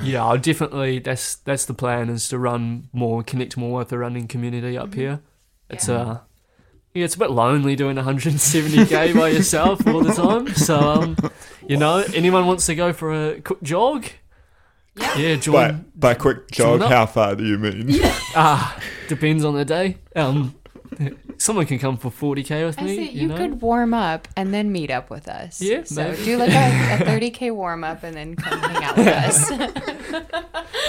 Yeah, 0.04 0.26
I'll 0.26 0.38
definitely. 0.38 1.00
That's 1.00 1.36
that's 1.36 1.66
the 1.66 1.74
plan 1.74 2.10
is 2.10 2.28
to 2.30 2.38
run 2.40 2.90
more, 2.94 3.24
connect 3.24 3.56
more 3.58 3.80
with 3.80 3.90
the 3.90 3.98
running 3.98 4.28
community 4.28 4.78
up 4.78 4.94
here. 4.94 5.22
It's 5.70 5.88
Yeah. 5.88 5.96
uh, 6.02 6.20
yeah, 6.94 7.06
it's 7.06 7.16
a 7.16 7.20
bit 7.20 7.32
lonely 7.32 7.76
doing 7.78 7.96
170k 7.96 9.16
by 9.16 9.30
yourself 9.30 9.86
all 9.88 10.02
the 10.02 10.14
time. 10.14 10.54
So 10.56 10.78
um, 10.80 11.16
you 11.68 11.78
know, 11.78 12.04
anyone 12.14 12.48
wants 12.48 12.66
to 12.66 12.76
go 12.76 12.92
for 12.94 13.14
a 13.14 13.42
quick 13.42 13.62
jog? 13.64 14.06
Yeah. 15.02 15.18
Yeah, 15.18 15.36
But 15.36 15.42
join. 15.42 15.86
by 15.96 16.14
quick 16.14 16.52
jog, 16.52 16.82
how 16.82 17.06
far 17.06 17.36
do 17.36 17.46
you 17.46 17.58
mean? 17.58 18.00
Ah, 18.36 18.80
depends 19.10 19.44
on 19.44 19.56
the 19.56 19.66
day. 19.66 19.98
Um, 20.16 20.56
someone 21.38 21.66
can 21.66 21.80
come 21.80 21.98
for 21.98 22.10
40k 22.12 22.66
with 22.66 22.80
I 22.80 22.84
me. 22.84 22.96
say 22.96 23.04
you, 23.12 23.22
you, 23.24 23.28
know? 23.28 23.36
could 23.38 23.62
warm 23.62 23.94
up 23.94 24.28
and 24.38 24.54
then 24.54 24.72
meet 24.72 24.90
up 24.92 25.10
with 25.10 25.28
us. 25.28 25.62
Yeah, 25.62 25.84
So 25.84 26.04
maybe. 26.12 26.24
do 26.24 26.38
like 26.38 26.50
a, 26.52 26.54
a 26.54 26.98
30k 27.20 27.54
warm 27.54 27.84
up 27.84 28.04
and 28.04 28.16
then 28.16 28.36
come 28.36 28.58
hang 28.60 28.84
out 28.84 28.98
with 28.98 29.08
us. 29.08 29.52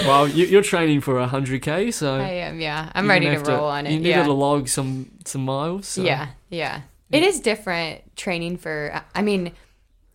Well, 0.05 0.27
you, 0.27 0.45
you're 0.47 0.63
training 0.63 1.01
for 1.01 1.15
100k, 1.15 1.93
so 1.93 2.15
I 2.15 2.29
am. 2.47 2.59
Yeah, 2.59 2.91
I'm 2.95 3.07
ready 3.09 3.25
gonna 3.27 3.43
to 3.43 3.51
roll 3.51 3.67
on 3.67 3.85
it. 3.87 3.91
You 3.93 3.99
need 3.99 4.09
Yeah. 4.09 4.23
to 4.23 4.33
log 4.33 4.67
some 4.67 5.11
some 5.25 5.45
miles. 5.45 5.87
So. 5.87 6.01
Yeah, 6.01 6.29
yeah. 6.49 6.81
It 7.11 7.23
is 7.23 7.39
different 7.39 8.01
training 8.17 8.57
for. 8.57 9.01
I 9.15 9.21
mean, 9.21 9.51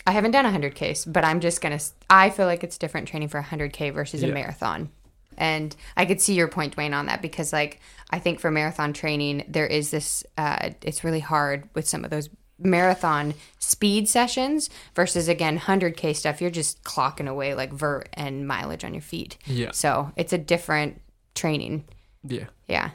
I 0.09 0.13
haven't 0.13 0.31
done 0.31 0.47
100k, 0.47 1.13
but 1.13 1.23
I'm 1.23 1.39
just 1.39 1.61
gonna. 1.61 1.79
I 2.09 2.31
feel 2.31 2.47
like 2.47 2.65
it's 2.65 2.79
different 2.79 3.09
training 3.09 3.29
for 3.29 3.43
100k 3.43 3.93
versus 3.93 4.23
a 4.23 4.29
marathon. 4.29 4.89
And 5.37 5.77
I 5.99 6.07
could 6.07 6.19
see 6.19 6.33
your 6.33 6.49
point, 6.49 6.75
Dwayne, 6.75 6.97
on 6.97 7.07
that 7.07 7.21
because, 7.21 7.53
like, 7.53 7.79
I 8.09 8.19
think 8.19 8.41
for 8.41 8.51
marathon 8.51 8.95
training, 8.95 9.45
there 9.49 9.67
is 9.67 9.91
this. 9.91 10.25
Uh, 10.39 10.71
it's 10.81 11.05
really 11.05 11.21
hard 11.21 11.69
with 11.75 11.87
some 11.87 12.05
of 12.05 12.11
those 12.11 12.31
marathon 12.59 13.35
speed 13.59 14.09
sessions 14.09 14.71
versus 14.95 15.29
again 15.29 15.59
100k 15.59 16.17
stuff. 16.17 16.41
You're 16.41 16.51
just 16.51 16.83
clocking 16.85 17.29
away 17.29 17.53
like 17.55 17.71
vert 17.71 18.09
and 18.15 18.49
mileage 18.49 18.85
on 18.85 18.95
your 18.95 19.03
feet. 19.03 19.37
Yeah. 19.45 19.73
So 19.73 20.11
it's 20.17 20.33
a 20.33 20.39
different 20.39 21.03
training. 21.35 21.85
Yeah. 22.25 22.47
Yeah. 22.67 22.93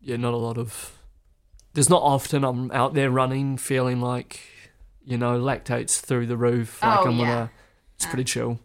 yeah, 0.00 0.16
not 0.16 0.34
a 0.34 0.36
lot 0.36 0.58
of. 0.58 0.98
There's 1.74 1.88
not 1.88 2.02
often 2.02 2.42
I'm 2.42 2.72
out 2.72 2.94
there 2.94 3.08
running 3.08 3.56
feeling 3.56 4.00
like, 4.00 4.40
you 5.04 5.16
know, 5.18 5.38
lactates 5.40 6.00
through 6.00 6.26
the 6.26 6.36
roof. 6.36 6.82
Like 6.82 6.98
Oh, 7.00 7.04
I'm 7.10 7.18
yeah. 7.18 7.24
gonna. 7.26 7.50
It's 7.96 8.06
pretty 8.06 8.24
chill. 8.24 8.58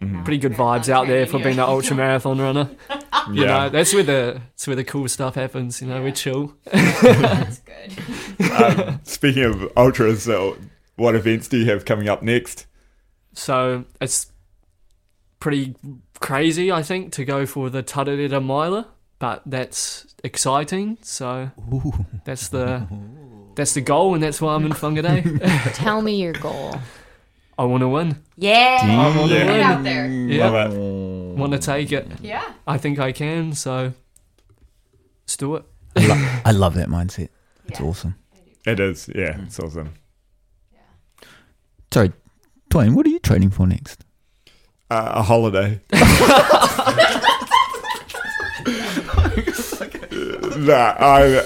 Mm-hmm. 0.00 0.22
Pretty 0.22 0.38
good 0.38 0.52
vibes 0.52 0.88
out 0.88 1.06
there 1.08 1.26
for 1.26 1.38
being 1.38 1.58
an 1.58 1.60
ultra 1.68 1.96
marathon 1.96 2.38
runner. 2.40 2.70
You 3.32 3.44
know, 3.44 3.68
that's 3.68 3.92
where 3.92 4.02
the 4.04 4.40
that's 4.52 4.66
where 4.66 4.76
the 4.76 4.84
cool 4.84 5.06
stuff 5.06 5.34
happens. 5.34 5.82
You 5.82 5.88
know, 5.88 6.00
we're 6.00 6.12
chill. 6.12 6.54
That's 6.72 7.58
good. 7.60 8.50
um, 8.52 9.00
speaking 9.04 9.42
of 9.44 9.70
ultras, 9.76 10.22
so 10.22 10.56
what 10.96 11.14
events 11.14 11.46
do 11.48 11.58
you 11.58 11.66
have 11.70 11.84
coming 11.84 12.08
up 12.08 12.22
next? 12.22 12.64
So 13.34 13.84
it's 14.00 14.32
pretty 15.40 15.74
crazy, 16.20 16.72
I 16.72 16.82
think, 16.82 17.12
to 17.14 17.24
go 17.26 17.44
for 17.44 17.68
the 17.68 17.82
Tarawera 17.82 18.42
Miler, 18.42 18.86
but 19.18 19.42
that's 19.44 20.06
exciting. 20.24 20.96
So 21.02 21.50
Ooh. 21.70 22.06
that's 22.24 22.48
the 22.48 22.86
that's 23.58 23.74
the 23.74 23.80
goal, 23.82 24.14
and 24.14 24.22
that's 24.22 24.40
why 24.40 24.54
I'm 24.54 24.64
in 24.64 24.72
Whangarei. 24.72 25.74
Tell 25.74 26.00
me 26.00 26.14
your 26.22 26.32
goal. 26.32 26.76
I 27.58 27.64
want 27.64 27.80
to 27.82 27.88
win. 27.88 28.22
Yeah. 28.36 28.78
I 28.82 29.16
want 29.16 29.28
to 29.30 29.34
Yeah. 29.34 29.44
Get 29.44 29.52
win. 29.52 29.60
out 29.62 29.82
there. 29.82 30.06
Yeah, 30.08 30.48
Love 30.50 30.72
it. 30.72 30.78
want 31.38 31.52
to 31.52 31.58
take 31.58 31.90
it. 31.92 32.06
Yeah. 32.22 32.44
I 32.68 32.78
think 32.78 33.00
I 33.00 33.10
can. 33.12 33.52
So 33.54 33.92
let's 35.24 35.36
do 35.36 35.56
it. 35.56 35.64
I, 35.96 36.06
lo- 36.06 36.40
I 36.46 36.50
love 36.52 36.74
that 36.74 36.88
mindset. 36.88 37.28
It's 37.66 37.80
Yeah. 37.80 37.86
awesome. 37.86 38.14
It 38.64 38.78
is, 38.80 39.08
yeah, 39.14 39.40
it's 39.42 39.58
awesome. 39.58 39.94
Yeah. 40.72 41.28
Sorry, 41.92 42.12
Dwayne, 42.70 42.94
what 42.94 43.06
are 43.06 43.10
you 43.10 43.18
training 43.18 43.50
for 43.50 43.66
next? 43.66 44.04
Uh, 44.90 45.12
a 45.16 45.22
holiday. 45.22 45.80
nah, 50.58 50.94
I, 50.98 51.44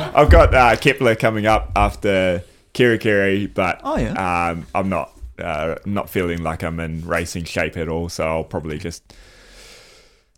I've 0.14 0.30
got 0.30 0.54
uh, 0.54 0.76
Kepler 0.76 1.14
coming 1.14 1.46
up 1.46 1.72
after 1.76 2.42
Kerikeri, 2.74 3.52
but 3.52 3.80
Oh, 3.84 3.96
yeah. 3.96 4.48
um, 4.50 4.66
I'm 4.74 4.88
not 4.88 5.12
uh, 5.38 5.76
not 5.84 6.08
feeling 6.08 6.42
like 6.42 6.62
I'm 6.62 6.80
in 6.80 7.06
racing 7.06 7.44
shape 7.44 7.76
at 7.76 7.88
all. 7.88 8.08
So 8.08 8.26
I'll 8.26 8.44
probably 8.44 8.78
just 8.78 9.02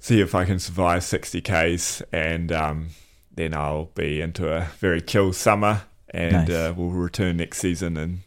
see 0.00 0.20
if 0.20 0.34
I 0.34 0.44
can 0.44 0.58
survive 0.58 1.04
60 1.04 1.40
k's, 1.40 2.02
and 2.12 2.50
um, 2.52 2.88
then 3.34 3.54
I'll 3.54 3.86
be 3.94 4.20
into 4.20 4.52
a 4.52 4.68
very 4.78 5.00
chill 5.00 5.32
summer, 5.32 5.82
and 6.10 6.48
Nice. 6.48 6.50
uh, 6.50 6.74
we'll 6.76 6.90
return 6.90 7.36
next 7.36 7.58
season 7.58 7.96
and 7.96 8.20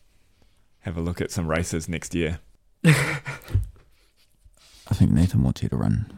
have 0.82 0.98
a 0.98 1.02
look 1.02 1.22
at 1.22 1.32
some 1.32 1.48
races 1.48 1.88
next 1.90 2.16
year. 2.16 2.40
I 2.86 2.94
think 4.94 5.12
Nathan 5.12 5.44
wants 5.44 5.64
you 5.64 5.70
to 5.70 5.78
run 5.78 6.12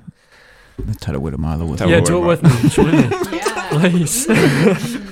the 0.77 0.93
Tarawera 0.93 1.37
Mile 1.37 1.67
with 1.67 1.81
yeah, 1.81 1.99
do 1.99 2.23
it 2.23 2.25
with 2.25 2.43
me. 2.43 3.39
Join 3.81 3.93
me, 3.93 4.05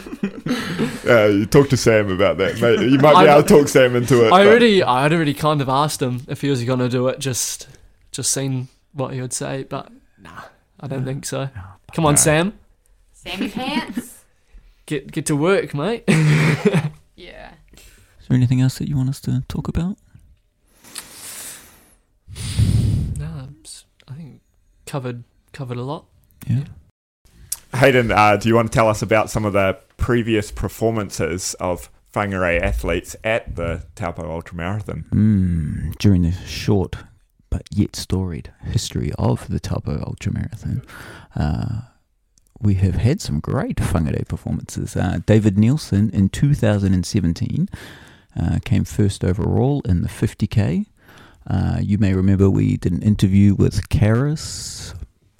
Yeah. 1.03 1.13
Uh, 1.23 1.25
you 1.27 1.45
talk 1.47 1.69
to 1.69 1.77
Sam 1.77 2.11
about 2.11 2.37
that, 2.37 2.59
mate. 2.61 2.79
You 2.79 2.99
might 2.99 3.11
be 3.23 3.29
I- 3.29 3.33
able 3.37 3.41
to 3.43 3.47
talk 3.57 3.67
Sam 3.67 3.95
into 3.95 4.23
it. 4.25 4.27
I 4.31 4.43
but- 4.43 4.47
already, 4.47 4.83
I 4.83 5.03
had 5.03 5.13
already 5.13 5.33
kind 5.33 5.61
of 5.61 5.67
asked 5.69 6.01
him 6.01 6.21
if 6.27 6.41
he 6.41 6.49
was 6.49 6.63
going 6.63 6.79
to 6.79 6.89
do 6.89 7.07
it. 7.07 7.19
Just, 7.19 7.67
just 8.11 8.31
seen 8.31 8.67
what 8.93 9.13
he 9.13 9.21
would 9.21 9.33
say, 9.33 9.63
but 9.63 9.91
nah, 10.19 10.41
I 10.79 10.87
don't 10.87 11.03
think 11.05 11.25
so. 11.25 11.49
Come 11.93 12.05
on, 12.05 12.13
No. 12.13 12.17
Sam, 12.17 12.53
Sammy 13.13 13.49
pants. 13.49 14.23
get 14.85 15.11
get 15.11 15.25
to 15.27 15.35
work, 15.35 15.73
mate. 15.73 16.03
Yeah. 17.15 17.51
Is 17.73 18.27
there 18.27 18.35
anything 18.37 18.61
else 18.61 18.77
that 18.79 18.87
you 18.87 18.95
want 18.97 19.09
us 19.09 19.19
to 19.21 19.43
talk 19.47 19.67
about? 19.67 19.97
no, 23.17 23.47
it's- 23.59 23.85
I 24.07 24.13
think 24.13 24.41
covered 24.85 25.23
covered 25.53 25.77
a 25.77 25.83
lot. 25.83 26.05
Yeah. 26.47 26.63
Hayden, 27.73 28.11
uh, 28.11 28.37
do 28.37 28.49
you 28.49 28.55
want 28.55 28.71
to 28.71 28.75
tell 28.75 28.89
us 28.89 29.01
about 29.01 29.29
some 29.29 29.45
of 29.45 29.53
the 29.53 29.77
previous 29.97 30.51
performances 30.51 31.53
of 31.55 31.89
Whangarei 32.13 32.61
athletes 32.61 33.15
at 33.23 33.55
the 33.55 33.85
Taupo 33.95 34.23
Ultramarathon? 34.23 35.07
Mm, 35.09 35.95
during 35.97 36.23
the 36.23 36.31
short 36.31 36.97
but 37.49 37.63
yet 37.71 37.95
storied 37.95 38.51
history 38.63 39.11
of 39.17 39.47
the 39.49 39.59
Taupo 39.59 39.97
Ultramarathon, 39.97 40.85
uh, 41.35 41.81
we 42.61 42.75
have 42.75 42.95
had 42.95 43.21
some 43.21 43.39
great 43.39 43.77
Whangarei 43.77 44.27
performances. 44.27 44.95
Uh, 44.95 45.19
David 45.25 45.57
Nielsen 45.57 46.09
in 46.11 46.29
2017 46.29 47.69
uh, 48.39 48.59
came 48.63 48.83
first 48.83 49.23
overall 49.23 49.81
in 49.85 50.01
the 50.01 50.07
50k. 50.07 50.85
Uh, 51.47 51.79
you 51.81 51.97
may 51.97 52.13
remember 52.13 52.49
we 52.49 52.77
did 52.77 52.91
an 52.91 53.01
interview 53.01 53.55
with 53.55 53.89
Karis 53.89 54.93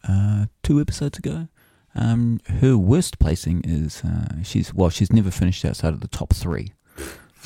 uh, 0.08 0.46
two 0.64 0.82
episodes 0.82 1.18
ago. 1.20 1.48
Um, 1.96 2.40
her 2.62 2.78
worst 2.78 3.20
placing 3.20 3.62
is 3.66 4.04
uh, 4.04 4.42
she's 4.44 4.74
well, 4.74 4.90
she's 4.90 5.12
never 5.12 5.32
finished 5.32 5.66
outside 5.66 5.94
of 5.94 6.00
the 6.02 6.08
top 6.08 6.34
three. 6.34 6.72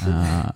Uh, 0.03 0.51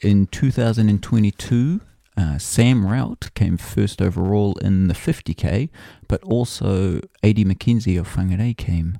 in 0.00 0.26
2022, 0.26 1.80
uh, 2.16 2.38
Sam 2.38 2.86
Rout 2.86 3.30
came 3.34 3.56
first 3.56 4.02
overall 4.02 4.54
in 4.58 4.88
the 4.88 4.94
50k, 4.94 5.70
but 6.08 6.22
also 6.24 7.00
Adi 7.24 7.44
McKenzie 7.44 7.98
of 7.98 8.08
Whangarei 8.08 8.56
came 8.56 8.98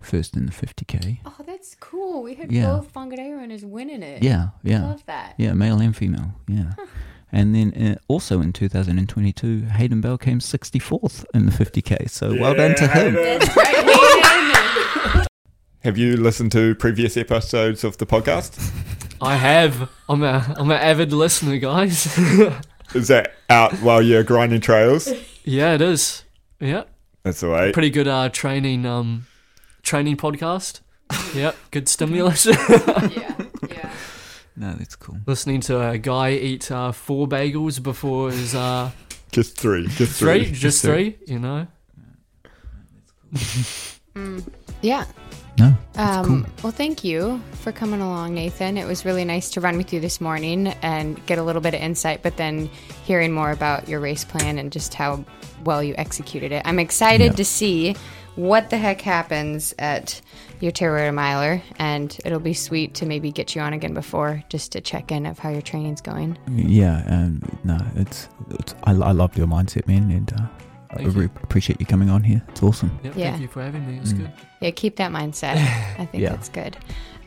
first 0.00 0.36
in 0.36 0.46
the 0.46 0.52
50k. 0.52 1.18
Oh, 1.24 1.34
that's 1.46 1.74
cool. 1.80 2.22
We 2.22 2.34
had 2.34 2.52
Yeah. 2.52 2.66
both 2.66 2.92
Whangarei 2.94 3.36
runners 3.36 3.64
winning 3.64 4.02
it. 4.02 4.22
Yeah, 4.22 4.48
yeah. 4.62 4.82
Love 4.86 5.04
that. 5.06 5.34
Yeah, 5.36 5.52
male 5.54 5.80
and 5.80 5.96
female. 5.96 6.32
Yeah. 6.48 6.72
And 7.32 7.54
then 7.54 7.72
uh, 7.74 7.98
also 8.08 8.40
in 8.40 8.52
2022, 8.52 9.62
Hayden 9.66 10.00
Bell 10.00 10.18
came 10.18 10.40
64th 10.40 11.24
in 11.34 11.46
the 11.46 11.52
50k. 11.52 12.10
So 12.10 12.34
well 12.38 12.54
done 12.54 12.74
to 12.76 12.88
him. 12.88 13.14
Hayden. 13.14 13.38
That's 13.38 13.56
right. 13.56 13.66
Hayden. 15.14 15.26
Have 15.84 15.96
you 15.96 16.16
listened 16.16 16.52
to 16.52 16.74
previous 16.74 17.16
episodes 17.16 17.84
of 17.84 17.96
the 17.98 18.04
podcast? 18.06 18.58
I 19.22 19.36
have. 19.36 19.88
I'm 20.08 20.22
a 20.22 20.54
I'm 20.58 20.70
an 20.70 20.76
avid 20.78 21.12
listener, 21.12 21.56
guys. 21.58 22.18
Is 22.94 23.08
that 23.08 23.32
out 23.48 23.72
while 23.74 24.02
you're 24.02 24.24
grinding 24.24 24.60
trails? 24.60 25.08
yeah, 25.44 25.74
it 25.74 25.80
is. 25.80 26.24
Yeah, 26.58 26.82
That's 27.22 27.40
the 27.40 27.48
way. 27.48 27.72
pretty 27.72 27.88
good 27.90 28.08
uh, 28.08 28.28
training 28.30 28.84
um 28.84 29.26
training 29.82 30.16
podcast. 30.16 30.80
Yep, 31.34 31.56
good 31.70 31.88
stimulus. 31.88 32.46
yeah, 32.46 33.08
yeah. 33.08 33.39
No, 34.60 34.74
that's 34.74 34.94
cool. 34.94 35.16
Listening 35.26 35.60
to 35.62 35.80
a 35.88 35.96
guy 35.96 36.32
eat 36.32 36.70
uh, 36.70 36.92
four 36.92 37.26
bagels 37.26 37.82
before 37.82 38.30
his 38.30 38.54
uh, 38.54 38.90
Just 39.32 39.56
three. 39.56 39.86
Just 39.86 40.18
three, 40.18 40.44
three. 40.44 40.52
just 40.66 40.82
three. 40.82 41.12
three. 41.12 41.32
You 41.32 41.38
know. 41.38 41.66
Yeah. 44.82 45.04
No, 45.58 45.74
that's 45.92 46.26
Um, 46.28 46.44
cool. 46.44 46.52
Well, 46.62 46.72
thank 46.72 47.04
you 47.04 47.40
for 47.52 47.70
coming 47.72 48.00
along, 48.00 48.34
Nathan. 48.34 48.76
It 48.78 48.86
was 48.86 49.04
really 49.04 49.24
nice 49.24 49.50
to 49.50 49.60
run 49.60 49.76
with 49.76 49.92
you 49.92 50.00
this 50.00 50.20
morning 50.20 50.68
and 50.82 51.24
get 51.26 51.38
a 51.38 51.42
little 51.42 51.60
bit 51.62 51.74
of 51.74 51.80
insight, 51.80 52.22
but 52.22 52.36
then 52.36 52.66
hearing 53.04 53.32
more 53.32 53.50
about 53.50 53.88
your 53.88 54.00
race 54.00 54.24
plan 54.24 54.58
and 54.58 54.72
just 54.72 54.94
how 54.94 55.24
well 55.64 55.82
you 55.82 55.94
executed 55.98 56.52
it. 56.52 56.62
I'm 56.64 56.78
excited 56.78 57.32
Yeah. 57.32 57.36
to 57.36 57.44
see 57.44 57.96
what 58.36 58.70
the 58.70 58.78
heck 58.78 59.00
happens 59.00 59.74
at 59.78 60.20
your 60.60 60.72
Terror 60.72 61.10
Miler, 61.12 61.62
and 61.78 62.16
it'll 62.24 62.38
be 62.40 62.54
sweet 62.54 62.94
to 62.94 63.06
maybe 63.06 63.32
get 63.32 63.54
you 63.54 63.60
on 63.62 63.72
again 63.72 63.94
before 63.94 64.42
just 64.48 64.72
to 64.72 64.80
check 64.80 65.10
in 65.10 65.26
of 65.26 65.38
how 65.38 65.48
your 65.50 65.62
training's 65.62 66.00
going. 66.00 66.38
Yeah, 66.50 67.02
um, 67.08 67.42
no, 67.64 67.78
it's, 67.96 68.28
it's 68.50 68.74
I, 68.84 68.90
I 68.92 69.12
loved 69.12 69.36
your 69.38 69.46
mindset, 69.46 69.86
man, 69.86 70.10
and 70.10 70.32
uh, 70.32 70.46
I 70.90 70.96
Thank 70.96 71.06
you. 71.06 71.12
really 71.14 71.30
appreciate 71.42 71.80
you 71.80 71.86
coming 71.86 72.10
on 72.10 72.22
here. 72.22 72.42
It's 72.48 72.62
awesome. 72.62 72.98
Yep, 73.04 73.14
Yeah. 73.16 73.30
Thank 73.30 73.42
you 73.42 73.48
for 73.48 73.62
having 73.62 73.86
me. 73.86 73.96
It 73.96 74.00
was 74.00 74.12
Mm. 74.14 74.18
good. 74.18 74.32
Yeah, 74.60 74.70
keep 74.72 74.96
that 74.96 75.10
mindset. 75.12 75.54
I 75.98 76.06
think 76.06 76.22
Yeah. 76.22 76.30
that's 76.30 76.48
good. 76.48 76.76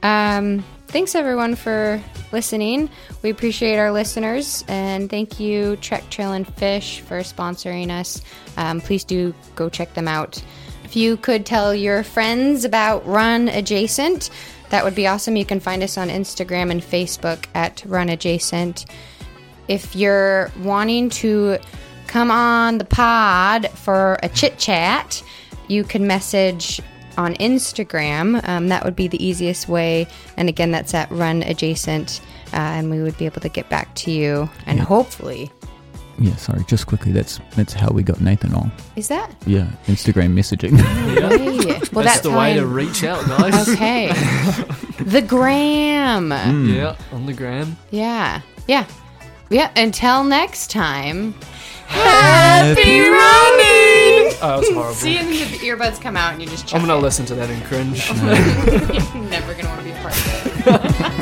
Um, 0.04 0.66
thanks 0.88 1.16
everyone 1.16 1.56
for 1.56 2.02
listening. 2.34 2.90
We 3.22 3.30
appreciate 3.30 3.78
our 3.80 3.92
listeners, 3.94 4.66
and 4.68 5.10
thank 5.10 5.40
you 5.40 5.78
Trek 5.78 6.10
Trail 6.10 6.34
and 6.34 6.46
Fish 6.56 7.00
for 7.00 7.20
sponsoring 7.22 7.90
us. 7.90 8.22
Um, 8.58 8.82
please 8.82 9.06
do 9.06 9.34
go 9.56 9.70
check 9.70 9.94
them 9.94 10.10
out. 10.10 10.44
If 10.94 10.98
you 10.98 11.18
could 11.18 11.44
tell 11.44 11.74
your 11.74 12.04
friends 12.04 12.66
about 12.66 13.04
Run 13.08 13.50
Adjacent, 13.50 14.30
that 14.70 14.84
would 14.84 14.94
be 14.94 15.08
awesome. 15.08 15.36
You 15.36 15.44
can 15.44 15.60
find 15.60 15.82
us 15.82 15.98
on 15.98 16.10
Instagram 16.10 16.70
and 16.70 16.84
Facebook 16.84 17.48
at 17.56 17.84
Run 17.88 18.10
Adjacent. 18.10 18.86
If 19.68 19.96
you're 19.96 20.52
wanting 20.60 21.10
to 21.10 21.58
come 22.06 22.30
on 22.30 22.78
the 22.78 22.86
pod 22.86 23.72
for 23.72 24.20
a 24.22 24.30
chit 24.30 24.60
chat, 24.60 25.24
you 25.68 25.84
can 25.84 26.06
message 26.06 26.80
on 27.18 27.34
Instagram. 27.38 28.48
Um, 28.48 28.68
that 28.68 28.86
would 28.86 28.96
be 28.96 29.08
the 29.08 29.26
easiest 29.26 29.68
way. 29.68 30.06
And 30.38 30.48
again, 30.48 30.70
that's 30.70 30.94
at 30.94 31.10
Run 31.10 31.42
Adjacent. 31.42 32.22
Uh, 32.54 32.58
and 32.58 32.92
we 32.92 33.02
would 33.02 33.18
be 33.18 33.26
able 33.26 33.42
to 33.42 33.50
get 33.50 33.68
back 33.68 33.96
to 33.96 34.12
you. 34.12 34.48
And 34.68 34.80
hopefully, 34.80 35.52
Yeah, 36.20 36.36
sorry, 36.36 36.64
just 36.68 36.86
quickly. 36.88 37.12
That's 37.12 37.40
that's 37.56 37.74
how 37.74 37.90
we 37.92 38.04
got 38.04 38.22
Nathan 38.22 38.54
on. 38.54 38.72
is 38.96 39.08
that? 39.08 39.32
Yeah, 39.46 39.68
Instagram 39.88 40.34
messaging. 40.34 40.78
Yeah. 41.14 41.30
Way. 41.30 41.80
Well, 41.92 42.04
That's 42.04 42.22
that 42.22 42.24
the 42.24 42.32
way 42.36 42.54
to 42.56 42.66
reach 42.66 43.04
out, 43.04 43.26
guys. 43.28 43.68
Okay. 43.70 44.08
the 45.00 45.22
gram. 45.22 46.30
Mm. 46.30 46.76
Yeah, 46.76 46.96
on 47.12 47.26
the 47.26 47.34
gram. 47.34 47.78
Yeah. 47.92 48.42
Yeah. 48.68 48.86
Yeah. 49.50 49.72
Until 49.76 50.24
next 50.24 50.70
time. 50.72 51.34
Happy 51.86 53.00
running! 53.02 54.34
Oh, 54.42 54.60
it's 54.62 54.72
horrible. 54.74 54.94
See, 54.96 55.18
and 55.18 55.28
the 55.30 55.36
earbuds 55.60 56.02
come 56.02 56.18
out 56.18 56.34
and 56.34 56.42
you 56.42 56.48
just 56.48 56.74
I'm 56.74 56.82
gonna 56.82 56.98
it. 56.98 57.02
listen 57.02 57.26
to 57.28 57.36
that 57.36 57.50
and 57.50 57.64
cringe. 57.66 58.08
You're 59.14 59.30
never 59.30 59.54
gonna 59.54 59.70
want 59.70 59.80
to 59.80 59.86
be 59.86 59.92
a 59.92 60.02
part 60.02 60.16
of 60.16 60.28
it. 61.08 61.13